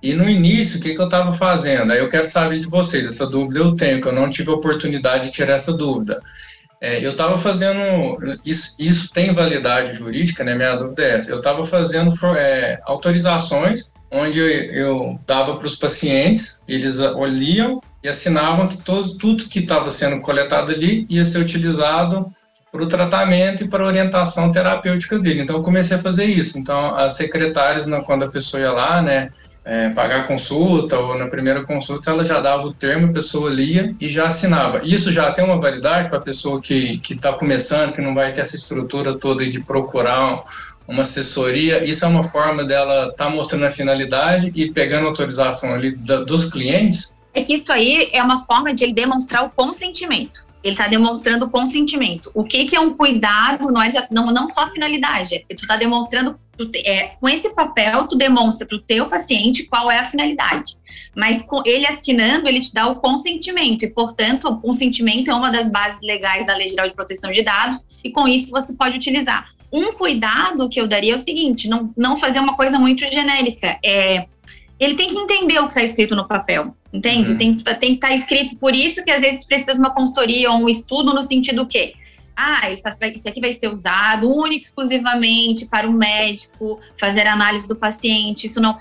e 0.01 0.13
no 0.13 0.29
início, 0.29 0.79
o 0.79 0.81
que, 0.81 0.93
que 0.93 1.01
eu 1.01 1.05
estava 1.05 1.31
fazendo? 1.31 1.91
Aí 1.91 1.99
eu 1.99 2.07
quero 2.07 2.25
saber 2.25 2.59
de 2.59 2.67
vocês, 2.67 3.05
essa 3.05 3.27
dúvida 3.27 3.59
eu 3.59 3.75
tenho, 3.75 4.01
que 4.01 4.07
eu 4.07 4.13
não 4.13 4.29
tive 4.29 4.49
a 4.49 4.53
oportunidade 4.53 5.25
de 5.25 5.31
tirar 5.31 5.55
essa 5.55 5.73
dúvida. 5.73 6.21
É, 6.81 7.05
eu 7.05 7.11
estava 7.11 7.37
fazendo, 7.37 8.17
isso, 8.45 8.75
isso 8.79 9.11
tem 9.11 9.33
validade 9.33 9.93
jurídica, 9.93 10.45
né? 10.45 10.55
Minha 10.55 10.75
dúvida 10.75 11.03
é 11.03 11.17
essa. 11.17 11.29
Eu 11.29 11.39
estava 11.39 11.61
fazendo 11.63 12.11
é, 12.37 12.79
autorizações 12.85 13.91
onde 14.11 14.39
eu 14.39 15.19
dava 15.27 15.55
para 15.57 15.67
os 15.67 15.75
pacientes, 15.75 16.61
eles 16.67 16.99
olhiam 16.99 17.81
e 18.03 18.09
assinavam 18.09 18.67
que 18.67 18.77
todo, 18.77 19.17
tudo 19.17 19.45
que 19.45 19.59
estava 19.59 19.91
sendo 19.91 20.19
coletado 20.21 20.71
ali 20.71 21.05
ia 21.09 21.25
ser 21.25 21.39
utilizado 21.39 22.31
para 22.71 22.83
o 22.83 22.87
tratamento 22.87 23.63
e 23.63 23.67
para 23.67 23.83
a 23.83 23.87
orientação 23.87 24.51
terapêutica 24.51 25.19
dele. 25.19 25.41
Então, 25.41 25.57
eu 25.57 25.61
comecei 25.61 25.97
a 25.97 25.99
fazer 25.99 26.25
isso. 26.25 26.57
Então, 26.57 26.95
as 26.95 27.13
secretárias, 27.13 27.85
quando 28.05 28.23
a 28.23 28.29
pessoa 28.29 28.61
ia 28.61 28.71
lá, 28.71 29.01
né, 29.01 29.29
é, 29.69 29.87
pagar 29.91 30.25
consulta 30.25 30.97
ou 30.97 31.15
na 31.15 31.27
primeira 31.27 31.63
consulta 31.63 32.09
ela 32.09 32.25
já 32.25 32.39
dava 32.39 32.65
o 32.65 32.73
termo, 32.73 33.05
a 33.05 33.13
pessoa 33.13 33.51
lia 33.51 33.95
e 34.01 34.09
já 34.09 34.25
assinava. 34.25 34.81
Isso 34.83 35.11
já 35.11 35.31
tem 35.31 35.45
uma 35.45 35.61
validade 35.61 36.09
para 36.09 36.17
a 36.17 36.21
pessoa 36.21 36.59
que 36.59 36.99
está 37.07 37.31
começando, 37.33 37.93
que 37.93 38.01
não 38.01 38.15
vai 38.15 38.33
ter 38.33 38.41
essa 38.41 38.55
estrutura 38.55 39.15
toda 39.19 39.47
de 39.47 39.61
procurar 39.61 40.41
uma 40.87 41.03
assessoria. 41.03 41.85
Isso 41.85 42.03
é 42.03 42.07
uma 42.07 42.23
forma 42.23 42.63
dela 42.63 43.09
estar 43.11 43.25
tá 43.25 43.29
mostrando 43.29 43.65
a 43.65 43.69
finalidade 43.69 44.51
e 44.55 44.71
pegando 44.71 45.07
autorização 45.07 45.71
ali 45.75 45.95
da, 45.95 46.21
dos 46.21 46.45
clientes. 46.45 47.15
É 47.31 47.43
que 47.43 47.53
isso 47.53 47.71
aí 47.71 48.09
é 48.11 48.23
uma 48.23 48.43
forma 48.45 48.73
de 48.73 48.85
ele 48.85 48.93
demonstrar 48.93 49.45
o 49.45 49.51
consentimento. 49.51 50.43
Ele 50.63 50.73
está 50.73 50.87
demonstrando 50.87 51.49
consentimento. 51.49 52.31
O 52.33 52.43
que, 52.43 52.65
que 52.65 52.75
é 52.75 52.79
um 52.79 52.93
cuidado, 52.93 53.71
não 53.71 53.81
é 53.81 53.91
não, 54.11 54.31
não 54.31 54.49
só 54.49 54.67
finalidade, 54.67 55.45
é 55.49 55.55
tu 55.55 55.61
está 55.61 55.77
demonstrando, 55.77 56.37
tu, 56.57 56.69
é, 56.75 57.15
com 57.19 57.29
esse 57.29 57.49
papel, 57.53 58.07
tu 58.07 58.15
demonstra 58.15 58.67
para 58.67 58.75
o 58.75 58.81
teu 58.81 59.07
paciente 59.07 59.63
qual 59.63 59.89
é 59.89 59.99
a 59.99 60.05
finalidade. 60.05 60.75
Mas 61.15 61.41
com 61.41 61.61
ele 61.65 61.85
assinando, 61.85 62.47
ele 62.47 62.61
te 62.61 62.73
dá 62.73 62.87
o 62.87 62.97
consentimento, 62.97 63.83
e, 63.83 63.87
portanto, 63.87 64.47
o 64.47 64.59
consentimento 64.59 65.31
é 65.31 65.33
uma 65.33 65.49
das 65.49 65.71
bases 65.71 66.01
legais 66.01 66.45
da 66.45 66.55
Lei 66.55 66.67
Geral 66.67 66.87
de 66.87 66.93
Proteção 66.93 67.31
de 67.31 67.41
Dados, 67.41 67.85
e 68.03 68.11
com 68.11 68.27
isso 68.27 68.51
você 68.51 68.73
pode 68.75 68.97
utilizar. 68.97 69.49
Um 69.71 69.93
cuidado 69.93 70.67
que 70.67 70.81
eu 70.81 70.87
daria 70.87 71.13
é 71.13 71.15
o 71.15 71.19
seguinte: 71.19 71.69
não, 71.69 71.93
não 71.95 72.17
fazer 72.17 72.39
uma 72.39 72.55
coisa 72.55 72.79
muito 72.79 73.05
genérica. 73.05 73.77
É, 73.85 74.25
ele 74.79 74.95
tem 74.95 75.09
que 75.09 75.17
entender 75.17 75.59
o 75.59 75.63
que 75.63 75.69
está 75.69 75.83
escrito 75.83 76.15
no 76.15 76.27
papel. 76.27 76.75
Entende? 76.91 77.31
Uhum. 77.31 77.37
Tem, 77.37 77.53
tem 77.53 77.89
que 77.91 77.95
estar 77.95 78.07
tá 78.07 78.13
escrito. 78.13 78.55
Por 78.55 78.75
isso 78.75 79.03
que 79.03 79.11
às 79.11 79.21
vezes 79.21 79.43
precisa 79.43 79.73
de 79.73 79.79
uma 79.79 79.91
consultoria 79.91 80.51
ou 80.51 80.57
um 80.57 80.69
estudo 80.69 81.13
no 81.13 81.21
sentido 81.21 81.65
que 81.65 81.93
ah, 82.41 82.71
isso 82.71 82.87
aqui 83.27 83.41
vai 83.41 83.51
ser 83.51 83.67
usado 83.67 84.33
único 84.33 84.63
exclusivamente 84.63 85.65
para 85.65 85.85
o 85.85 85.91
médico 85.91 86.79
fazer 86.97 87.27
análise 87.27 87.67
do 87.67 87.75
paciente. 87.75 88.47
Isso 88.47 88.61
não. 88.61 88.77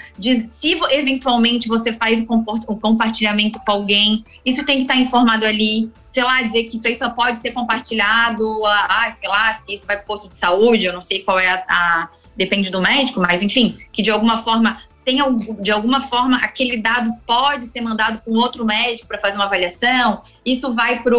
Se 0.47 0.79
eventualmente 0.91 1.67
você 1.67 1.93
faz 1.93 2.25
o 2.69 2.77
compartilhamento 2.77 3.59
com 3.59 3.73
alguém, 3.73 4.25
isso 4.47 4.65
tem 4.65 4.77
que 4.77 4.83
estar 4.83 4.95
tá 4.95 5.01
informado 5.01 5.45
ali. 5.45 5.91
Sei 6.13 6.23
lá, 6.23 6.41
dizer 6.41 6.65
que 6.65 6.77
isso 6.77 6.87
aí 6.87 6.97
só 6.97 7.11
pode 7.11 7.41
ser 7.41 7.51
compartilhado, 7.51 8.65
ah, 8.65 9.11
sei 9.11 9.29
lá, 9.29 9.53
se 9.53 9.75
isso 9.75 9.87
vai 9.87 9.97
para 9.97 10.05
o 10.05 10.07
posto 10.07 10.29
de 10.29 10.37
saúde, 10.37 10.87
eu 10.87 10.93
não 10.93 11.03
sei 11.03 11.25
qual 11.25 11.39
é 11.39 11.49
a, 11.49 11.65
a 11.69 12.09
depende 12.37 12.71
do 12.71 12.81
médico, 12.81 13.21
mas 13.21 13.43
enfim, 13.43 13.77
que 13.91 14.01
de 14.01 14.11
alguma 14.13 14.39
forma 14.39 14.81
tem 15.09 15.19
de 15.61 15.73
alguma 15.73 16.03
forma 16.03 16.37
aquele 16.37 16.77
dado 16.77 17.15
pode 17.27 17.65
ser 17.65 17.81
mandado 17.81 18.19
para 18.19 18.31
um 18.31 18.37
outro 18.37 18.63
médico 18.63 19.09
para 19.09 19.19
fazer 19.19 19.37
uma 19.37 19.47
avaliação, 19.47 20.23
isso 20.45 20.75
vai 20.75 21.03
para 21.03 21.17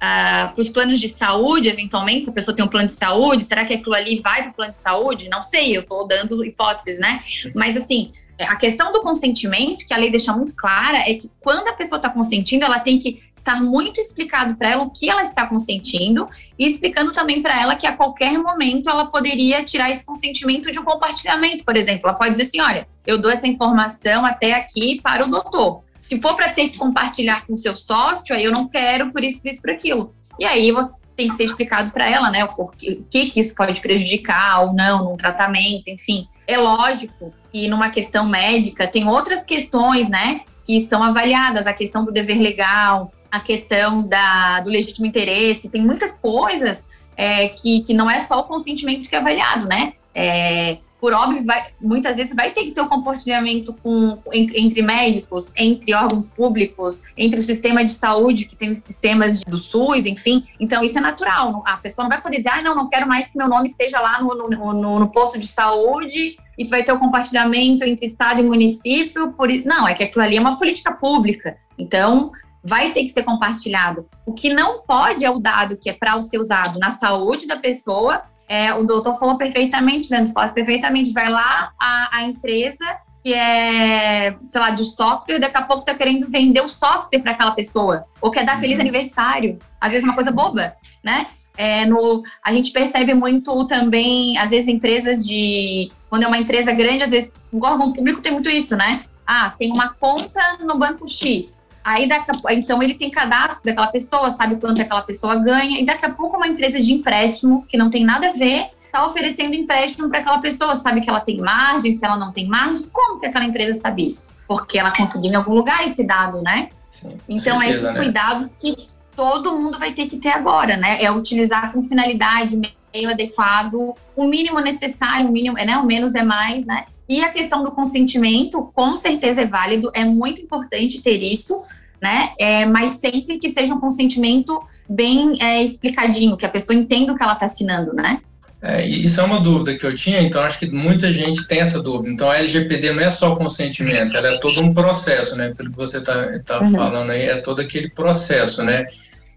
Uh, 0.00 0.48
para 0.54 0.62
os 0.62 0.70
planos 0.70 0.98
de 0.98 1.10
saúde, 1.10 1.68
eventualmente, 1.68 2.24
se 2.24 2.30
a 2.30 2.32
pessoa 2.32 2.56
tem 2.56 2.64
um 2.64 2.68
plano 2.68 2.86
de 2.86 2.94
saúde, 2.94 3.44
será 3.44 3.66
que 3.66 3.74
aquilo 3.74 3.94
ali 3.94 4.18
vai 4.18 4.44
para 4.44 4.50
o 4.50 4.54
plano 4.54 4.72
de 4.72 4.78
saúde? 4.78 5.28
Não 5.28 5.42
sei, 5.42 5.76
eu 5.76 5.82
estou 5.82 6.08
dando 6.08 6.42
hipóteses, 6.42 6.98
né? 6.98 7.20
Mas, 7.54 7.76
assim, 7.76 8.10
a 8.44 8.56
questão 8.56 8.92
do 8.92 9.02
consentimento, 9.02 9.86
que 9.86 9.92
a 9.92 9.96
lei 9.96 10.10
deixa 10.10 10.32
muito 10.32 10.54
clara, 10.54 10.98
é 10.98 11.14
que 11.14 11.30
quando 11.40 11.68
a 11.68 11.72
pessoa 11.72 11.96
está 11.96 12.08
consentindo, 12.08 12.64
ela 12.64 12.78
tem 12.78 12.98
que 12.98 13.22
estar 13.34 13.60
muito 13.60 14.00
explicado 14.00 14.54
para 14.54 14.70
ela 14.70 14.82
o 14.82 14.90
que 14.90 15.08
ela 15.08 15.22
está 15.22 15.46
consentindo 15.46 16.28
e 16.58 16.66
explicando 16.66 17.12
também 17.12 17.42
para 17.42 17.60
ela 17.60 17.74
que 17.74 17.86
a 17.86 17.96
qualquer 17.96 18.38
momento 18.38 18.88
ela 18.88 19.06
poderia 19.06 19.64
tirar 19.64 19.90
esse 19.90 20.04
consentimento 20.04 20.70
de 20.70 20.78
um 20.78 20.84
compartilhamento, 20.84 21.64
por 21.64 21.76
exemplo. 21.76 22.08
Ela 22.08 22.18
pode 22.18 22.30
dizer 22.30 22.44
assim: 22.44 22.60
olha, 22.60 22.86
eu 23.06 23.18
dou 23.18 23.30
essa 23.30 23.46
informação 23.46 24.24
até 24.24 24.54
aqui 24.54 25.00
para 25.02 25.24
o 25.24 25.28
doutor. 25.28 25.82
Se 26.00 26.20
for 26.20 26.34
para 26.34 26.50
ter 26.52 26.70
que 26.70 26.78
compartilhar 26.78 27.46
com 27.46 27.54
seu 27.54 27.76
sócio, 27.76 28.34
aí 28.34 28.44
eu 28.44 28.52
não 28.52 28.68
quero 28.68 29.12
por 29.12 29.22
isso, 29.22 29.42
por 29.42 29.50
isso, 29.50 29.60
por 29.60 29.70
aquilo. 29.70 30.14
E 30.38 30.44
aí 30.44 30.72
você 30.72 30.90
tem 31.16 31.28
que 31.28 31.34
ser 31.34 31.44
explicado 31.44 31.90
para 31.90 32.08
ela, 32.08 32.30
né, 32.30 32.42
o 32.44 32.66
que, 32.68 33.26
que 33.26 33.40
isso 33.40 33.54
pode 33.54 33.78
prejudicar 33.82 34.62
ou 34.62 34.72
não 34.72 35.04
num 35.04 35.16
tratamento, 35.16 35.88
enfim. 35.88 36.26
É 36.46 36.56
lógico 36.56 37.34
que 37.52 37.68
numa 37.68 37.90
questão 37.90 38.28
médica 38.28 38.86
tem 38.86 39.08
outras 39.08 39.44
questões, 39.44 40.08
né, 40.08 40.42
que 40.64 40.80
são 40.80 41.02
avaliadas, 41.02 41.66
a 41.66 41.72
questão 41.72 42.04
do 42.04 42.12
dever 42.12 42.38
legal, 42.38 43.12
a 43.30 43.40
questão 43.40 44.02
da, 44.02 44.60
do 44.60 44.68
legítimo 44.68 45.06
interesse, 45.06 45.70
tem 45.70 45.82
muitas 45.82 46.14
coisas 46.16 46.84
é, 47.16 47.48
que, 47.48 47.82
que 47.82 47.94
não 47.94 48.10
é 48.10 48.18
só 48.18 48.40
o 48.40 48.44
consentimento 48.44 49.08
que 49.08 49.14
é 49.14 49.18
avaliado, 49.18 49.68
né? 49.68 49.92
É, 50.14 50.78
por 51.00 51.12
óbvio, 51.12 51.42
vai, 51.44 51.66
muitas 51.80 52.16
vezes 52.16 52.34
vai 52.34 52.50
ter 52.50 52.64
que 52.64 52.72
ter 52.72 52.80
um 52.80 52.88
compartilhamento 52.88 53.72
com, 53.82 54.18
entre 54.32 54.82
médicos, 54.82 55.52
entre 55.56 55.94
órgãos 55.94 56.28
públicos, 56.28 57.02
entre 57.16 57.40
o 57.40 57.42
sistema 57.42 57.84
de 57.84 57.92
saúde, 57.92 58.44
que 58.44 58.54
tem 58.54 58.70
os 58.70 58.78
sistemas 58.78 59.40
do 59.40 59.56
SUS, 59.56 60.04
enfim. 60.06 60.44
Então, 60.58 60.84
isso 60.84 60.98
é 60.98 61.00
natural. 61.00 61.62
A 61.66 61.76
pessoa 61.78 62.04
não 62.04 62.10
vai 62.10 62.20
poder 62.20 62.36
dizer, 62.36 62.50
ah, 62.50 62.62
não, 62.62 62.74
não 62.74 62.88
quero 62.88 63.08
mais 63.08 63.28
que 63.28 63.38
meu 63.38 63.48
nome 63.48 63.66
esteja 63.66 63.98
lá 64.00 64.20
no, 64.20 64.34
no, 64.34 64.72
no, 64.72 64.98
no 65.00 65.08
posto 65.08 65.38
de 65.38 65.46
saúde 65.46 66.36
e 66.58 66.64
vai 66.66 66.82
ter 66.82 66.92
o 66.92 66.96
um 66.96 66.98
compartilhamento 66.98 67.84
entre 67.84 68.04
Estado 68.04 68.40
e 68.40 68.42
município. 68.42 69.32
Por... 69.32 69.48
Não, 69.64 69.88
é 69.88 69.94
que 69.94 70.04
aquilo 70.04 70.22
ali 70.22 70.36
é 70.36 70.40
uma 70.40 70.58
política 70.58 70.92
pública. 70.92 71.56
Então, 71.78 72.30
vai 72.62 72.92
ter 72.92 73.02
que 73.02 73.08
ser 73.08 73.22
compartilhado. 73.22 74.06
O 74.26 74.32
que 74.32 74.52
não 74.52 74.82
pode 74.82 75.24
é 75.24 75.30
o 75.30 75.38
dado 75.38 75.76
que 75.76 75.88
é 75.88 75.92
para 75.92 76.20
ser 76.20 76.38
usado 76.38 76.78
na 76.78 76.90
saúde 76.90 77.46
da 77.46 77.56
pessoa. 77.56 78.22
É, 78.50 78.74
o 78.74 78.82
doutor 78.82 79.16
falou 79.16 79.38
perfeitamente, 79.38 80.10
Leandro 80.10 80.32
faz 80.32 80.52
perfeitamente. 80.52 81.12
Vai 81.12 81.28
lá 81.28 81.70
a, 81.80 82.16
a 82.16 82.22
empresa 82.24 82.84
que 83.22 83.32
é, 83.32 84.34
sei 84.48 84.60
lá, 84.60 84.70
do 84.70 84.84
software, 84.84 85.38
daqui 85.38 85.56
a 85.56 85.62
pouco 85.62 85.84
tá 85.84 85.94
querendo 85.94 86.28
vender 86.28 86.60
o 86.60 86.68
software 86.68 87.20
para 87.20 87.30
aquela 87.30 87.52
pessoa, 87.52 88.06
ou 88.20 88.30
quer 88.30 88.44
dar 88.44 88.58
feliz 88.58 88.76
uhum. 88.76 88.80
aniversário. 88.80 89.58
Às 89.80 89.92
vezes 89.92 90.04
uma 90.04 90.14
coisa 90.14 90.32
boba, 90.32 90.74
né? 91.04 91.28
É, 91.56 91.86
no, 91.86 92.24
a 92.42 92.52
gente 92.52 92.72
percebe 92.72 93.14
muito 93.14 93.66
também, 93.66 94.36
às 94.36 94.50
vezes, 94.50 94.66
empresas 94.66 95.24
de. 95.24 95.92
Quando 96.08 96.24
é 96.24 96.26
uma 96.26 96.38
empresa 96.38 96.72
grande, 96.72 97.04
às 97.04 97.10
vezes, 97.10 97.32
o 97.52 97.64
órgão 97.64 97.92
público 97.92 98.20
tem 98.20 98.32
muito 98.32 98.48
isso, 98.48 98.74
né? 98.74 99.04
Ah, 99.24 99.54
tem 99.56 99.70
uma 99.70 99.90
conta 99.90 100.58
no 100.64 100.76
banco 100.76 101.06
X. 101.06 101.66
Aí, 101.84 102.08
daqui 102.08 102.30
a, 102.30 102.54
então, 102.54 102.82
ele 102.82 102.94
tem 102.94 103.10
cadastro 103.10 103.64
daquela 103.64 103.88
pessoa, 103.88 104.30
sabe 104.30 104.56
quanto 104.56 104.80
aquela 104.82 105.02
pessoa 105.02 105.36
ganha, 105.36 105.80
e 105.80 105.84
daqui 105.84 106.04
a 106.06 106.10
pouco 106.10 106.36
uma 106.36 106.48
empresa 106.48 106.80
de 106.80 106.92
empréstimo, 106.92 107.64
que 107.68 107.76
não 107.76 107.90
tem 107.90 108.04
nada 108.04 108.28
a 108.28 108.32
ver, 108.32 108.70
está 108.84 109.06
oferecendo 109.06 109.54
empréstimo 109.54 110.08
para 110.08 110.18
aquela 110.18 110.38
pessoa, 110.38 110.76
sabe 110.76 111.00
que 111.00 111.08
ela 111.08 111.20
tem 111.20 111.38
margem, 111.38 111.92
se 111.92 112.04
ela 112.04 112.16
não 112.16 112.32
tem 112.32 112.46
margem, 112.46 112.88
como 112.92 113.20
que 113.20 113.26
aquela 113.26 113.44
empresa 113.44 113.80
sabe 113.80 114.06
isso? 114.06 114.30
Porque 114.46 114.78
ela 114.78 114.92
conseguiu 114.92 115.30
em 115.30 115.34
algum 115.34 115.54
lugar 115.54 115.86
esse 115.86 116.04
dado, 116.04 116.42
né? 116.42 116.68
Sim, 116.90 117.16
então, 117.28 117.60
certeza, 117.60 117.78
esses 117.78 117.94
né? 117.94 117.94
cuidados 117.94 118.52
que 118.60 118.88
todo 119.14 119.56
mundo 119.56 119.78
vai 119.78 119.92
ter 119.92 120.06
que 120.06 120.16
ter 120.16 120.30
agora, 120.30 120.76
né? 120.76 121.02
É 121.02 121.10
utilizar 121.10 121.72
com 121.72 121.80
finalidade, 121.80 122.60
meio 122.92 123.10
adequado, 123.10 123.94
o 124.16 124.26
mínimo 124.26 124.58
necessário, 124.58 125.28
o 125.28 125.32
mínimo, 125.32 125.54
né? 125.56 125.78
O 125.78 125.86
menos 125.86 126.14
é 126.16 126.22
mais, 126.22 126.66
né? 126.66 126.84
E 127.10 127.24
a 127.24 127.30
questão 127.30 127.64
do 127.64 127.72
consentimento, 127.72 128.70
com 128.72 128.96
certeza 128.96 129.42
é 129.42 129.46
válido, 129.46 129.90
é 129.92 130.04
muito 130.04 130.40
importante 130.40 131.02
ter 131.02 131.20
isso, 131.20 131.64
né? 132.00 132.30
É, 132.38 132.64
mas 132.64 133.00
sempre 133.00 133.36
que 133.36 133.48
seja 133.48 133.74
um 133.74 133.80
consentimento 133.80 134.62
bem 134.88 135.34
é, 135.42 135.60
explicadinho, 135.60 136.36
que 136.36 136.46
a 136.46 136.48
pessoa 136.48 136.78
entenda 136.78 137.12
o 137.12 137.16
que 137.16 137.22
ela 137.24 137.32
está 137.32 137.46
assinando, 137.46 137.92
né? 137.92 138.20
É, 138.62 138.86
isso 138.86 139.20
é 139.20 139.24
uma 139.24 139.40
dúvida 139.40 139.76
que 139.76 139.84
eu 139.84 139.92
tinha, 139.92 140.22
então 140.22 140.40
acho 140.40 140.60
que 140.60 140.70
muita 140.70 141.12
gente 141.12 141.48
tem 141.48 141.58
essa 141.58 141.82
dúvida. 141.82 142.12
Então 142.12 142.30
a 142.30 142.38
LGPD 142.38 142.92
não 142.92 143.02
é 143.02 143.10
só 143.10 143.34
consentimento, 143.34 144.16
ela 144.16 144.28
é 144.28 144.38
todo 144.38 144.64
um 144.64 144.72
processo, 144.72 145.34
né? 145.36 145.52
Pelo 145.56 145.72
que 145.72 145.76
você 145.76 145.98
está 145.98 146.38
tá 146.42 146.60
uhum. 146.60 146.70
falando 146.70 147.10
aí, 147.10 147.22
é 147.22 147.38
todo 147.38 147.60
aquele 147.60 147.90
processo, 147.90 148.62
né? 148.62 148.86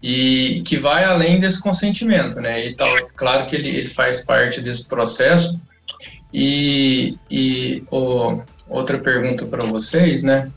E 0.00 0.62
que 0.64 0.76
vai 0.76 1.02
além 1.02 1.40
desse 1.40 1.60
consentimento, 1.60 2.36
né? 2.36 2.64
E 2.66 2.76
tal, 2.76 2.88
claro 3.16 3.46
que 3.46 3.56
ele, 3.56 3.68
ele 3.68 3.88
faz 3.88 4.20
parte 4.20 4.60
desse 4.60 4.84
processo, 4.84 5.60
e, 6.36 7.16
e 7.30 7.84
oh, 7.92 8.42
outra 8.68 8.98
pergunta 8.98 9.46
para 9.46 9.64
vocês, 9.64 10.24
né? 10.24 10.50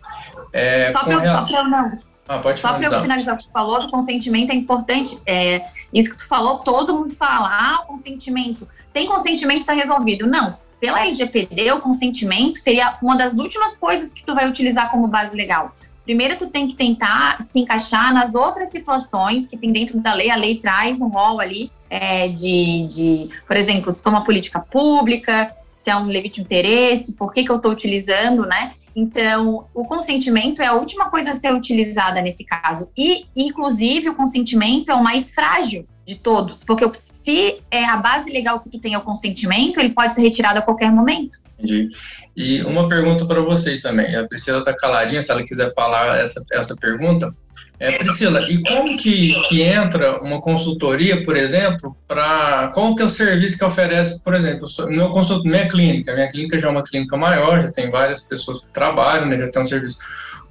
É, 0.51 0.91
só 0.91 1.03
para 1.03 1.13
eu 1.13 1.63
não. 1.65 1.99
Ah, 2.27 2.39
pode 2.39 2.59
Só 2.59 2.73
para 2.73 2.83
eu 2.83 3.01
finalizar 3.01 3.35
o 3.35 3.37
que 3.37 3.45
tu 3.45 3.51
falou 3.51 3.79
do 3.79 3.89
consentimento, 3.89 4.51
é 4.51 4.55
importante. 4.55 5.17
É, 5.25 5.65
isso 5.93 6.09
que 6.09 6.17
tu 6.17 6.27
falou, 6.27 6.59
todo 6.59 6.93
mundo 6.93 7.13
fala, 7.13 7.47
ah, 7.49 7.83
o 7.83 7.87
consentimento. 7.87 8.67
Tem 8.91 9.07
consentimento, 9.07 9.59
está 9.59 9.73
resolvido. 9.73 10.25
Não, 10.25 10.51
pela 10.81 11.01
LGPD, 11.01 11.71
o 11.71 11.79
consentimento 11.79 12.57
seria 12.57 12.97
uma 13.01 13.15
das 13.15 13.37
últimas 13.37 13.75
coisas 13.75 14.11
que 14.11 14.25
tu 14.25 14.33
vai 14.33 14.49
utilizar 14.49 14.89
como 14.89 15.07
base 15.07 15.37
legal. 15.37 15.71
Primeiro, 16.03 16.37
tu 16.37 16.47
tem 16.47 16.67
que 16.67 16.75
tentar 16.75 17.41
se 17.41 17.59
encaixar 17.59 18.13
nas 18.13 18.33
outras 18.33 18.69
situações 18.69 19.45
que 19.45 19.55
tem 19.55 19.71
dentro 19.71 19.99
da 19.99 20.13
lei. 20.13 20.31
A 20.31 20.35
lei 20.35 20.57
traz 20.57 20.99
um 20.99 21.07
rol 21.07 21.39
ali 21.39 21.71
é, 21.89 22.27
de, 22.29 22.87
de, 22.87 23.29
por 23.45 23.55
exemplo, 23.55 23.91
se 23.91 24.01
for 24.01 24.09
uma 24.09 24.23
política 24.23 24.59
pública, 24.59 25.53
se 25.77 25.89
é 25.89 25.95
um 25.95 26.07
legítimo 26.07 26.45
interesse, 26.45 27.15
por 27.15 27.31
que, 27.31 27.43
que 27.43 27.51
eu 27.51 27.55
estou 27.55 27.71
utilizando, 27.71 28.45
né? 28.45 28.73
Então, 28.95 29.67
o 29.75 29.85
consentimento 29.85 30.59
é 30.59 30.65
a 30.65 30.73
última 30.73 31.09
coisa 31.09 31.31
a 31.31 31.35
ser 31.35 31.53
utilizada 31.53 32.19
nesse 32.19 32.43
caso. 32.43 32.89
E, 32.97 33.25
inclusive, 33.35 34.09
o 34.09 34.15
consentimento 34.15 34.89
é 34.89 34.95
o 34.95 35.03
mais 35.03 35.29
frágil 35.29 35.87
de 36.03 36.15
todos, 36.15 36.63
porque 36.63 36.89
se 36.93 37.57
é 37.69 37.85
a 37.85 37.97
base 37.97 38.29
legal 38.31 38.59
que 38.59 38.69
tu 38.69 38.79
tem 38.79 38.95
é 38.95 38.97
o 38.97 39.01
consentimento, 39.01 39.79
ele 39.79 39.89
pode 39.89 40.13
ser 40.13 40.21
retirado 40.21 40.57
a 40.57 40.61
qualquer 40.63 40.91
momento. 40.91 41.37
Entendi. 41.59 41.89
E 42.35 42.61
uma 42.63 42.87
pergunta 42.87 43.25
para 43.25 43.41
vocês 43.41 43.81
também. 43.81 44.15
A 44.15 44.27
Priscila 44.27 44.59
está 44.59 44.75
caladinha, 44.75 45.21
se 45.21 45.31
ela 45.31 45.43
quiser 45.43 45.71
falar 45.73 46.17
essa, 46.17 46.43
essa 46.51 46.75
pergunta. 46.75 47.35
É, 47.79 47.95
Priscila, 47.95 48.41
e 48.49 48.63
como 48.63 48.97
que, 48.97 49.33
que 49.47 49.61
entra 49.61 50.19
uma 50.23 50.41
consultoria, 50.41 51.21
por 51.21 51.37
exemplo, 51.37 51.95
para 52.07 52.71
qual 52.73 52.95
que 52.95 53.03
é 53.03 53.05
o 53.05 53.09
serviço 53.09 53.55
que 53.55 53.63
oferece, 53.63 54.19
por 54.23 54.33
exemplo, 54.33 54.65
meu 54.87 55.11
consulto, 55.11 55.47
minha 55.47 55.67
clínica, 55.67 56.11
minha 56.15 56.27
clínica 56.27 56.57
já 56.57 56.69
é 56.69 56.71
uma 56.71 56.81
clínica 56.81 57.15
maior, 57.15 57.61
já 57.61 57.71
tem 57.71 57.91
várias 57.91 58.21
pessoas 58.21 58.61
que 58.61 58.71
trabalham, 58.71 59.27
né, 59.27 59.37
já 59.37 59.47
tem 59.49 59.61
um 59.61 59.65
serviço. 59.65 59.99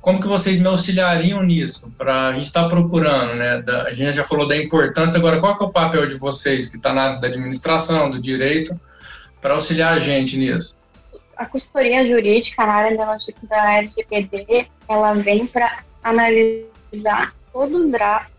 Como 0.00 0.20
que 0.20 0.28
vocês 0.28 0.56
me 0.60 0.68
auxiliariam 0.68 1.42
nisso? 1.42 1.92
Para 1.98 2.28
a 2.28 2.32
gente 2.32 2.44
estar 2.44 2.62
tá 2.62 2.68
procurando, 2.68 3.34
né? 3.34 3.60
Da, 3.60 3.82
a 3.84 3.92
gente 3.92 4.12
já 4.12 4.22
falou 4.22 4.46
da 4.46 4.56
importância, 4.56 5.18
agora 5.18 5.40
qual 5.40 5.58
que 5.58 5.64
é 5.64 5.66
o 5.66 5.72
papel 5.72 6.06
de 6.06 6.14
vocês 6.14 6.68
que 6.68 6.76
está 6.76 6.92
na 6.92 7.02
área 7.02 7.20
da 7.20 7.26
administração, 7.26 8.08
do 8.08 8.20
direito, 8.20 8.78
para 9.40 9.54
auxiliar 9.54 9.94
a 9.94 9.98
gente 9.98 10.36
nisso? 10.36 10.78
A 11.36 11.44
consultoria 11.44 12.06
jurídica 12.06 12.64
na 12.64 12.72
área 12.72 12.96
da 13.42 13.78
LGPD, 13.78 14.68
ela 14.88 15.14
vem 15.14 15.44
para 15.44 15.80
analisar 16.04 16.75
todo, 17.52 17.90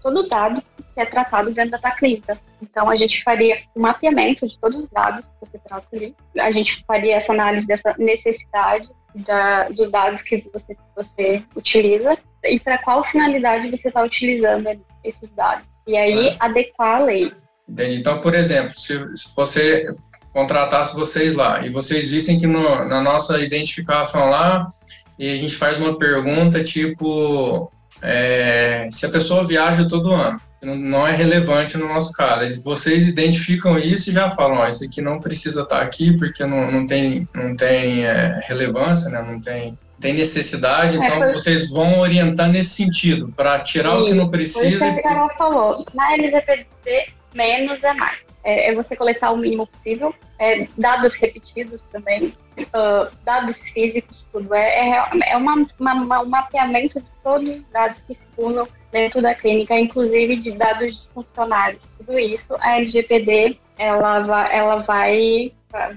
todo 0.01 0.27
dado 0.27 0.61
que 0.93 1.01
é 1.01 1.05
tratado 1.05 1.51
dentro 1.51 1.79
da 1.79 1.91
clínica. 1.91 2.39
Então, 2.61 2.89
a 2.89 2.95
gente 2.95 3.23
faria 3.23 3.59
um 3.75 3.81
mapeamento 3.81 4.47
de 4.47 4.57
todos 4.59 4.83
os 4.83 4.89
dados 4.89 5.25
que 5.25 5.47
você 5.47 5.59
trata 5.59 5.85
ali. 5.93 6.15
A 6.39 6.51
gente 6.51 6.83
faria 6.85 7.15
essa 7.15 7.33
análise 7.33 7.65
dessa 7.65 7.95
necessidade 7.97 8.89
da, 9.15 9.69
dos 9.69 9.91
dados 9.91 10.21
que 10.21 10.47
você, 10.51 10.75
você 10.95 11.43
utiliza 11.55 12.17
e 12.43 12.59
para 12.59 12.77
qual 12.79 13.03
finalidade 13.03 13.69
você 13.69 13.87
está 13.87 14.03
utilizando 14.03 14.69
esses 15.03 15.29
dados. 15.35 15.65
E 15.85 15.95
aí, 15.95 16.29
é. 16.29 16.35
adequar 16.39 17.01
a 17.01 17.05
lei. 17.05 17.31
Entendi. 17.67 17.99
Então, 17.99 18.21
por 18.21 18.33
exemplo, 18.33 18.77
se, 18.77 18.97
se 19.15 19.35
você 19.35 19.85
contratasse 20.33 20.95
vocês 20.95 21.33
lá 21.33 21.65
e 21.65 21.69
vocês 21.69 22.11
vissem 22.11 22.39
que 22.39 22.45
no, 22.45 22.85
na 22.85 23.01
nossa 23.01 23.39
identificação 23.39 24.29
lá 24.29 24.67
e 25.17 25.33
a 25.33 25.37
gente 25.37 25.55
faz 25.55 25.77
uma 25.79 25.97
pergunta 25.97 26.61
tipo 26.61 27.71
é, 28.01 28.87
se 28.91 29.05
a 29.05 29.09
pessoa 29.09 29.45
viaja 29.45 29.87
todo 29.87 30.13
ano 30.13 30.39
não 30.61 31.07
é 31.07 31.15
relevante 31.15 31.77
no 31.77 31.87
nosso 31.87 32.11
caso. 32.13 32.63
Vocês 32.63 33.07
identificam 33.07 33.77
isso 33.77 34.09
e 34.09 34.13
já 34.13 34.29
falam, 34.29 34.57
ó, 34.57 34.67
isso 34.67 34.83
aqui 34.83 35.01
não 35.01 35.19
precisa 35.19 35.61
estar 35.61 35.81
aqui 35.81 36.17
porque 36.17 36.45
não, 36.45 36.71
não 36.71 36.85
tem, 36.85 37.27
não 37.33 37.55
tem 37.55 38.05
é, 38.05 38.39
relevância, 38.47 39.09
né? 39.09 39.21
não 39.21 39.39
tem, 39.39 39.77
tem 39.99 40.13
necessidade, 40.13 40.97
é, 40.97 40.99
então 40.99 41.19
foi... 41.19 41.29
vocês 41.29 41.69
vão 41.69 41.99
orientar 41.99 42.49
nesse 42.49 42.71
sentido, 42.71 43.31
para 43.35 43.59
tirar 43.59 43.97
Sim, 43.97 44.01
o 44.01 44.05
que 44.07 44.13
não 44.13 44.29
precisa. 44.29 44.59
Foi 44.59 44.69
isso 44.69 44.79
que 44.79 44.99
a 44.99 45.03
Carol 45.03 45.29
falou, 45.37 45.85
na 45.93 46.13
LGPD, 46.13 46.65
menos 47.33 47.83
é 47.83 47.93
mais. 47.93 48.25
É, 48.43 48.71
é 48.71 48.73
você 48.75 48.95
coletar 48.95 49.31
o 49.31 49.37
mínimo 49.37 49.67
possível, 49.67 50.13
é, 50.39 50.67
dados 50.77 51.13
repetidos 51.13 51.81
também, 51.91 52.33
uh, 52.63 53.11
dados 53.23 53.59
físicos, 53.59 54.25
tudo. 54.31 54.53
É, 54.53 54.89
é, 54.89 55.09
é 55.29 55.37
uma, 55.37 55.65
uma, 55.79 56.21
um 56.21 56.29
mapeamento 56.29 56.99
de 56.99 57.09
todos 57.23 57.49
os 57.49 57.65
dados 57.67 58.01
que 58.07 58.13
circulam 58.13 58.67
dentro 58.91 59.21
da 59.21 59.35
clínica, 59.35 59.77
inclusive 59.77 60.37
de 60.37 60.51
dados 60.53 61.01
de 61.01 61.07
funcionários. 61.09 61.81
Tudo 61.97 62.17
isso, 62.17 62.55
a 62.59 62.77
LGPD, 62.77 63.59
ela 63.77 64.19
vai, 64.21 64.55
ela 64.55 64.75
vai, 64.77 65.53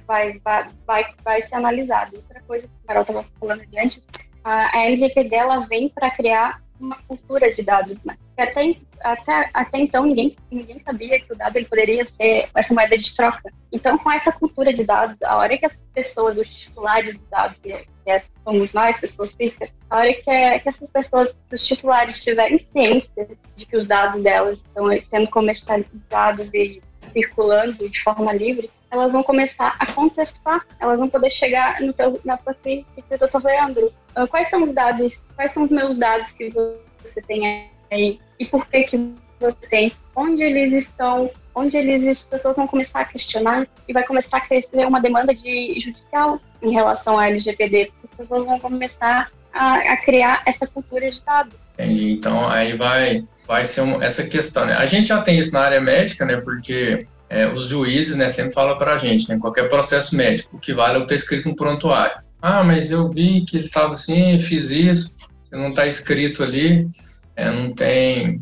vai, 0.07 0.41
vai, 0.41 0.71
vai, 0.87 1.15
vai 1.25 1.49
ser 1.49 1.55
analisada. 1.55 2.11
Outra 2.17 2.43
coisa 2.43 2.67
que 2.67 2.73
a 2.85 2.87
Carol 2.89 3.03
estava 3.03 3.25
falando 3.39 3.63
antes, 3.79 4.07
a 4.45 4.79
LGPD, 4.87 5.35
ela 5.35 5.61
vem 5.61 5.89
para 5.89 6.11
criar 6.11 6.61
uma 6.79 6.97
cultura 7.07 7.51
de 7.51 7.63
dados, 7.63 7.99
né? 8.05 8.17
Até, 8.37 8.77
até, 9.03 9.51
até 9.53 9.79
então 9.79 10.05
ninguém, 10.05 10.37
ninguém 10.51 10.79
sabia 10.79 11.21
que 11.21 11.33
o 11.33 11.37
dado 11.37 11.57
ele 11.57 11.67
poderia 11.67 12.05
ser 12.05 12.49
essa 12.55 12.73
moeda 12.73 12.97
de 12.97 13.15
troca. 13.15 13.53
Então, 13.73 13.97
com 13.99 14.11
essa 14.11 14.33
cultura 14.33 14.73
de 14.73 14.85
dados, 14.85 15.17
a 15.23 15.37
hora 15.37 15.57
que 15.57 15.67
as 15.67 15.77
pessoas, 15.95 16.37
os 16.37 16.53
titulares 16.53 17.15
dos 17.15 17.29
dados, 17.29 17.59
que, 17.59 17.73
é, 17.73 17.85
que 18.05 18.11
é, 18.11 18.23
somos 18.43 18.73
nós, 18.73 18.99
pessoas 18.99 19.33
físicas, 19.33 19.71
a 19.89 19.99
hora 19.99 20.13
que, 20.13 20.31
é, 20.31 20.59
que 20.59 20.69
essas 20.69 20.89
pessoas, 20.89 21.39
os 21.53 21.67
titulares, 21.67 22.23
tiverem 22.23 22.59
ciência 22.59 23.29
de 23.55 23.67
que 23.67 23.77
os 23.77 23.85
dados 23.85 24.23
delas 24.23 24.59
estão 24.59 24.87
sendo 24.99 25.29
comercializados 25.29 26.53
e 26.53 26.83
circulando 27.13 27.89
de 27.89 28.03
forma 28.03 28.33
livre, 28.33 28.71
elas 28.91 29.13
vão 29.13 29.23
começar 29.23 29.77
a 29.79 29.87
contestar, 29.87 30.67
elas 30.79 30.99
vão 30.99 31.09
poder 31.09 31.31
chegar 31.31 31.81
no 31.81 31.93
teu, 31.93 32.21
na 32.25 32.37
tua 32.37 32.55
clínica 32.55 32.89
e 33.11 33.17
doutor 33.17 33.43
Leandro, 33.45 33.93
ah, 34.15 34.27
quais 34.27 34.49
são 34.49 34.63
os 34.63 34.73
dados, 34.73 35.15
quais 35.37 35.53
são 35.53 35.63
os 35.63 35.71
meus 35.71 35.97
dados 35.97 36.31
que 36.31 36.51
você 36.51 37.23
tem 37.23 37.71
aí 37.91 38.21
e 38.41 38.47
por 38.47 38.67
que 38.67 38.83
que 38.85 39.15
você 39.39 39.57
tem, 39.69 39.93
onde 40.17 40.43
eles 40.43 40.73
estão, 40.73 41.31
onde 41.55 41.77
eles, 41.77 42.07
as 42.07 42.23
pessoas 42.23 42.57
vão 42.57 42.67
começar 42.67 43.01
a 43.01 43.05
questionar 43.05 43.69
e 43.87 43.93
vai 43.93 44.05
começar 44.05 44.39
a 44.39 44.41
crescer 44.41 44.87
uma 44.87 45.01
demanda 45.01 45.35
de 45.35 45.79
judicial 45.79 46.41
em 46.63 46.73
relação 46.73 47.19
à 47.19 47.29
LGPD, 47.29 47.93
as 48.03 48.11
pessoas 48.11 48.47
vão 48.47 48.59
começar 48.59 49.31
a, 49.53 49.75
a 49.77 49.97
criar 49.99 50.43
essa 50.47 50.67
cultura 50.67 51.09
de 51.09 51.23
dados. 51.23 51.53
Entendi. 51.75 52.13
Então 52.13 52.49
aí 52.49 52.77
vai 52.77 53.25
vai 53.47 53.65
ser 53.65 53.83
um, 53.83 54.03
essa 54.03 54.27
questão. 54.27 54.67
Né? 54.67 54.75
A 54.75 54.87
gente 54.87 55.09
já 55.09 55.23
tem 55.23 55.39
isso 55.39 55.53
na 55.53 55.61
área 55.61 55.81
médica, 55.81 56.25
né? 56.25 56.37
Porque 56.37 57.07
é, 57.29 57.47
os 57.47 57.69
juízes, 57.69 58.17
né, 58.17 58.29
sempre 58.29 58.53
falam 58.53 58.77
para 58.77 58.95
a 58.95 58.99
gente, 58.99 59.29
né? 59.29 59.39
Qualquer 59.39 59.69
processo 59.69 60.17
médico, 60.17 60.57
o 60.57 60.61
que 60.61 60.75
vale 60.75 60.99
é 60.99 60.99
o 60.99 61.07
ter 61.07 61.15
escrito 61.15 61.49
no 61.49 61.57
prontuário. 61.57 62.23
Ah, 62.41 62.63
mas 62.63 62.91
eu 62.91 63.09
vi 63.09 63.45
que 63.45 63.57
ele 63.57 63.67
estava 63.67 63.93
assim, 63.93 64.39
fiz 64.39 64.71
isso. 64.71 65.15
Não 65.53 65.69
está 65.69 65.87
escrito 65.87 66.43
ali, 66.43 66.89
é, 67.37 67.51
não 67.51 67.73
tem 67.73 68.41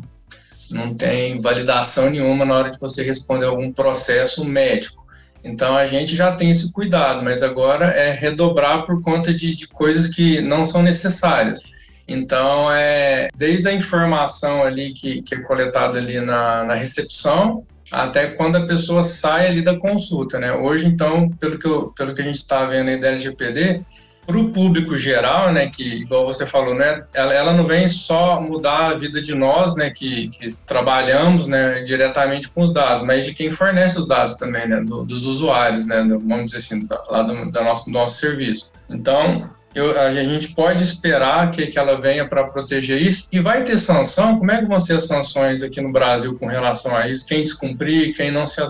não 0.71 0.93
tem 0.93 1.39
validação 1.39 2.11
nenhuma 2.11 2.45
na 2.45 2.53
hora 2.53 2.69
de 2.69 2.79
você 2.79 3.03
responder 3.03 3.47
algum 3.47 3.71
processo 3.71 4.45
médico. 4.45 5.03
Então 5.43 5.75
a 5.75 5.87
gente 5.87 6.15
já 6.15 6.35
tem 6.35 6.51
esse 6.51 6.71
cuidado, 6.71 7.23
mas 7.23 7.41
agora 7.41 7.85
é 7.85 8.11
redobrar 8.11 8.85
por 8.85 9.01
conta 9.01 9.33
de, 9.33 9.55
de 9.55 9.67
coisas 9.67 10.07
que 10.07 10.41
não 10.41 10.63
são 10.63 10.83
necessárias. 10.83 11.63
Então, 12.07 12.71
é, 12.71 13.29
desde 13.35 13.67
a 13.67 13.73
informação 13.73 14.63
ali 14.63 14.93
que, 14.93 15.21
que 15.21 15.35
é 15.35 15.41
coletada 15.41 15.99
ali 15.99 16.19
na, 16.19 16.63
na 16.63 16.73
recepção, 16.73 17.63
até 17.91 18.27
quando 18.27 18.55
a 18.55 18.65
pessoa 18.65 19.03
sai 19.03 19.47
ali 19.47 19.61
da 19.61 19.77
consulta, 19.77 20.39
né? 20.39 20.51
Hoje, 20.51 20.87
então, 20.87 21.29
pelo 21.29 21.59
que, 21.59 21.67
eu, 21.67 21.83
pelo 21.95 22.15
que 22.15 22.21
a 22.21 22.25
gente 22.25 22.37
está 22.37 22.65
vendo 22.65 22.89
aí 22.89 22.99
da 22.99 23.09
LGPD, 23.09 23.81
para 24.29 24.37
o 24.37 24.51
público 24.51 24.95
geral, 24.95 25.51
né, 25.51 25.65
que 25.67 26.03
igual 26.03 26.23
você 26.23 26.45
falou, 26.45 26.75
né, 26.75 27.03
ela, 27.15 27.33
ela 27.33 27.51
não 27.51 27.65
vem 27.65 27.87
só 27.87 28.39
mudar 28.39 28.89
a 28.89 28.93
vida 28.93 29.19
de 29.19 29.33
nós, 29.33 29.75
né, 29.75 29.89
que, 29.89 30.29
que 30.29 30.45
trabalhamos, 30.67 31.47
né, 31.47 31.81
diretamente 31.81 32.47
com 32.49 32.61
os 32.61 32.71
dados, 32.71 33.03
mas 33.03 33.25
de 33.25 33.33
quem 33.33 33.49
fornece 33.49 33.97
os 33.97 34.07
dados 34.07 34.35
também, 34.35 34.67
né, 34.67 34.81
do, 34.81 35.03
dos 35.03 35.23
usuários, 35.23 35.87
né, 35.87 36.03
do, 36.03 36.19
vamos 36.19 36.45
dizer 36.45 36.57
assim, 36.57 36.87
lá 37.09 37.23
do, 37.23 37.33
nosso, 37.63 37.85
do 37.85 37.91
nosso 37.91 38.19
serviço. 38.19 38.69
Então, 38.87 39.49
eu, 39.73 39.99
a 39.99 40.13
gente 40.13 40.53
pode 40.53 40.83
esperar 40.83 41.49
que, 41.49 41.65
que 41.65 41.79
ela 41.79 41.99
venha 41.99 42.27
para 42.27 42.43
proteger 42.43 43.01
isso 43.01 43.27
e 43.31 43.39
vai 43.39 43.63
ter 43.63 43.79
sanção. 43.79 44.37
Como 44.37 44.51
é 44.51 44.59
que 44.59 44.67
vão 44.67 44.79
ser 44.79 44.93
as 44.93 45.07
sanções 45.07 45.63
aqui 45.63 45.81
no 45.81 45.91
Brasil 45.91 46.37
com 46.37 46.45
relação 46.45 46.95
a 46.95 47.07
isso? 47.07 47.25
Quem 47.25 47.41
descumprir, 47.41 48.15
quem 48.15 48.31
não 48.31 48.45
se, 48.45 48.61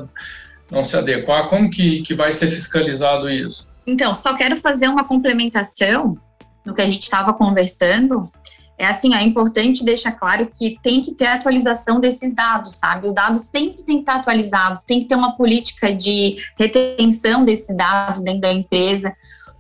não 0.72 0.86
se 0.86 0.96
adequar, 0.96 1.48
como 1.48 1.70
que, 1.70 2.02
que 2.02 2.14
vai 2.14 2.32
ser 2.32 2.48
fiscalizado 2.48 3.30
isso? 3.30 3.70
Então, 3.86 4.14
só 4.14 4.36
quero 4.36 4.56
fazer 4.58 4.88
uma 4.88 5.04
complementação 5.04 6.18
no 6.66 6.74
que 6.74 6.82
a 6.82 6.88
gente 6.88 7.04
estava 7.04 7.34
conversando. 7.34 8.30
É 8.78 8.86
assim, 8.86 9.14
é 9.14 9.22
importante 9.24 9.84
deixar 9.84 10.14
claro 10.14 10.48
que 10.48 10.80
tem 10.82 11.02
que 11.02 11.14
ter 11.14 11.28
atualização 11.28 12.00
desses 12.00 12.34
dados, 12.34 12.76
sabe? 12.76 13.06
Os 13.06 13.14
dados 13.14 13.50
têm 13.50 13.74
que 13.74 13.92
estar 13.92 14.16
atualizados, 14.16 14.84
tem 14.84 15.02
que 15.02 15.06
ter 15.08 15.16
uma 15.16 15.36
política 15.36 15.94
de 15.94 16.38
retenção 16.58 17.44
desses 17.44 17.76
dados 17.76 18.22
dentro 18.22 18.42
da 18.42 18.54
empresa. 18.54 19.14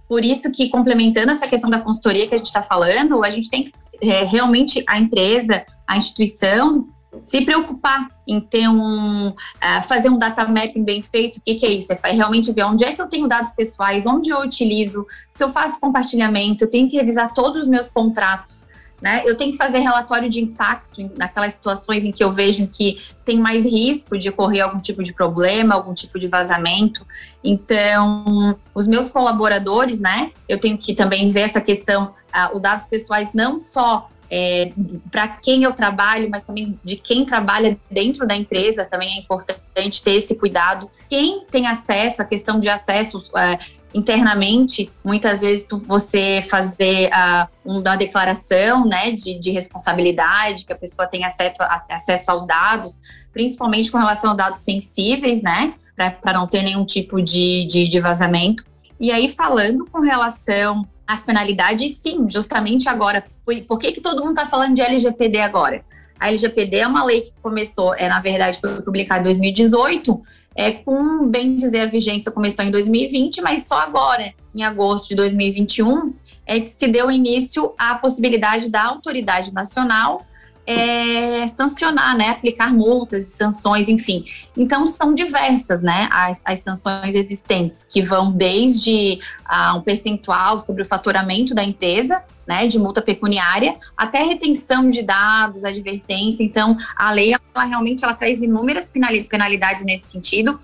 Por 0.08 0.23
isso 0.23 0.49
que, 0.51 0.69
complementando 0.69 1.32
essa 1.32 1.47
questão 1.47 1.69
da 1.69 1.82
consultoria 1.82 2.27
que 2.27 2.34
a 2.34 2.38
gente 2.38 2.47
está 2.47 2.63
falando, 2.63 3.23
a 3.23 3.29
gente 3.29 3.49
tem 3.49 3.63
que 3.63 3.71
é, 4.01 4.23
realmente 4.23 4.84
a 4.88 4.97
empresa, 4.97 5.65
a 5.86 5.97
instituição 5.97 6.88
se 7.13 7.41
preocupar 7.41 8.08
em 8.28 8.39
ter 8.39 8.67
um 8.69 9.30
uh, 9.30 9.84
fazer 9.88 10.10
um 10.10 10.17
data 10.17 10.45
mapping 10.45 10.84
bem 10.84 11.02
feito, 11.02 11.38
o 11.38 11.41
que, 11.41 11.56
que 11.56 11.65
é 11.65 11.69
isso? 11.69 11.91
É 11.91 12.12
realmente 12.12 12.52
ver 12.52 12.63
onde 12.63 12.84
é 12.84 12.93
que 12.93 13.02
eu 13.02 13.08
tenho 13.08 13.28
dados 13.28 13.52
pessoais, 13.52 14.06
onde 14.06 14.30
eu 14.30 14.39
utilizo, 14.41 15.06
se 15.32 15.43
eu 15.43 15.50
faço 15.50 15.80
compartilhamento, 15.80 16.63
eu 16.63 16.69
tenho 16.69 16.88
que 16.88 16.98
revisar 16.98 17.34
todos 17.34 17.63
os 17.63 17.67
meus 17.67 17.89
contratos, 17.89 18.67
né? 19.02 19.24
Eu 19.26 19.36
tenho 19.36 19.52
que 19.52 19.58
fazer 19.58 19.80
relatório 19.80 20.30
de 20.30 20.41
impacto 20.41 21.10
naquelas 21.17 21.54
situações 21.54 22.04
em 22.04 22.12
que 22.12 22.24
eu 22.24 22.32
vejo 22.32 22.67
que 22.67 23.00
tem 23.26 23.39
mais 23.39 23.65
risco 23.65 24.17
de 24.17 24.30
ocorrer 24.30 24.63
algum 24.63 24.80
tipo 24.80 25.02
de 25.02 25.13
problema, 25.13 25.74
algum 25.74 25.93
tipo 25.93 26.19
de 26.19 26.28
vazamento. 26.28 27.06
Então, 27.43 28.58
os 28.76 28.88
meus 28.88 29.10
colaboradores, 29.10 30.00
né? 30.00 30.32
Eu 30.48 30.60
tenho 30.60 30.78
que 30.78 30.93
também 30.93 31.30
ver 31.30 31.41
essa 31.41 31.62
questão, 31.62 32.13
uh, 32.34 32.54
os 32.54 32.62
dados 32.62 32.86
pessoais 32.86 33.30
não 33.34 33.60
só 33.60 34.10
é, 34.30 34.72
para 35.12 35.28
quem 35.28 35.63
eu 35.63 35.74
trabalho, 35.74 36.30
mas 36.30 36.44
também 36.44 36.80
de 36.84 36.96
quem 36.96 37.26
trabalha 37.26 37.78
dentro 37.89 38.28
da 38.28 38.36
empresa, 38.36 38.86
também 38.86 39.18
é 39.18 39.20
importante 39.20 40.04
ter 40.04 40.12
esse 40.12 40.36
cuidado. 40.36 40.89
Quem 41.10 41.46
tem 41.50 41.68
acesso, 41.68 42.22
a 42.22 42.26
questão 42.26 42.60
de 42.60 42.70
acessos 42.70 43.32
é, 43.36 43.58
internamente, 43.94 44.92
muitas 45.04 45.42
vezes 45.42 45.63
tu, 45.63 45.78
você 45.78 46.42
fazer 46.48 47.10
uh, 47.10 47.48
uma 47.65 47.96
declaração 47.96 48.86
né, 48.86 49.12
de, 49.12 49.39
de, 49.39 49.52
responsabilidade, 49.52 50.65
que 50.65 50.74
a 50.74 50.78
pessoa 50.78 51.08
tem 51.08 51.26
acesso, 51.26 51.62
a, 51.62 51.84
acesso 51.89 52.30
aos 52.30 52.46
dados, 52.46 53.00
principalmente 53.34 53.92
com 53.92 53.98
relação 53.98 54.30
aos 54.30 54.38
dados 54.38 54.60
sensíveis, 54.60 55.42
né, 55.42 55.74
para 55.96 56.34
não 56.34 56.48
ter 56.48 56.62
nenhum 56.62 56.86
tipo 56.86 57.22
de, 57.22 57.65
de, 57.65 57.88
de 57.88 58.00
vazamento. 58.00 58.63
E 59.00 59.12
aí, 59.12 59.30
falando 59.30 59.88
com 59.89 60.02
relação 60.02 60.88
as 61.10 61.24
penalidades, 61.24 61.95
sim, 61.95 62.28
justamente 62.30 62.88
agora. 62.88 63.24
Por, 63.43 63.60
por 63.63 63.80
que, 63.80 63.93
que 63.93 64.00
todo 64.00 64.24
mundo 64.24 64.38
está 64.38 64.45
falando 64.45 64.76
de 64.76 64.82
LGPD 64.84 65.41
agora? 65.41 65.84
A 66.19 66.28
LGPD 66.28 66.78
é 66.78 66.88
uma 66.88 67.04
lei 67.04 67.22
que 67.22 67.34
começou, 67.41 67.95
é, 67.95 68.08
na 68.08 68.22
verdade, 68.22 68.62
foi 68.62 68.80
publicada 68.84 69.22
em 69.22 69.24
2018, 69.24 70.22
é, 70.54 70.72
com, 70.72 71.26
bem 71.28 71.56
dizer, 71.56 71.80
a 71.80 71.86
vigência 71.88 72.32
começou 72.32 72.63
em 72.63 72.69
2020, 72.69 73.41
mas 73.41 73.67
só 73.67 73.80
agora, 73.80 74.32
em 74.54 74.62
agosto 74.62 75.10
de 75.10 75.15
2021, 75.15 76.13
é 76.45 76.60
que 76.60 76.69
se 76.69 76.88
deu 76.88 77.10
início 77.10 77.74
à 77.76 77.95
possibilidade 77.95 78.69
da 78.69 78.84
autoridade 78.84 79.52
nacional 79.52 80.28
é, 80.69 81.47
sancionar, 81.47 82.15
né, 82.15 82.29
aplicar 82.29 82.71
multas, 82.71 83.23
sanções, 83.23 83.89
enfim. 83.89 84.23
Então 84.55 84.86
são 84.86 85.15
diversas, 85.15 85.82
né, 85.82 86.08
as, 86.12 86.43
as 86.45 86.60
sanções 86.60 87.15
existentes 87.15 87.84
que 87.84 88.03
vão 88.03 88.32
desde 88.32 89.19
ah, 89.43 89.73
um 89.73 89.82
percentual 89.82 90.60
sobre 90.60 90.84
o 90.84 90.86
faturamento 90.86 91.55
da 91.55 91.63
empresa, 91.63 92.21
né, 92.47 92.67
de 92.67 92.77
multa 92.77 93.01
pecuniária, 93.01 93.77
até 93.97 94.23
retenção 94.23 94.88
de 94.89 95.01
dados, 95.01 95.65
advertência. 95.65 96.43
Então, 96.43 96.77
a 96.95 97.12
lei, 97.12 97.34
ela 97.34 97.65
realmente 97.65 98.03
ela 98.03 98.13
traz 98.13 98.43
inúmeras 98.43 98.91
penalidades 99.27 99.84
nesse 99.84 100.10
sentido. 100.10 100.60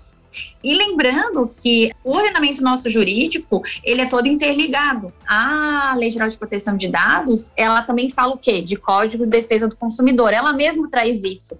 E 0.62 0.74
lembrando 0.74 1.48
que 1.62 1.92
o 2.02 2.12
ordenamento 2.12 2.62
nosso 2.62 2.88
jurídico, 2.90 3.62
ele 3.84 4.00
é 4.00 4.06
todo 4.06 4.26
interligado. 4.26 5.12
A 5.26 5.94
Lei 5.96 6.10
Geral 6.10 6.28
de 6.28 6.36
Proteção 6.36 6.76
de 6.76 6.88
Dados, 6.88 7.52
ela 7.56 7.82
também 7.82 8.10
fala 8.10 8.34
o 8.34 8.38
quê? 8.38 8.60
De 8.60 8.76
Código 8.76 9.24
de 9.24 9.30
Defesa 9.30 9.68
do 9.68 9.76
Consumidor. 9.76 10.32
Ela 10.32 10.52
mesmo 10.52 10.88
traz 10.88 11.22
isso. 11.22 11.56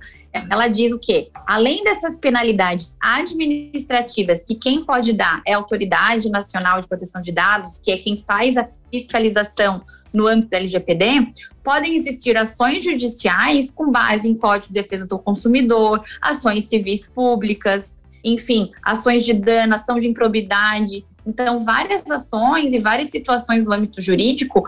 Ela 0.50 0.68
diz 0.68 0.92
o 0.92 0.98
quê? 0.98 1.30
Além 1.46 1.82
dessas 1.82 2.18
penalidades 2.18 2.96
administrativas, 3.00 4.42
que 4.42 4.54
quem 4.54 4.84
pode 4.84 5.12
dar 5.12 5.40
é 5.46 5.54
a 5.54 5.56
Autoridade 5.56 6.28
Nacional 6.28 6.80
de 6.80 6.88
Proteção 6.88 7.20
de 7.20 7.32
Dados, 7.32 7.78
que 7.78 7.90
é 7.90 7.96
quem 7.96 8.18
faz 8.18 8.56
a 8.56 8.68
fiscalização 8.92 9.82
no 10.12 10.26
âmbito 10.26 10.50
da 10.50 10.56
LGPD, 10.58 11.28
podem 11.62 11.94
existir 11.94 12.36
ações 12.36 12.82
judiciais 12.84 13.70
com 13.70 13.90
base 13.90 14.28
em 14.28 14.34
Código 14.34 14.72
de 14.72 14.80
Defesa 14.80 15.06
do 15.06 15.18
Consumidor, 15.18 16.02
ações 16.22 16.64
civis 16.64 17.06
públicas, 17.06 17.90
enfim, 18.26 18.72
ações 18.82 19.24
de 19.24 19.32
dano, 19.32 19.76
ação 19.76 20.00
de 20.00 20.08
improbidade. 20.08 21.04
Então, 21.24 21.60
várias 21.60 22.10
ações 22.10 22.72
e 22.72 22.80
várias 22.80 23.08
situações 23.08 23.64
do 23.64 23.72
âmbito 23.72 24.00
jurídico 24.00 24.64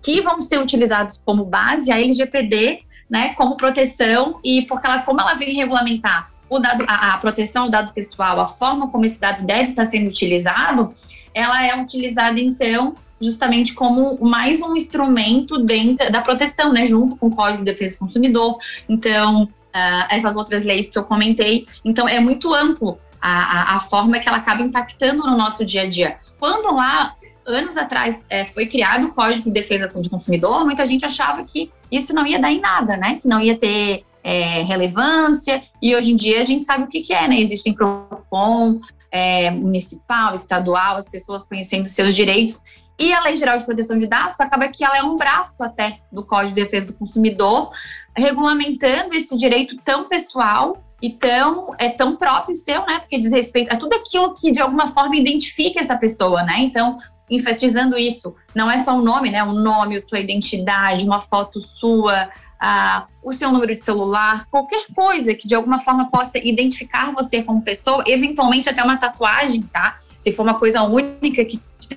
que 0.00 0.20
vão 0.20 0.40
ser 0.40 0.58
utilizados 0.58 1.20
como 1.24 1.44
base 1.44 1.90
a 1.90 2.00
LGPD, 2.00 2.82
né, 3.10 3.34
como 3.34 3.56
proteção 3.56 4.38
e 4.44 4.62
porque 4.62 4.86
ela, 4.86 5.02
como 5.02 5.20
ela 5.20 5.34
vem 5.34 5.52
regulamentar 5.54 6.30
o 6.48 6.60
dado, 6.60 6.84
a, 6.86 7.14
a 7.14 7.18
proteção 7.18 7.66
do 7.66 7.72
dado 7.72 7.92
pessoal, 7.92 8.38
a 8.40 8.46
forma 8.46 8.88
como 8.88 9.04
esse 9.04 9.20
dado 9.20 9.44
deve 9.44 9.70
estar 9.70 9.84
sendo 9.84 10.08
utilizado, 10.08 10.94
ela 11.34 11.66
é 11.66 11.80
utilizada 11.80 12.40
então 12.40 12.94
justamente 13.20 13.74
como 13.74 14.18
mais 14.20 14.62
um 14.62 14.74
instrumento 14.76 15.58
dentro 15.58 16.10
da 16.10 16.22
proteção, 16.22 16.72
né, 16.72 16.86
junto 16.86 17.16
com 17.16 17.26
o 17.26 17.34
Código 17.34 17.64
de 17.64 17.72
Defesa 17.72 17.96
do 17.96 17.98
Consumidor. 17.98 18.56
Então, 18.88 19.48
uh, 19.74 20.06
essas 20.10 20.36
outras 20.36 20.64
leis 20.64 20.90
que 20.90 20.98
eu 20.98 21.04
comentei. 21.04 21.66
Então, 21.84 22.08
é 22.08 22.20
muito 22.20 22.52
amplo 22.54 22.98
a, 23.20 23.74
a, 23.74 23.76
a, 23.76 23.80
forma 23.80 24.18
que 24.18 24.28
ela 24.28 24.38
acaba 24.38 24.62
impactando 24.62 25.22
no 25.24 25.36
nosso 25.36 25.64
dia 25.64 25.82
a 25.82 25.88
dia. 25.88 26.16
Quando 26.38 26.74
lá, 26.74 27.14
anos 27.46 27.76
atrás, 27.76 28.24
é, 28.28 28.44
foi 28.44 28.66
criado 28.66 29.08
o 29.08 29.12
Código 29.12 29.44
de 29.44 29.50
Defesa 29.50 29.88
do 29.88 30.10
Consumidor, 30.10 30.64
muita 30.64 30.86
gente 30.86 31.04
achava 31.04 31.44
que 31.44 31.70
isso 31.90 32.14
não 32.14 32.26
ia 32.26 32.38
dar 32.38 32.50
em 32.50 32.60
nada, 32.60 32.96
né? 32.96 33.18
Que 33.20 33.28
não 33.28 33.40
ia 33.40 33.56
ter 33.56 34.04
é, 34.22 34.62
relevância, 34.62 35.62
e 35.82 35.94
hoje 35.94 36.12
em 36.12 36.16
dia 36.16 36.40
a 36.40 36.44
gente 36.44 36.64
sabe 36.64 36.84
o 36.84 36.86
que, 36.86 37.00
que 37.00 37.12
é, 37.12 37.26
né? 37.28 37.40
Existem 37.40 37.74
PROCON, 37.74 38.80
é, 39.10 39.50
municipal, 39.50 40.34
estadual, 40.34 40.96
as 40.96 41.08
pessoas 41.08 41.42
conhecendo 41.42 41.86
seus 41.88 42.14
direitos. 42.14 42.62
E 43.00 43.14
a 43.14 43.20
Lei 43.22 43.34
Geral 43.34 43.56
de 43.56 43.64
Proteção 43.64 43.96
de 43.96 44.06
Dados 44.06 44.38
acaba 44.40 44.68
que 44.68 44.84
ela 44.84 44.98
é 44.98 45.02
um 45.02 45.16
braço 45.16 45.62
até 45.62 46.00
do 46.12 46.22
Código 46.22 46.54
de 46.54 46.62
Defesa 46.62 46.88
do 46.88 46.92
Consumidor, 46.92 47.72
regulamentando 48.14 49.14
esse 49.14 49.34
direito 49.38 49.74
tão 49.82 50.06
pessoal 50.06 50.84
e 51.00 51.08
tão, 51.08 51.74
é 51.78 51.88
tão 51.88 52.14
próprio 52.14 52.54
seu, 52.54 52.84
né? 52.84 52.98
Porque 52.98 53.16
diz 53.16 53.32
respeito 53.32 53.72
a 53.72 53.76
tudo 53.78 53.94
aquilo 53.94 54.34
que 54.34 54.52
de 54.52 54.60
alguma 54.60 54.88
forma 54.88 55.16
identifica 55.16 55.80
essa 55.80 55.96
pessoa, 55.96 56.42
né? 56.42 56.56
Então, 56.58 56.98
enfatizando 57.30 57.96
isso, 57.96 58.34
não 58.54 58.70
é 58.70 58.76
só 58.76 58.94
o 58.94 59.00
nome, 59.00 59.30
né? 59.30 59.42
O 59.42 59.54
nome, 59.54 59.96
a 59.96 60.02
tua 60.02 60.20
identidade, 60.20 61.06
uma 61.06 61.22
foto 61.22 61.58
sua, 61.58 62.24
uh, 62.26 63.06
o 63.22 63.32
seu 63.32 63.50
número 63.50 63.74
de 63.74 63.80
celular, 63.80 64.44
qualquer 64.50 64.84
coisa 64.94 65.34
que 65.34 65.48
de 65.48 65.54
alguma 65.54 65.78
forma 65.78 66.10
possa 66.10 66.36
identificar 66.36 67.12
você 67.12 67.42
como 67.42 67.62
pessoa, 67.62 68.04
eventualmente 68.06 68.68
até 68.68 68.84
uma 68.84 68.98
tatuagem, 68.98 69.62
tá? 69.62 70.00
Se 70.18 70.32
for 70.32 70.42
uma 70.42 70.58
coisa 70.58 70.82
única 70.82 71.42
que 71.46 71.58
te 71.78 71.94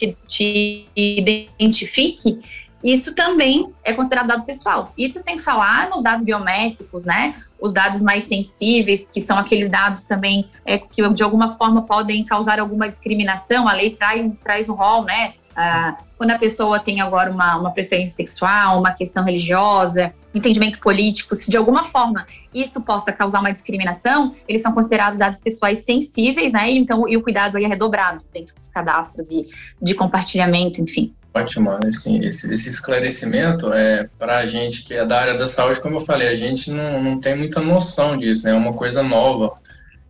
que 0.00 0.16
te 0.26 0.86
identifique, 0.96 2.40
isso 2.82 3.14
também 3.14 3.70
é 3.84 3.92
considerado 3.92 4.26
dado 4.26 4.44
pessoal. 4.44 4.92
Isso 4.96 5.20
sem 5.20 5.38
falar 5.38 5.90
nos 5.90 6.02
dados 6.02 6.24
biométricos, 6.24 7.04
né? 7.04 7.34
Os 7.60 7.74
dados 7.74 8.00
mais 8.00 8.24
sensíveis, 8.24 9.06
que 9.10 9.20
são 9.20 9.38
aqueles 9.38 9.68
dados 9.68 10.04
também 10.04 10.48
é, 10.64 10.78
que 10.78 11.06
de 11.10 11.22
alguma 11.22 11.50
forma 11.50 11.82
podem 11.82 12.24
causar 12.24 12.58
alguma 12.58 12.88
discriminação. 12.88 13.68
A 13.68 13.74
lei 13.74 13.90
traz, 13.90 14.32
traz 14.42 14.68
o 14.70 14.74
rol, 14.74 15.04
né? 15.04 15.34
Ah, 15.54 15.98
quando 16.16 16.30
a 16.30 16.38
pessoa 16.38 16.80
tem 16.80 17.02
agora 17.02 17.30
uma, 17.30 17.56
uma 17.56 17.70
preferência 17.70 18.16
sexual, 18.16 18.78
uma 18.78 18.92
questão 18.92 19.24
religiosa, 19.24 20.14
entendimento 20.34 20.78
político, 20.78 21.34
se 21.34 21.50
de 21.50 21.56
alguma 21.56 21.82
forma 21.82 22.26
isso 22.54 22.80
possa 22.82 23.12
causar 23.12 23.40
uma 23.40 23.52
discriminação, 23.52 24.34
eles 24.46 24.62
são 24.62 24.72
considerados 24.72 25.18
dados 25.18 25.40
pessoais 25.40 25.78
sensíveis, 25.78 26.52
né? 26.52 26.70
Então, 26.70 27.08
e 27.08 27.16
o 27.16 27.22
cuidado 27.22 27.56
aí 27.56 27.64
é 27.64 27.68
redobrado 27.68 28.22
dentro 28.32 28.54
dos 28.54 28.68
cadastros 28.68 29.30
e 29.30 29.46
de 29.80 29.94
compartilhamento, 29.94 30.80
enfim. 30.80 31.12
Ótimo, 31.32 31.70
assim, 31.86 32.24
esse, 32.24 32.52
esse 32.52 32.68
esclarecimento 32.68 33.72
é 33.72 34.00
para 34.18 34.38
a 34.38 34.46
gente 34.46 34.82
que 34.82 34.94
é 34.94 35.06
da 35.06 35.20
área 35.20 35.34
da 35.34 35.46
saúde, 35.46 35.80
como 35.80 35.96
eu 35.96 36.00
falei, 36.00 36.28
a 36.28 36.34
gente 36.34 36.72
não, 36.72 37.02
não 37.02 37.20
tem 37.20 37.36
muita 37.36 37.60
noção 37.60 38.16
disso, 38.16 38.44
né? 38.44 38.52
É 38.52 38.56
uma 38.56 38.72
coisa 38.72 39.02
nova 39.02 39.52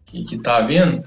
que 0.06 0.34
está 0.34 0.60
vindo 0.62 1.04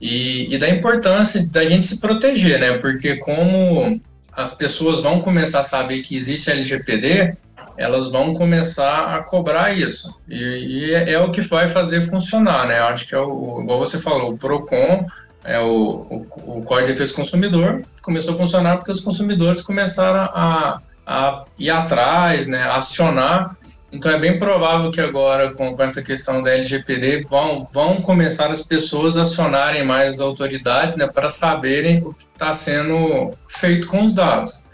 e, 0.00 0.52
e 0.52 0.58
da 0.58 0.68
importância 0.68 1.46
da 1.46 1.64
gente 1.64 1.86
se 1.86 2.00
proteger, 2.00 2.58
né? 2.58 2.78
Porque 2.78 3.16
como 3.16 4.00
as 4.32 4.54
pessoas 4.54 5.00
vão 5.00 5.20
começar 5.20 5.60
a 5.60 5.64
saber 5.64 6.00
que 6.00 6.16
existe 6.16 6.50
LGPD, 6.50 7.36
elas 7.82 8.10
vão 8.10 8.34
começar 8.34 9.14
a 9.14 9.22
cobrar 9.22 9.72
isso. 9.72 10.14
E, 10.28 10.36
e 10.36 10.94
é, 10.94 11.12
é, 11.12 11.20
o 11.20 11.30
que 11.30 11.40
vai 11.42 11.68
fazer 11.68 12.02
funcionar, 12.02 12.66
né? 12.66 12.78
Acho 12.78 13.06
que 13.06 13.14
é 13.14 13.18
o, 13.18 13.60
igual 13.62 13.78
você 13.78 13.98
falou, 13.98 14.32
o 14.32 14.38
PROCON, 14.38 15.06
é 15.44 15.58
o, 15.58 16.06
o, 16.10 16.58
o 16.58 16.62
Código 16.62 16.86
de 16.86 16.92
Defesa 16.92 17.12
do 17.12 17.16
Consumidor, 17.16 17.82
começou 18.02 18.34
a 18.34 18.36
funcionar 18.36 18.76
porque 18.76 18.92
os 18.92 19.00
consumidores 19.00 19.62
começaram 19.62 20.30
a, 20.34 20.80
a 21.06 21.44
ir 21.58 21.70
atrás, 21.70 22.46
né, 22.46 22.64
acionar 22.64 23.56
então 23.92 24.10
é 24.12 24.18
bem 24.18 24.38
provável 24.38 24.90
que 24.90 25.00
agora, 25.00 25.52
com, 25.52 25.74
essa 25.82 26.00
questão 26.00 26.42
da 26.42 26.52
LGPD, 26.52 27.24
vão, 27.24 27.64
vão 27.72 28.00
começar 28.00 28.50
as 28.52 28.62
pessoas 28.62 29.16
a 29.16 29.22
acionarem 29.22 29.84
mais 29.84 30.16
as 30.16 30.20
autoridades 30.20 30.94
né, 30.94 31.08
para 31.08 31.28
saberem 31.28 32.02
o 32.04 32.14
que 32.14 32.24
está 32.32 32.54
sendo 32.54 33.34
feito 33.48 33.88
com 33.88 34.04
os 34.04 34.12
dados. 34.12 34.64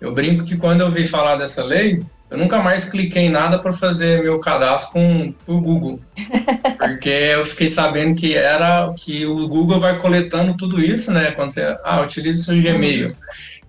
Eu 0.00 0.14
brinco 0.14 0.44
que 0.44 0.56
quando 0.56 0.80
eu 0.80 0.90
vi 0.90 1.06
falar 1.06 1.36
dessa 1.36 1.62
lei, 1.62 2.02
eu 2.32 2.38
nunca 2.38 2.60
mais 2.60 2.86
cliquei 2.86 3.24
em 3.24 3.28
nada 3.28 3.58
para 3.58 3.74
fazer 3.74 4.22
meu 4.22 4.38
cadastro 4.38 4.94
com, 4.94 5.34
por 5.44 5.60
Google. 5.60 6.00
Porque 6.78 7.10
eu 7.10 7.44
fiquei 7.44 7.68
sabendo 7.68 8.18
que 8.18 8.34
era 8.34 8.90
que 8.96 9.26
o 9.26 9.46
Google 9.46 9.78
vai 9.78 9.98
coletando 9.98 10.56
tudo 10.56 10.80
isso, 10.80 11.12
né? 11.12 11.32
Quando 11.32 11.50
você 11.50 11.76
ah, 11.84 12.00
utiliza 12.00 12.40
o 12.40 12.44
seu 12.44 12.62
Gmail. 12.62 13.14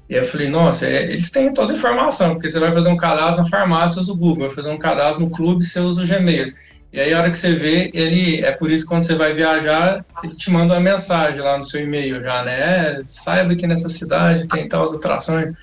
E 0.09 0.13
eu 0.13 0.23
falei, 0.23 0.47
nossa, 0.47 0.87
é, 0.87 1.03
eles 1.03 1.29
têm 1.29 1.53
toda 1.53 1.73
a 1.73 1.75
informação, 1.75 2.35
porque 2.35 2.49
você 2.49 2.57
vai 2.57 2.71
fazer 2.71 2.87
um 2.87 2.95
cadastro 2.95 3.43
na 3.43 3.49
farmácia, 3.49 3.99
usa 3.99 4.13
o 4.13 4.15
Google, 4.15 4.47
vai 4.47 4.55
fazer 4.55 4.69
um 4.69 4.77
cadastro 4.77 5.25
no 5.25 5.29
clube, 5.29 5.65
você 5.65 5.81
usa 5.81 6.01
o 6.01 6.07
Gmail. 6.07 6.53
E 6.93 7.01
aí, 7.01 7.13
a 7.13 7.19
hora 7.19 7.31
que 7.31 7.37
você 7.37 7.53
vê, 7.53 7.91
ele 7.93 8.45
é 8.45 8.51
por 8.53 8.71
isso 8.71 8.83
que 8.83 8.89
quando 8.89 9.03
você 9.03 9.15
vai 9.15 9.33
viajar, 9.33 10.05
ele 10.23 10.35
te 10.35 10.49
manda 10.49 10.73
uma 10.73 10.79
mensagem 10.79 11.41
lá 11.41 11.57
no 11.57 11.63
seu 11.63 11.81
e-mail 11.81 12.23
já, 12.23 12.43
né? 12.43 12.59
É, 12.59 12.99
saiba 13.03 13.55
que 13.55 13.67
nessa 13.67 13.89
cidade 13.89 14.47
tem 14.47 14.69
tais 14.69 14.93
atrações. 14.93 15.53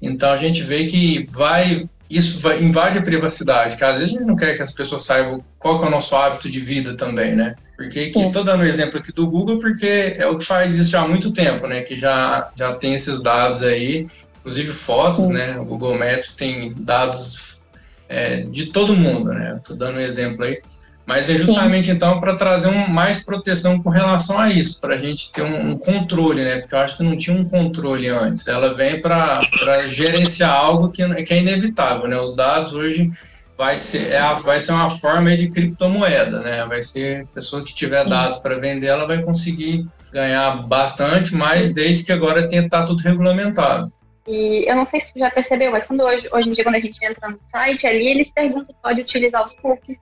Então 0.00 0.30
a 0.30 0.36
gente 0.38 0.62
vê 0.62 0.86
que 0.86 1.28
vai 1.32 1.86
isso 2.08 2.38
vai, 2.40 2.62
invade 2.62 2.98
a 2.98 3.02
privacidade, 3.02 3.76
que 3.76 3.84
às 3.84 3.98
vezes 3.98 4.14
a 4.14 4.18
gente 4.18 4.26
não 4.26 4.36
quer 4.36 4.54
que 4.54 4.62
as 4.62 4.70
pessoas 4.70 5.04
saibam 5.04 5.44
qual 5.58 5.82
é 5.82 5.86
o 5.86 5.90
nosso 5.90 6.14
hábito 6.14 6.48
de 6.48 6.60
vida 6.60 6.94
também, 6.94 7.34
né? 7.34 7.54
Porque 7.76 8.00
estou 8.00 8.44
dando 8.44 8.60
o 8.60 8.62
um 8.62 8.66
exemplo 8.66 8.98
aqui 8.98 9.12
do 9.12 9.28
Google 9.28 9.58
porque 9.58 10.14
é 10.16 10.26
o 10.26 10.38
que 10.38 10.44
faz 10.44 10.74
isso 10.76 10.90
já 10.90 11.02
há 11.02 11.08
muito 11.08 11.32
tempo, 11.32 11.66
né? 11.66 11.82
Que 11.82 11.96
já, 11.96 12.50
já 12.56 12.74
tem 12.74 12.94
esses 12.94 13.20
dados 13.20 13.62
aí, 13.62 14.08
inclusive 14.40 14.70
fotos, 14.70 15.26
Sim. 15.26 15.32
né? 15.32 15.58
O 15.58 15.64
Google 15.64 15.98
Maps 15.98 16.32
tem 16.32 16.72
dados 16.78 17.64
é, 18.08 18.42
de 18.42 18.66
todo 18.66 18.96
mundo, 18.96 19.30
né? 19.32 19.56
Estou 19.56 19.76
dando 19.76 19.96
um 19.96 20.00
exemplo 20.00 20.44
aí. 20.44 20.60
Mas 21.06 21.24
vem 21.24 21.38
justamente 21.38 21.86
Sim. 21.86 21.92
então 21.92 22.18
para 22.18 22.34
trazer 22.34 22.66
um, 22.66 22.88
mais 22.88 23.24
proteção 23.24 23.80
com 23.80 23.90
relação 23.90 24.40
a 24.40 24.50
isso, 24.50 24.80
para 24.80 24.96
a 24.96 24.98
gente 24.98 25.30
ter 25.30 25.42
um, 25.42 25.70
um, 25.70 25.78
controle, 25.78 26.42
né? 26.42 26.56
Porque 26.58 26.74
eu 26.74 26.80
acho 26.80 26.96
que 26.96 27.04
não 27.04 27.16
tinha 27.16 27.36
um 27.36 27.44
controle 27.44 28.08
antes. 28.08 28.48
Ela 28.48 28.74
vem 28.74 29.00
para 29.00 29.40
gerenciar 29.88 30.52
algo 30.52 30.90
que, 30.90 31.06
que 31.22 31.32
é 31.32 31.38
inevitável, 31.38 32.08
né? 32.08 32.18
Os 32.18 32.34
dados 32.34 32.72
hoje 32.72 33.12
vai 33.56 33.78
ser, 33.78 34.10
é 34.10 34.18
a, 34.18 34.34
vai 34.34 34.58
ser 34.58 34.72
uma 34.72 34.90
forma 34.90 35.34
de 35.36 35.48
criptomoeda, 35.48 36.40
né? 36.40 36.66
Vai 36.66 36.82
ser 36.82 37.22
a 37.22 37.34
pessoa 37.34 37.64
que 37.64 37.72
tiver 37.72 38.04
dados 38.04 38.38
para 38.38 38.58
vender, 38.58 38.86
ela 38.86 39.06
vai 39.06 39.22
conseguir 39.22 39.86
ganhar 40.12 40.66
bastante, 40.66 41.36
mas 41.36 41.72
desde 41.72 42.04
que 42.04 42.12
agora 42.12 42.48
tenha 42.48 42.64
estar 42.64 42.80
tá 42.80 42.86
tudo 42.86 43.00
regulamentado. 43.02 43.92
E 44.26 44.68
eu 44.68 44.74
não 44.74 44.84
sei 44.84 44.98
se 44.98 45.12
você 45.12 45.20
já 45.20 45.30
percebeu, 45.30 45.70
mas 45.70 45.84
quando 45.84 46.00
hoje, 46.02 46.28
hoje 46.32 46.48
em 46.48 46.52
dia, 46.52 46.64
quando 46.64 46.74
a 46.74 46.80
gente 46.80 46.98
entra 47.00 47.28
no 47.28 47.38
site 47.48 47.86
ali, 47.86 48.08
eles 48.08 48.28
perguntam 48.28 48.66
se 48.66 48.82
pode 48.82 49.00
utilizar 49.00 49.44
os 49.44 49.52
cookies 49.52 49.98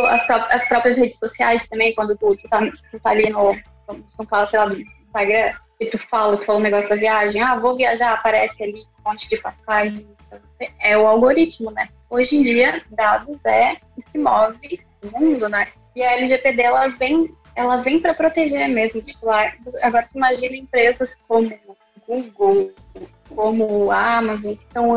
as, 0.00 0.26
pró 0.26 0.46
as 0.50 0.68
próprias 0.68 0.96
redes 0.96 1.18
sociais 1.18 1.66
também, 1.68 1.94
quando 1.94 2.16
tu, 2.16 2.36
tu, 2.36 2.48
tá, 2.48 2.60
tu 2.90 3.00
tá 3.00 3.10
ali 3.10 3.30
no, 3.30 3.56
não 3.88 4.26
fala, 4.26 4.46
sei 4.46 4.58
lá, 4.58 4.66
no 4.66 4.76
Instagram, 4.76 5.52
e 5.80 5.86
tu 5.86 5.98
fala, 6.08 6.36
tu 6.36 6.44
fala 6.44 6.58
um 6.58 6.62
negócio 6.62 6.88
da 6.88 6.96
viagem, 6.96 7.42
ah, 7.42 7.56
vou 7.56 7.76
viajar, 7.76 8.12
aparece 8.12 8.62
ali 8.62 8.84
um 9.00 9.10
monte 9.10 9.28
de 9.28 9.36
passagem. 9.36 10.06
É 10.80 10.96
o 10.96 11.06
algoritmo, 11.06 11.70
né? 11.70 11.88
Hoje 12.08 12.36
em 12.36 12.42
dia, 12.42 12.82
dados 12.90 13.38
é 13.44 13.76
o 13.96 14.02
que 14.02 14.18
move 14.18 14.80
o 15.02 15.20
mundo, 15.20 15.48
né? 15.48 15.68
E 15.94 16.02
a 16.02 16.12
LGPD, 16.12 16.62
ela 16.62 16.86
vem, 16.88 17.34
ela 17.54 17.76
vem 17.78 18.00
para 18.00 18.14
proteger 18.14 18.68
mesmo. 18.68 19.02
Tipo, 19.02 19.26
lá, 19.26 19.52
agora 19.82 20.06
tu 20.06 20.16
imagina 20.16 20.56
empresas 20.56 21.16
como 21.28 21.52
Google, 22.06 22.72
como 23.34 23.90
Amazon, 23.90 24.54
que 24.54 24.64
estão 24.64 24.96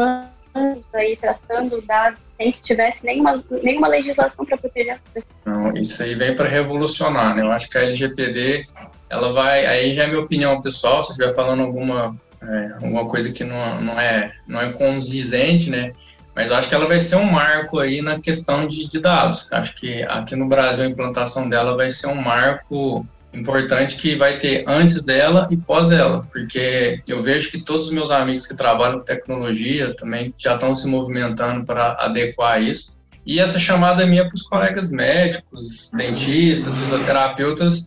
anos 0.58 0.86
aí 0.94 1.16
tratando 1.16 1.82
dados 1.82 2.20
sem 2.38 2.52
que 2.52 2.62
tivesse 2.62 3.04
nenhuma, 3.04 3.44
nenhuma 3.64 3.88
legislação 3.88 4.46
para 4.46 4.58
proteger 4.58 4.94
as 4.94 5.02
pessoas. 5.02 5.36
Não, 5.46 5.74
isso 5.74 6.04
aí 6.04 6.14
vem 6.16 6.36
para 6.36 6.48
revolucionar, 6.48 7.36
né? 7.36 7.42
Eu 7.42 7.52
acho 7.52 7.70
que 7.70 7.78
a 7.78 7.82
LGPD, 7.82 8.66
ela 9.10 9.34
vai, 9.34 9.66
aí 9.66 9.94
já 9.96 10.04
é 10.04 10.08
minha 10.08 10.22
opinião 10.22 10.62
pessoal, 10.62 11.02
se 11.02 11.12
estiver 11.12 11.34
falando 11.34 11.64
alguma, 11.64 12.16
é, 12.42 12.72
alguma 12.74 13.08
coisa 13.08 13.32
que 13.32 13.44
não, 13.44 13.82
não, 13.82 14.00
é, 14.00 14.32
não 14.48 14.62
é 14.62 14.72
condizente, 14.74 15.70
né? 15.70 15.94
Mas 16.36 16.52
eu 16.52 16.56
acho 16.56 16.70
que 16.70 16.76
ela 16.76 16.86
vai 16.86 17.00
ser 17.00 17.16
um 17.16 17.32
marco 17.32 17.80
aí 17.80 18.00
na 18.00 18.20
questão 18.20 18.68
de, 18.68 18.88
de 18.88 19.00
dados. 19.00 19.52
Acho 19.52 19.74
que 19.74 20.04
aqui 20.04 20.36
no 20.36 20.48
Brasil 20.48 20.84
a 20.84 20.88
implantação 20.88 21.50
dela 21.50 21.76
vai 21.76 21.90
ser 21.90 22.08
um 22.08 22.22
marco 22.22 23.04
importante 23.40 23.96
que 23.96 24.16
vai 24.16 24.38
ter 24.38 24.64
antes 24.68 25.04
dela 25.04 25.48
e 25.52 25.58
pós 25.58 25.92
ela, 25.92 26.26
porque 26.32 27.02
eu 27.08 27.20
vejo 27.20 27.52
que 27.52 27.60
todos 27.60 27.86
os 27.86 27.92
meus 27.92 28.12
amigos 28.12 28.48
que 28.48 28.56
trabalham 28.56 29.00
com 29.00 29.06
tecnologia 29.06 29.96
também 29.96 30.34
já 30.38 30.56
estão 30.56 30.76
se 30.76 30.88
movimentando 30.88 31.66
para 31.66 31.98
adequar 32.00 32.62
isso. 32.62 32.96
E 33.26 33.42
essa 33.42 33.60
chamada 33.60 34.06
minha 34.06 34.26
para 34.26 34.36
os 34.36 34.42
colegas 34.42 34.90
médicos, 34.90 35.92
dentistas, 35.94 36.80
fisioterapeutas 36.80 37.86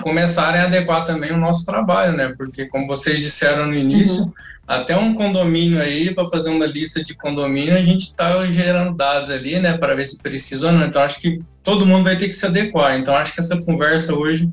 começarem 0.00 0.60
a 0.60 0.64
adequar 0.64 1.04
também 1.04 1.32
o 1.32 1.36
nosso 1.36 1.66
trabalho, 1.66 2.16
né? 2.16 2.32
Porque 2.36 2.66
como 2.66 2.86
vocês 2.86 3.20
disseram 3.20 3.66
no 3.66 3.74
início, 3.74 4.22
uhum. 4.22 4.32
Até 4.66 4.96
um 4.96 5.14
condomínio 5.14 5.80
aí 5.80 6.12
para 6.12 6.26
fazer 6.26 6.50
uma 6.50 6.66
lista 6.66 7.02
de 7.02 7.14
condomínio 7.14 7.76
a 7.76 7.82
gente 7.82 8.00
está 8.00 8.44
gerando 8.46 8.96
dados 8.96 9.30
ali, 9.30 9.60
né? 9.60 9.78
Para 9.78 9.94
ver 9.94 10.04
se 10.04 10.18
precisa 10.18 10.66
ou 10.66 10.72
não. 10.72 10.84
Então 10.84 11.00
acho 11.00 11.20
que 11.20 11.40
todo 11.62 11.86
mundo 11.86 12.04
vai 12.04 12.16
ter 12.16 12.28
que 12.28 12.34
se 12.34 12.46
adequar. 12.46 12.98
Então, 12.98 13.16
acho 13.16 13.32
que 13.34 13.40
essa 13.40 13.60
conversa 13.62 14.14
hoje 14.14 14.48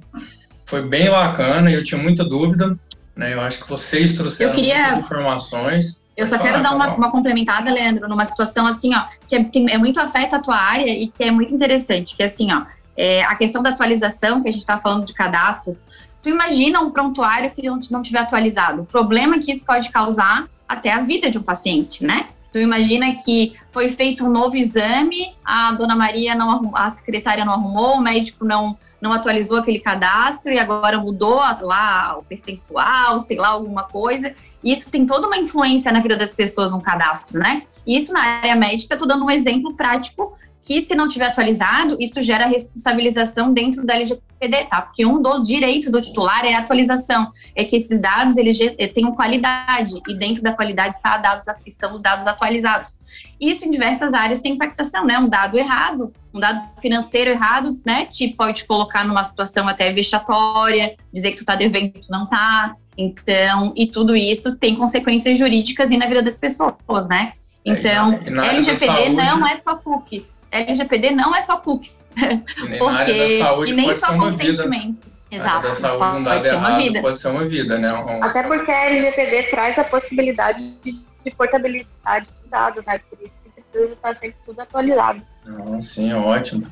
foi 0.66 0.88
bem 0.88 1.10
bacana 1.10 1.70
e 1.72 1.74
eu 1.74 1.84
tinha 1.84 2.02
muita 2.02 2.24
dúvida. 2.24 2.78
Né? 3.16 3.34
Eu 3.34 3.42
acho 3.42 3.64
que 3.64 3.70
vocês 3.70 4.16
trouxeram 4.16 4.52
queria... 4.52 4.80
muitas 4.80 5.06
informações. 5.06 6.02
Eu 6.16 6.28
só 6.28 6.38
quero 6.38 6.62
dar 6.62 6.76
uma, 6.76 6.96
uma, 6.96 7.12
complementada, 7.12 7.72
Leandro, 7.74 8.08
numa 8.08 8.26
situação 8.26 8.68
assim, 8.68 8.94
ó, 8.96 9.06
que 9.28 9.36
é, 9.36 9.74
é, 9.74 9.78
muito 9.80 10.00
afeta 10.00 10.36
a 10.36 10.40
tua 10.40 10.56
área 10.56 10.88
e 10.88 11.08
que 11.08 11.24
é 11.24 11.32
muito 11.32 11.52
interessante, 11.52 12.16
que 12.16 12.22
é 12.22 12.28
assim, 12.28 12.54
ó, 12.54 12.66
é 12.96 13.24
a 13.24 13.36
questão 13.36 13.64
da 13.64 13.72
atualização, 13.72 14.44
que 14.44 14.50
a 14.50 14.52
gente 14.52 14.62
está 14.62 14.78
falando 14.78 15.06
de 15.06 15.14
cadastro. 15.14 15.76
Tu 16.24 16.30
imagina 16.30 16.80
um 16.80 16.90
prontuário 16.90 17.52
que 17.52 17.62
não, 17.62 17.80
não 17.92 18.02
tiver 18.02 18.20
atualizado. 18.20 18.82
O 18.82 18.86
problema 18.86 19.38
que 19.38 19.52
isso 19.52 19.66
pode 19.66 19.92
causar 19.92 20.48
até 20.68 20.92
a 20.92 21.02
vida 21.02 21.30
de 21.30 21.38
um 21.38 21.44
paciente, 21.44 22.04
né? 22.04 22.30
Tu 22.52 22.60
imagina 22.60 23.14
que 23.16 23.56
foi 23.72 23.90
feito 23.90 24.26
um 24.26 24.30
novo 24.30 24.56
exame, 24.56 25.36
a 25.44 25.72
dona 25.74 25.96
Maria 25.96 26.34
não 26.34 26.50
arrumou, 26.52 26.78
a 26.78 26.90
secretária 26.90 27.44
não 27.44 27.54
arrumou, 27.54 27.98
o 27.98 28.02
médico 28.02 28.46
não 28.46 28.78
não 29.04 29.12
atualizou 29.12 29.58
aquele 29.58 29.80
cadastro 29.80 30.54
e 30.54 30.58
agora 30.58 30.98
mudou 30.98 31.36
lá 31.36 32.18
o 32.18 32.24
percentual, 32.24 33.20
sei 33.20 33.36
lá, 33.36 33.50
alguma 33.50 33.84
coisa. 33.84 34.34
Isso 34.64 34.90
tem 34.90 35.06
toda 35.06 35.28
uma 35.28 35.36
influência 35.36 35.92
na 35.92 36.00
vida 36.00 36.16
das 36.16 36.32
pessoas 36.32 36.72
no 36.72 36.80
cadastro, 36.80 37.38
né? 37.38 37.64
Isso 37.86 38.14
na 38.14 38.22
área 38.22 38.56
médica, 38.56 38.94
estou 38.94 39.06
dando 39.06 39.26
um 39.26 39.30
exemplo 39.30 39.74
prático 39.74 40.38
que 40.62 40.82
se 40.82 40.96
não 40.96 41.10
tiver 41.10 41.26
atualizado, 41.26 41.98
isso 42.00 42.22
gera 42.22 42.46
responsabilização 42.46 43.52
dentro 43.52 43.86
da 43.86 43.96
LGPD, 43.96 44.24
tá? 44.66 44.82
Porque 44.82 45.06
um 45.06 45.22
dos 45.22 45.48
direitos 45.48 45.92
do 45.92 46.02
titular 46.02 46.46
é 46.46 46.54
a 46.54 46.60
atualização, 46.60 47.32
é 47.56 47.64
que 47.64 47.76
esses 47.76 48.00
dados 48.00 48.38
eles 48.38 48.60
eh, 48.60 48.88
tenham 48.88 49.14
qualidade 49.14 49.94
e 50.08 50.14
dentro 50.18 50.44
da 50.44 50.54
qualidade 50.54 50.96
está 50.96 51.18
dados, 51.18 51.46
estão 51.66 51.96
os 51.96 52.02
dados 52.02 52.28
atualizados. 52.28 53.00
Isso 53.40 53.66
em 53.66 53.70
diversas 53.70 54.14
áreas 54.14 54.40
tem 54.40 54.54
impactação, 54.54 55.06
né? 55.06 55.18
Um 55.18 55.28
dado 55.28 55.58
errado, 55.58 56.14
um 56.34 56.40
dado 56.40 56.62
financeiro 56.80 57.32
errado, 57.32 57.80
né? 57.86 58.06
Te 58.06 58.30
pode 58.30 58.66
colocar 58.66 59.06
numa 59.06 59.24
situação 59.24 59.68
até 59.68 59.92
vexatória, 59.92 60.96
dizer 61.12 61.32
que 61.32 61.38
tu 61.38 61.46
tá 61.46 61.56
devendo, 61.56 61.94
tu 61.94 62.08
não 62.10 62.26
tá. 62.26 62.76
Então, 62.98 63.74
e 63.76 63.88
tudo 63.88 64.16
isso 64.16 64.56
tem 64.56 64.76
consequências 64.76 65.38
jurídicas 65.38 65.92
e 65.92 65.98
na 65.98 66.06
vida 66.06 66.22
das 66.22 66.38
pessoas, 66.38 67.08
né? 67.08 67.32
É, 67.66 67.72
então, 67.72 68.14
LGPD 68.14 69.10
não 69.10 69.48
é 69.48 69.56
só 69.56 69.78
cookies. 69.78 70.33
LGPD 70.62 71.12
não 71.12 71.36
é 71.36 71.42
só 71.42 71.58
cookies. 71.58 72.08
E 72.18 72.78
porque, 72.78 72.80
na 72.80 73.00
área 73.00 73.18
da 73.18 73.46
saúde 73.46 73.72
e 73.72 73.76
nem 73.76 73.86
pode 73.86 74.00
só 74.00 74.08
ser 74.08 74.14
uma 74.14 74.26
consentimento. 74.26 75.06
Vida. 75.06 75.14
Exato. 75.32 75.68
Da 75.68 75.74
saúde, 75.74 76.00
pode, 76.00 76.18
um 76.18 76.24
dado 76.24 76.44
ser 76.44 76.56
uma 76.56 76.78
vida. 76.78 77.02
pode 77.02 77.20
ser 77.20 77.28
uma 77.30 77.46
vida, 77.46 77.80
né? 77.80 77.94
Um... 77.94 78.24
Até 78.24 78.44
porque 78.44 78.72
a 78.72 78.86
LGPD 78.86 79.44
traz 79.44 79.80
a 79.80 79.84
possibilidade 79.84 80.78
de, 80.84 80.92
de 80.92 81.32
portabilidade 81.36 82.28
de 82.28 82.50
dados, 82.50 82.86
né? 82.86 83.00
Por 83.10 83.20
isso 83.22 83.34
que 83.44 83.62
precisa 83.62 83.94
estar 83.94 84.14
sempre 84.14 84.36
tudo 84.46 84.62
atualizado. 84.62 85.22
Não, 85.46 85.82
sim, 85.82 86.14
ótimo. 86.14 86.68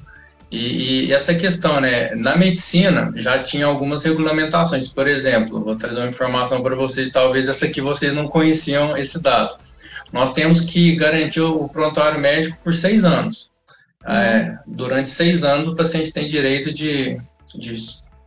E, 0.51 1.07
e, 1.07 1.13
essa 1.13 1.33
questão, 1.33 1.79
né? 1.79 2.13
Na 2.13 2.35
medicina 2.35 3.11
já 3.15 3.39
tinha 3.41 3.65
algumas 3.65 4.03
regulamentações. 4.03 4.89
Por 4.89 5.07
exemplo, 5.07 5.63
vou 5.63 5.75
trazer 5.75 5.99
uma 5.99 6.07
informação 6.07 6.61
para 6.61 6.75
vocês, 6.75 7.11
talvez 7.11 7.47
essa 7.47 7.65
aqui 7.65 7.81
vocês 7.81 8.13
não 8.13 8.27
conheciam 8.27 8.95
esse 8.95 9.21
dado. 9.23 9.55
Nós 10.11 10.33
temos 10.33 10.61
que 10.61 10.95
garantir 10.95 11.41
o 11.41 11.69
prontuário 11.69 12.19
médico 12.19 12.57
por 12.61 12.75
seis 12.75 13.05
anos. 13.05 13.50
Uhum. 14.05 14.13
É, 14.13 14.59
durante 14.65 15.09
seis 15.09 15.43
anos, 15.43 15.67
o 15.67 15.75
paciente 15.75 16.11
tem 16.11 16.25
direito 16.25 16.73
de, 16.73 17.19
de 17.55 17.75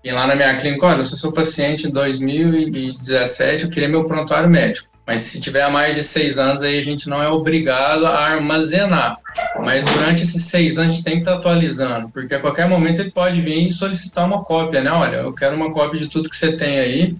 ir 0.04 0.12
lá 0.12 0.26
na 0.26 0.34
minha 0.34 0.54
clínica, 0.56 0.86
olha, 0.86 1.00
eu 1.00 1.04
sou 1.04 1.18
seu 1.18 1.32
paciente 1.32 1.86
em 1.86 1.90
2017, 1.90 3.64
eu 3.64 3.70
queria 3.70 3.88
meu 3.88 4.04
prontuário 4.04 4.48
médico. 4.48 4.88
Mas 5.06 5.20
se 5.20 5.40
tiver 5.40 5.68
mais 5.70 5.96
de 5.96 6.02
seis 6.02 6.38
anos, 6.38 6.62
aí 6.62 6.78
a 6.78 6.82
gente 6.82 7.08
não 7.10 7.22
é 7.22 7.28
obrigado 7.28 8.06
a 8.06 8.18
armazenar. 8.20 9.18
Mas 9.60 9.84
durante 9.84 10.22
esses 10.22 10.44
seis 10.46 10.78
anos, 10.78 10.92
a 10.92 10.94
gente 10.94 11.04
tem 11.04 11.14
que 11.14 11.20
estar 11.20 11.34
atualizando, 11.34 12.08
porque 12.08 12.34
a 12.34 12.40
qualquer 12.40 12.66
momento 12.66 13.00
ele 13.00 13.10
pode 13.10 13.40
vir 13.40 13.68
e 13.68 13.72
solicitar 13.72 14.24
uma 14.24 14.42
cópia, 14.42 14.80
né? 14.80 14.90
Olha, 14.90 15.16
eu 15.16 15.34
quero 15.34 15.54
uma 15.54 15.70
cópia 15.70 16.00
de 16.00 16.08
tudo 16.08 16.30
que 16.30 16.36
você 16.36 16.52
tem 16.52 16.78
aí. 16.78 17.16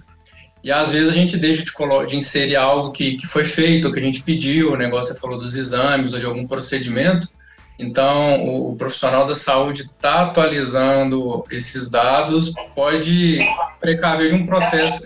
E 0.63 0.71
às 0.71 0.93
vezes 0.93 1.09
a 1.09 1.11
gente 1.11 1.37
deixa 1.37 1.63
de, 1.63 1.71
de 2.07 2.15
inserir 2.15 2.55
algo 2.55 2.91
que, 2.91 3.17
que 3.17 3.27
foi 3.27 3.43
feito, 3.43 3.93
que 3.93 3.99
a 3.99 4.03
gente 4.03 4.23
pediu, 4.23 4.73
o 4.73 4.75
negócio 4.75 5.13
você 5.13 5.19
falou 5.19 5.37
dos 5.37 5.55
exames 5.55 6.11
ou 6.11 6.19
de 6.19 6.25
algum 6.25 6.47
procedimento, 6.47 7.29
então, 7.77 8.45
o, 8.45 8.71
o 8.71 8.75
profissional 8.75 9.27
da 9.27 9.35
saúde 9.35 9.81
está 9.81 10.23
atualizando 10.23 11.43
esses 11.51 11.89
dados, 11.89 12.53
pode 12.73 13.39
precaver 13.79 14.29
de 14.29 14.35
um 14.35 14.45
processo 14.45 15.03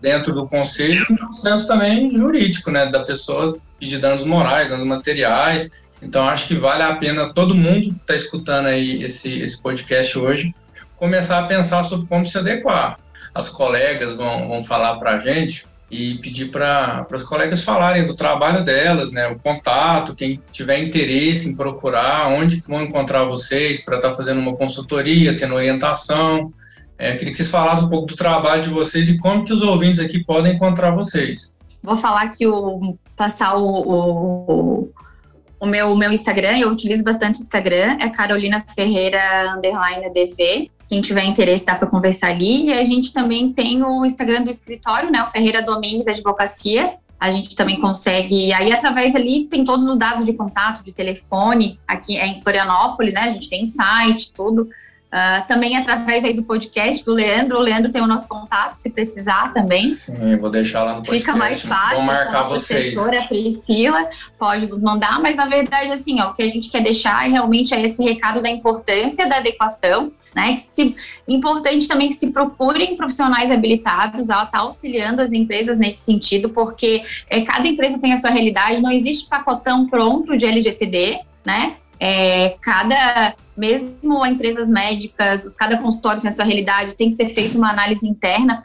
dentro 0.00 0.34
do 0.34 0.46
conselho, 0.46 1.06
um 1.10 1.16
processo 1.16 1.68
também 1.68 2.14
jurídico, 2.16 2.70
né, 2.70 2.86
da 2.86 3.00
pessoa 3.00 3.56
pedir 3.78 3.98
danos 3.98 4.24
morais, 4.24 4.68
danos 4.68 4.86
materiais. 4.86 5.68
Então, 6.02 6.28
acho 6.28 6.48
que 6.48 6.54
vale 6.54 6.82
a 6.82 6.96
pena 6.96 7.32
todo 7.32 7.54
mundo 7.54 7.90
que 7.90 8.00
está 8.00 8.16
escutando 8.16 8.66
aí 8.66 9.02
esse, 9.04 9.40
esse 9.40 9.62
podcast 9.62 10.18
hoje 10.18 10.54
começar 10.96 11.38
a 11.38 11.46
pensar 11.46 11.82
sobre 11.82 12.06
como 12.06 12.26
se 12.26 12.36
adequar. 12.36 12.98
As 13.34 13.48
colegas 13.48 14.16
vão, 14.16 14.48
vão 14.48 14.62
falar 14.62 14.96
para 14.96 15.12
a 15.12 15.18
gente 15.18 15.64
e 15.90 16.18
pedir 16.18 16.50
para 16.50 17.06
os 17.12 17.24
colegas 17.24 17.62
falarem 17.62 18.06
do 18.06 18.14
trabalho 18.14 18.64
delas, 18.64 19.10
né, 19.10 19.26
o 19.26 19.36
contato, 19.36 20.14
quem 20.14 20.40
tiver 20.52 20.78
interesse 20.78 21.48
em 21.48 21.56
procurar, 21.56 22.28
onde 22.28 22.60
vão 22.60 22.82
encontrar 22.82 23.24
vocês 23.24 23.84
para 23.84 23.96
estar 23.96 24.10
tá 24.10 24.16
fazendo 24.16 24.38
uma 24.40 24.54
consultoria, 24.54 25.36
tendo 25.36 25.54
orientação. 25.54 26.52
É, 26.96 27.16
queria 27.16 27.32
que 27.32 27.36
vocês 27.36 27.50
falassem 27.50 27.86
um 27.86 27.88
pouco 27.88 28.06
do 28.06 28.14
trabalho 28.14 28.62
de 28.62 28.68
vocês 28.68 29.08
e 29.08 29.18
como 29.18 29.44
que 29.44 29.52
os 29.52 29.62
ouvintes 29.62 29.98
aqui 29.98 30.22
podem 30.22 30.54
encontrar 30.54 30.92
vocês. 30.92 31.56
Vou 31.82 31.96
falar 31.96 32.28
que 32.28 32.46
o 32.46 32.94
passar 33.16 33.56
o, 33.56 33.64
o, 33.64 34.92
o 35.58 35.66
meu, 35.66 35.92
o 35.92 35.96
meu 35.96 36.12
Instagram, 36.12 36.58
eu 36.58 36.70
utilizo 36.70 37.02
bastante 37.02 37.40
o 37.40 37.42
Instagram, 37.42 37.96
é 38.00 38.08
Carolina 38.10 38.64
Ferreira 38.74 39.54
underline 39.56 40.10
DV. 40.12 40.70
Quem 40.90 41.00
tiver 41.00 41.24
interesse 41.24 41.64
dá 41.64 41.76
para 41.76 41.86
conversar 41.86 42.30
ali. 42.30 42.66
E 42.66 42.72
a 42.72 42.82
gente 42.82 43.12
também 43.12 43.52
tem 43.52 43.80
o 43.84 44.04
Instagram 44.04 44.42
do 44.42 44.50
escritório, 44.50 45.08
né? 45.08 45.22
O 45.22 45.26
Ferreira 45.26 45.62
Domingues 45.62 46.08
Advocacia. 46.08 46.94
A 47.18 47.30
gente 47.30 47.54
também 47.54 47.80
consegue. 47.80 48.52
Aí, 48.52 48.72
através 48.72 49.14
ali, 49.14 49.44
tem 49.44 49.62
todos 49.64 49.86
os 49.86 49.96
dados 49.96 50.26
de 50.26 50.32
contato, 50.32 50.82
de 50.82 50.92
telefone. 50.92 51.78
Aqui 51.86 52.16
é 52.16 52.26
em 52.26 52.40
Florianópolis, 52.40 53.14
né? 53.14 53.20
A 53.20 53.28
gente 53.28 53.48
tem 53.48 53.64
site, 53.66 54.32
tudo. 54.32 54.68
Uh, 55.12 55.44
também 55.48 55.76
através 55.76 56.24
aí 56.24 56.32
do 56.32 56.44
podcast 56.44 57.04
do 57.04 57.12
Leandro. 57.12 57.58
O 57.58 57.60
Leandro 57.60 57.90
tem 57.90 58.00
o 58.00 58.06
nosso 58.06 58.28
contato, 58.28 58.76
se 58.76 58.90
precisar 58.90 59.52
também. 59.52 59.88
Sim, 59.88 60.36
vou 60.36 60.48
deixar 60.48 60.84
lá 60.84 60.94
no 60.94 61.02
podcast. 61.02 61.26
Fica 61.26 61.36
mais 61.36 61.62
fácil. 61.62 61.96
Vou 61.96 62.04
marcar 62.04 62.44
vocês. 62.44 62.96
A 62.96 63.02
professora 63.02 63.26
Priscila 63.26 64.08
pode 64.38 64.66
nos 64.68 64.80
mandar, 64.80 65.20
mas 65.20 65.36
na 65.36 65.46
verdade, 65.46 65.90
assim, 65.90 66.20
ó, 66.20 66.30
o 66.30 66.34
que 66.34 66.42
a 66.42 66.48
gente 66.48 66.70
quer 66.70 66.82
deixar 66.82 67.18
realmente 67.28 67.74
é 67.74 67.84
esse 67.84 68.04
recado 68.04 68.40
da 68.40 68.48
importância 68.48 69.28
da 69.28 69.38
adequação 69.38 70.12
né? 70.34 70.54
Que 70.54 70.62
se, 70.62 70.96
importante 71.26 71.88
também 71.88 72.08
que 72.08 72.14
se 72.14 72.30
procurem 72.30 72.96
profissionais 72.96 73.50
habilitados, 73.50 74.28
ela 74.28 74.44
está 74.44 74.60
auxiliando 74.60 75.20
as 75.20 75.32
empresas 75.32 75.78
nesse 75.78 76.04
sentido, 76.04 76.50
porque 76.50 77.02
é, 77.28 77.40
cada 77.40 77.66
empresa 77.66 77.98
tem 77.98 78.12
a 78.12 78.16
sua 78.16 78.30
realidade, 78.30 78.80
não 78.80 78.92
existe 78.92 79.28
pacotão 79.28 79.88
pronto 79.88 80.36
de 80.36 80.46
LGPD, 80.46 81.20
né? 81.44 81.76
É, 82.02 82.56
cada, 82.62 83.34
mesmo 83.54 84.24
empresas 84.24 84.70
médicas, 84.70 85.52
cada 85.52 85.76
consultório 85.76 86.20
tem 86.20 86.28
a 86.28 86.32
sua 86.32 86.46
realidade, 86.46 86.94
tem 86.94 87.08
que 87.08 87.14
ser 87.14 87.28
feita 87.28 87.58
uma 87.58 87.68
análise 87.68 88.08
interna 88.08 88.62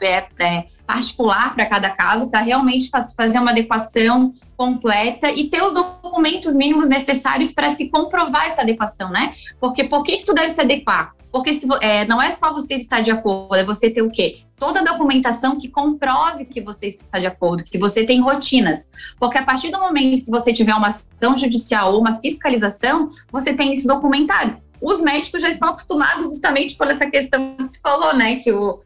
particular 0.86 1.54
para 1.54 1.66
cada 1.66 1.90
caso, 1.90 2.30
para 2.30 2.40
realmente 2.40 2.88
fazer 3.14 3.38
uma 3.38 3.50
adequação 3.50 4.32
completa 4.56 5.30
e 5.30 5.48
ter 5.48 5.62
os 5.62 5.72
documentos 5.72 6.56
mínimos 6.56 6.88
necessários 6.88 7.52
para 7.52 7.70
se 7.70 7.90
comprovar 7.90 8.46
essa 8.46 8.62
adequação, 8.62 9.10
né? 9.10 9.34
Porque 9.60 9.84
por 9.84 10.02
que, 10.02 10.18
que 10.18 10.24
tu 10.24 10.34
deve 10.34 10.50
se 10.50 10.60
adequar? 10.60 11.14
Porque 11.30 11.52
se, 11.52 11.66
é, 11.82 12.06
não 12.06 12.20
é 12.20 12.30
só 12.30 12.52
você 12.52 12.76
estar 12.76 13.00
de 13.00 13.10
acordo, 13.10 13.56
é 13.56 13.64
você 13.64 13.90
ter 13.90 14.02
o 14.02 14.10
quê? 14.10 14.38
Toda 14.56 14.80
a 14.80 14.82
documentação 14.82 15.58
que 15.58 15.68
comprove 15.68 16.46
que 16.46 16.62
você 16.62 16.86
está 16.86 17.18
de 17.18 17.26
acordo, 17.26 17.62
que 17.62 17.76
você 17.76 18.04
tem 18.04 18.20
rotinas. 18.20 18.88
Porque 19.20 19.36
a 19.36 19.44
partir 19.44 19.70
do 19.70 19.78
momento 19.78 20.24
que 20.24 20.30
você 20.30 20.52
tiver 20.52 20.74
uma 20.74 20.88
ação 20.88 21.36
judicial 21.36 21.92
ou 21.92 22.00
uma 22.00 22.14
fiscalização, 22.14 23.10
você 23.30 23.52
tem 23.52 23.72
isso 23.72 23.86
documentado. 23.86 24.56
Os 24.80 25.02
médicos 25.02 25.42
já 25.42 25.50
estão 25.50 25.68
acostumados 25.68 26.28
justamente 26.28 26.74
por 26.74 26.88
essa 26.88 27.10
questão 27.10 27.56
que 27.56 27.68
tu 27.68 27.80
falou, 27.82 28.14
né? 28.14 28.36
Que 28.36 28.52
o 28.52 28.80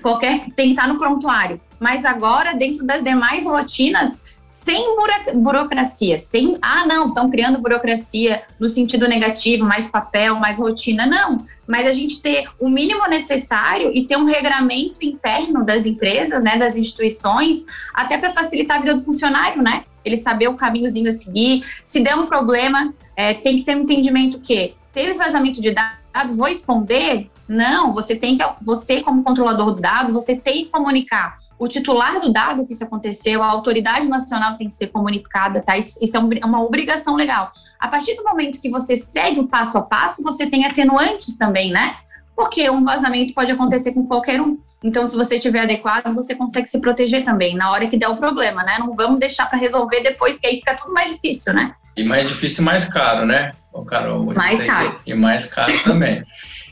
qualquer 0.00 0.46
tem 0.54 0.66
que 0.66 0.72
estar 0.72 0.86
no 0.86 0.98
prontuário. 0.98 1.60
Mas 1.80 2.04
agora, 2.04 2.54
dentro 2.54 2.84
das 2.84 3.02
demais 3.02 3.44
rotinas, 3.44 4.20
sem 4.54 4.96
burocracia, 5.34 6.18
sem, 6.18 6.56
ah, 6.62 6.86
não, 6.86 7.06
estão 7.06 7.28
criando 7.28 7.58
burocracia 7.58 8.42
no 8.58 8.68
sentido 8.68 9.08
negativo, 9.08 9.64
mais 9.64 9.88
papel, 9.88 10.36
mais 10.36 10.58
rotina, 10.58 11.04
não. 11.04 11.44
Mas 11.66 11.86
a 11.86 11.92
gente 11.92 12.22
ter 12.22 12.48
o 12.60 12.68
mínimo 12.68 13.06
necessário 13.08 13.90
e 13.92 14.06
ter 14.06 14.16
um 14.16 14.24
regramento 14.24 14.96
interno 15.02 15.64
das 15.64 15.84
empresas, 15.84 16.44
né, 16.44 16.56
das 16.56 16.76
instituições, 16.76 17.64
até 17.92 18.16
para 18.16 18.32
facilitar 18.32 18.78
a 18.78 18.80
vida 18.80 18.94
do 18.94 19.02
funcionário, 19.02 19.60
né? 19.60 19.84
Ele 20.04 20.16
saber 20.16 20.48
o 20.48 20.54
caminhozinho 20.54 21.08
a 21.08 21.12
seguir. 21.12 21.64
Se 21.82 22.00
der 22.00 22.14
um 22.14 22.26
problema, 22.26 22.94
é, 23.16 23.34
tem 23.34 23.56
que 23.56 23.64
ter 23.64 23.76
um 23.76 23.80
entendimento 23.80 24.38
que 24.38 24.74
teve 24.94 25.14
vazamento 25.14 25.60
de 25.60 25.72
dados, 25.72 26.36
vou 26.36 26.48
esconder? 26.48 27.28
Não, 27.46 27.92
você 27.92 28.14
tem 28.14 28.38
que, 28.38 28.44
você 28.62 29.02
como 29.02 29.24
controlador 29.24 29.74
do 29.74 29.82
dado, 29.82 30.12
você 30.12 30.36
tem 30.36 30.64
que 30.64 30.70
comunicar 30.70 31.34
o 31.58 31.68
titular 31.68 32.20
do 32.20 32.32
dado 32.32 32.66
que 32.66 32.72
isso 32.72 32.84
aconteceu, 32.84 33.42
a 33.42 33.46
autoridade 33.46 34.08
nacional 34.08 34.56
tem 34.56 34.68
que 34.68 34.74
ser 34.74 34.88
comunicada, 34.88 35.60
tá? 35.60 35.76
Isso, 35.76 35.98
isso 36.02 36.16
é 36.16 36.20
uma 36.44 36.62
obrigação 36.62 37.14
legal. 37.14 37.52
A 37.78 37.88
partir 37.88 38.14
do 38.14 38.24
momento 38.24 38.60
que 38.60 38.70
você 38.70 38.96
segue 38.96 39.40
o 39.40 39.46
passo 39.46 39.78
a 39.78 39.82
passo, 39.82 40.22
você 40.22 40.48
tem 40.48 40.64
atenuantes 40.64 41.36
também, 41.36 41.70
né? 41.70 41.96
Porque 42.34 42.68
um 42.68 42.82
vazamento 42.82 43.32
pode 43.32 43.52
acontecer 43.52 43.92
com 43.92 44.04
qualquer 44.06 44.40
um. 44.40 44.58
Então, 44.82 45.06
se 45.06 45.16
você 45.16 45.36
estiver 45.36 45.60
adequado, 45.60 46.12
você 46.12 46.34
consegue 46.34 46.66
se 46.66 46.80
proteger 46.80 47.24
também 47.24 47.56
na 47.56 47.70
hora 47.70 47.86
que 47.86 47.96
der 47.96 48.08
o 48.08 48.16
problema, 48.16 48.64
né? 48.64 48.76
Não 48.78 48.90
vamos 48.90 49.20
deixar 49.20 49.46
para 49.46 49.58
resolver 49.58 50.00
depois, 50.00 50.38
que 50.38 50.46
aí 50.46 50.56
fica 50.56 50.76
tudo 50.76 50.92
mais 50.92 51.12
difícil, 51.12 51.54
né? 51.54 51.74
E 51.96 52.02
mais 52.02 52.28
difícil 52.28 52.64
mais 52.64 52.92
caro, 52.92 53.24
né? 53.24 53.52
O 53.74 53.84
Carol, 53.84 54.24
mais 54.32 54.62
caro. 54.62 55.00
E 55.04 55.12
mais 55.14 55.46
caro 55.46 55.76
também. 55.82 56.22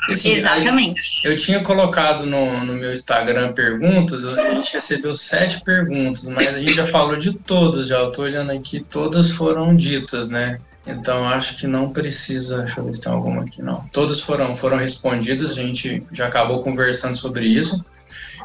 Assim, 0.09 0.35
Exatamente. 0.39 1.21
eu 1.25 1.37
tinha 1.37 1.61
colocado 1.61 2.25
no, 2.25 2.65
no 2.65 2.75
meu 2.75 2.93
Instagram 2.93 3.53
perguntas, 3.53 4.25
a 4.25 4.55
gente 4.55 4.73
recebeu 4.73 5.13
sete 5.13 5.63
perguntas, 5.65 6.29
mas 6.29 6.47
a 6.47 6.61
gente 6.61 6.75
já 6.75 6.87
falou 6.87 7.17
de 7.17 7.35
todas, 7.35 7.89
já 7.89 8.07
estou 8.07 8.25
olhando 8.25 8.53
aqui, 8.53 8.81
todas 8.81 9.33
foram 9.33 9.75
ditas, 9.75 10.31
né? 10.31 10.61
Então 10.87 11.29
acho 11.29 11.57
que 11.57 11.67
não 11.67 11.91
precisa. 11.91 12.63
Deixa 12.63 12.79
eu 12.81 12.85
ver 12.85 12.95
se 12.95 13.01
tem 13.01 13.13
alguma 13.13 13.43
aqui, 13.43 13.61
não. 13.61 13.85
Todas 13.93 14.21
foram, 14.21 14.55
foram 14.55 14.77
respondidas, 14.77 15.53
a 15.53 15.55
gente 15.55 16.05
já 16.13 16.27
acabou 16.27 16.61
conversando 16.61 17.17
sobre 17.17 17.47
isso. 17.47 17.85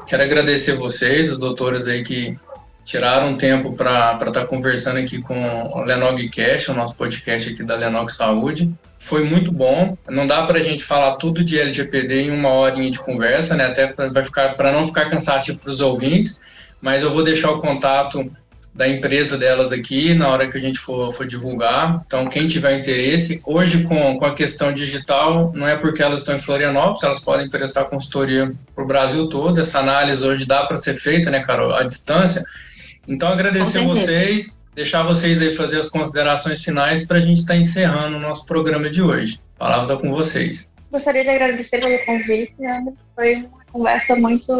Quero 0.07 0.23
agradecer 0.23 0.75
vocês, 0.75 1.31
os 1.31 1.37
doutores 1.37 1.85
aí 1.85 2.03
que 2.03 2.37
tiraram 2.87 3.35
tempo 3.35 3.73
para 3.73 4.13
estar 4.13 4.31
tá 4.31 4.45
conversando 4.45 4.97
aqui 4.97 5.21
com 5.21 5.35
o 5.73 5.83
Lenog 5.83 6.29
Cash, 6.29 6.69
o 6.69 6.73
nosso 6.73 6.95
podcast 6.95 7.51
aqui 7.51 7.61
da 7.61 7.75
Lenog 7.75 8.09
Saúde. 8.09 8.73
Foi 8.97 9.25
muito 9.25 9.51
bom. 9.51 9.97
Não 10.09 10.25
dá 10.25 10.47
para 10.47 10.57
a 10.57 10.63
gente 10.63 10.85
falar 10.85 11.17
tudo 11.17 11.43
de 11.43 11.59
LGPD 11.59 12.21
em 12.21 12.31
uma 12.31 12.49
horinha 12.49 12.89
de 12.89 12.97
conversa, 12.97 13.55
né? 13.57 13.65
Até 13.65 13.87
para 13.87 14.71
não 14.71 14.85
ficar 14.85 15.09
cansativo 15.09 15.59
para 15.59 15.69
os 15.69 15.81
ouvintes. 15.81 16.39
Mas 16.79 17.03
eu 17.03 17.11
vou 17.11 17.25
deixar 17.25 17.51
o 17.51 17.59
contato 17.59 18.31
da 18.73 18.87
empresa 18.87 19.37
delas 19.37 19.73
aqui 19.73 20.13
na 20.13 20.29
hora 20.29 20.47
que 20.47 20.57
a 20.57 20.61
gente 20.61 20.79
for, 20.79 21.11
for 21.11 21.27
divulgar. 21.27 22.01
Então, 22.05 22.27
quem 22.27 22.47
tiver 22.47 22.79
interesse, 22.79 23.41
hoje 23.45 23.83
com, 23.83 24.17
com 24.17 24.25
a 24.25 24.33
questão 24.33 24.71
digital, 24.71 25.51
não 25.53 25.67
é 25.67 25.75
porque 25.75 26.01
elas 26.01 26.21
estão 26.21 26.35
em 26.35 26.39
Florianópolis, 26.39 27.03
elas 27.03 27.19
podem 27.19 27.49
prestar 27.49 27.85
consultoria 27.85 28.53
para 28.73 28.83
o 28.83 28.87
Brasil 28.87 29.27
todo. 29.27 29.59
Essa 29.59 29.79
análise 29.79 30.25
hoje 30.25 30.45
dá 30.45 30.63
para 30.65 30.77
ser 30.77 30.95
feita, 30.95 31.29
né, 31.29 31.41
Carol, 31.41 31.73
à 31.73 31.83
distância. 31.83 32.45
Então, 33.07 33.29
agradecer 33.29 33.81
vocês, 33.85 34.59
deixar 34.75 35.03
vocês 35.03 35.41
aí 35.41 35.53
fazer 35.53 35.79
as 35.79 35.89
considerações 35.89 36.63
finais 36.63 37.07
para 37.07 37.17
a 37.17 37.21
gente 37.21 37.39
estar 37.39 37.53
tá 37.53 37.59
encerrando 37.59 38.17
o 38.17 38.19
nosso 38.19 38.45
programa 38.45 38.89
de 38.89 39.01
hoje. 39.01 39.39
A 39.55 39.59
palavra 39.59 39.93
está 39.93 39.97
com 39.97 40.11
vocês. 40.11 40.73
Gostaria 40.91 41.23
de 41.23 41.29
agradecer 41.29 41.79
pelo 41.79 42.05
convite, 42.05 42.53
Leandro. 42.59 42.93
Foi 43.15 43.35
uma 43.35 43.65
conversa 43.71 44.15
muito, 44.15 44.53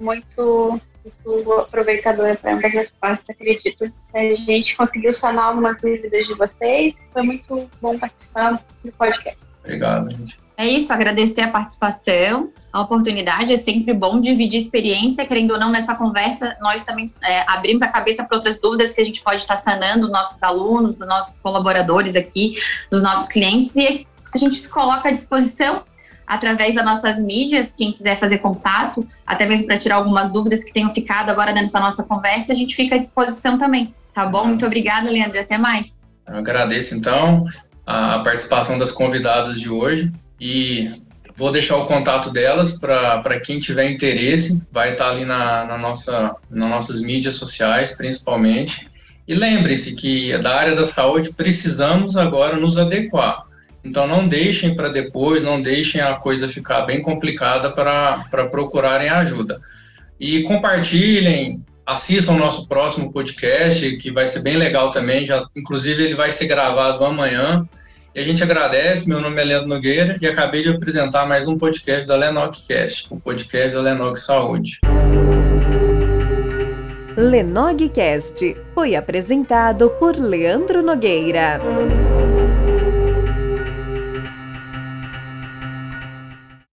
muito, 0.00 0.80
muito 1.04 1.52
aproveitadora 1.52 2.34
para 2.34 2.54
ambas 2.54 2.74
as 2.74 2.88
partes, 3.00 3.28
acredito. 3.28 3.92
A 4.14 4.18
gente 4.18 4.76
conseguiu 4.76 5.12
sanar 5.12 5.44
algumas 5.44 5.80
dúvidas 5.80 6.26
de 6.26 6.34
vocês. 6.34 6.94
Foi 7.12 7.22
muito 7.22 7.70
bom 7.80 7.98
participar 7.98 8.64
do 8.84 8.92
podcast. 8.92 9.40
Obrigado, 9.62 10.10
gente. 10.10 10.41
É 10.56 10.66
isso, 10.66 10.92
agradecer 10.92 11.40
a 11.40 11.50
participação, 11.50 12.50
a 12.72 12.80
oportunidade. 12.80 13.52
É 13.52 13.56
sempre 13.56 13.92
bom 13.92 14.20
dividir 14.20 14.60
experiência, 14.60 15.24
querendo 15.24 15.52
ou 15.52 15.58
não, 15.58 15.70
nessa 15.70 15.94
conversa, 15.94 16.56
nós 16.60 16.82
também 16.82 17.06
é, 17.22 17.44
abrimos 17.48 17.82
a 17.82 17.88
cabeça 17.88 18.24
para 18.24 18.36
outras 18.36 18.60
dúvidas 18.60 18.92
que 18.92 19.00
a 19.00 19.04
gente 19.04 19.22
pode 19.22 19.36
estar 19.40 19.56
sanando 19.56 20.02
dos 20.02 20.10
nossos 20.10 20.42
alunos, 20.42 20.94
dos 20.94 21.08
nossos 21.08 21.40
colaboradores 21.40 22.14
aqui, 22.16 22.56
dos 22.90 23.02
nossos 23.02 23.26
clientes, 23.26 23.74
e 23.76 24.06
a 24.34 24.38
gente 24.38 24.56
se 24.56 24.68
coloca 24.68 25.08
à 25.08 25.12
disposição 25.12 25.84
através 26.26 26.74
das 26.74 26.84
nossas 26.84 27.20
mídias, 27.20 27.72
quem 27.72 27.92
quiser 27.92 28.16
fazer 28.16 28.38
contato, 28.38 29.06
até 29.26 29.44
mesmo 29.44 29.66
para 29.66 29.76
tirar 29.76 29.96
algumas 29.96 30.30
dúvidas 30.30 30.64
que 30.64 30.72
tenham 30.72 30.92
ficado 30.94 31.30
agora 31.30 31.52
nessa 31.52 31.78
nossa 31.78 32.02
conversa, 32.02 32.52
a 32.52 32.54
gente 32.54 32.74
fica 32.74 32.94
à 32.94 32.98
disposição 32.98 33.58
também. 33.58 33.94
Tá 34.14 34.26
bom? 34.26 34.46
Muito 34.46 34.64
obrigada, 34.64 35.10
Leandro. 35.10 35.38
Até 35.40 35.58
mais. 35.58 36.08
Eu 36.26 36.36
agradeço, 36.36 36.94
então, 36.94 37.44
a 37.86 38.20
participação 38.20 38.78
das 38.78 38.92
convidadas 38.92 39.60
de 39.60 39.68
hoje 39.68 40.12
e 40.44 40.90
vou 41.36 41.52
deixar 41.52 41.76
o 41.76 41.84
contato 41.84 42.28
delas 42.28 42.72
para 42.72 43.38
quem 43.38 43.60
tiver 43.60 43.88
interesse, 43.88 44.60
vai 44.72 44.90
estar 44.90 45.04
tá 45.04 45.10
ali 45.12 45.24
na, 45.24 45.64
na, 45.64 45.78
nossa, 45.78 46.34
nas 46.50 46.68
nossas 46.68 47.00
mídias 47.00 47.36
sociais, 47.36 47.92
principalmente. 47.92 48.90
E 49.28 49.36
lembre-se 49.36 49.94
que 49.94 50.36
da 50.38 50.56
área 50.56 50.74
da 50.74 50.84
saúde 50.84 51.34
precisamos 51.36 52.16
agora 52.16 52.56
nos 52.56 52.76
adequar. 52.76 53.44
Então 53.84 54.04
não 54.04 54.26
deixem 54.26 54.74
para 54.74 54.88
depois, 54.88 55.44
não 55.44 55.62
deixem 55.62 56.00
a 56.00 56.16
coisa 56.16 56.48
ficar 56.48 56.82
bem 56.82 57.00
complicada 57.00 57.70
para 57.70 58.48
procurarem 58.50 59.10
ajuda. 59.10 59.60
E 60.18 60.42
compartilhem, 60.42 61.64
assistam 61.86 62.32
o 62.32 62.38
nosso 62.38 62.66
próximo 62.66 63.12
podcast, 63.12 63.96
que 63.98 64.10
vai 64.10 64.26
ser 64.26 64.42
bem 64.42 64.56
legal 64.56 64.90
também. 64.90 65.24
Já, 65.24 65.46
inclusive, 65.54 66.02
ele 66.02 66.14
vai 66.16 66.32
ser 66.32 66.48
gravado 66.48 67.04
amanhã. 67.04 67.64
E 68.14 68.20
a 68.20 68.22
gente 68.22 68.44
agradece, 68.44 69.08
meu 69.08 69.22
nome 69.22 69.40
é 69.40 69.44
Leandro 69.44 69.68
Nogueira 69.68 70.18
e 70.20 70.26
acabei 70.26 70.60
de 70.60 70.68
apresentar 70.68 71.26
mais 71.26 71.48
um 71.48 71.56
podcast 71.56 72.06
da 72.06 72.14
Lenoc 72.14 72.60
Cast, 72.68 73.06
o 73.10 73.16
podcast 73.16 73.74
da 73.74 73.80
Lenoc 73.80 74.16
Saúde. 74.18 74.80
Lenogcast 77.16 78.54
foi 78.74 78.94
apresentado 78.96 79.88
por 79.98 80.14
Leandro 80.14 80.82
Nogueira. 80.82 81.58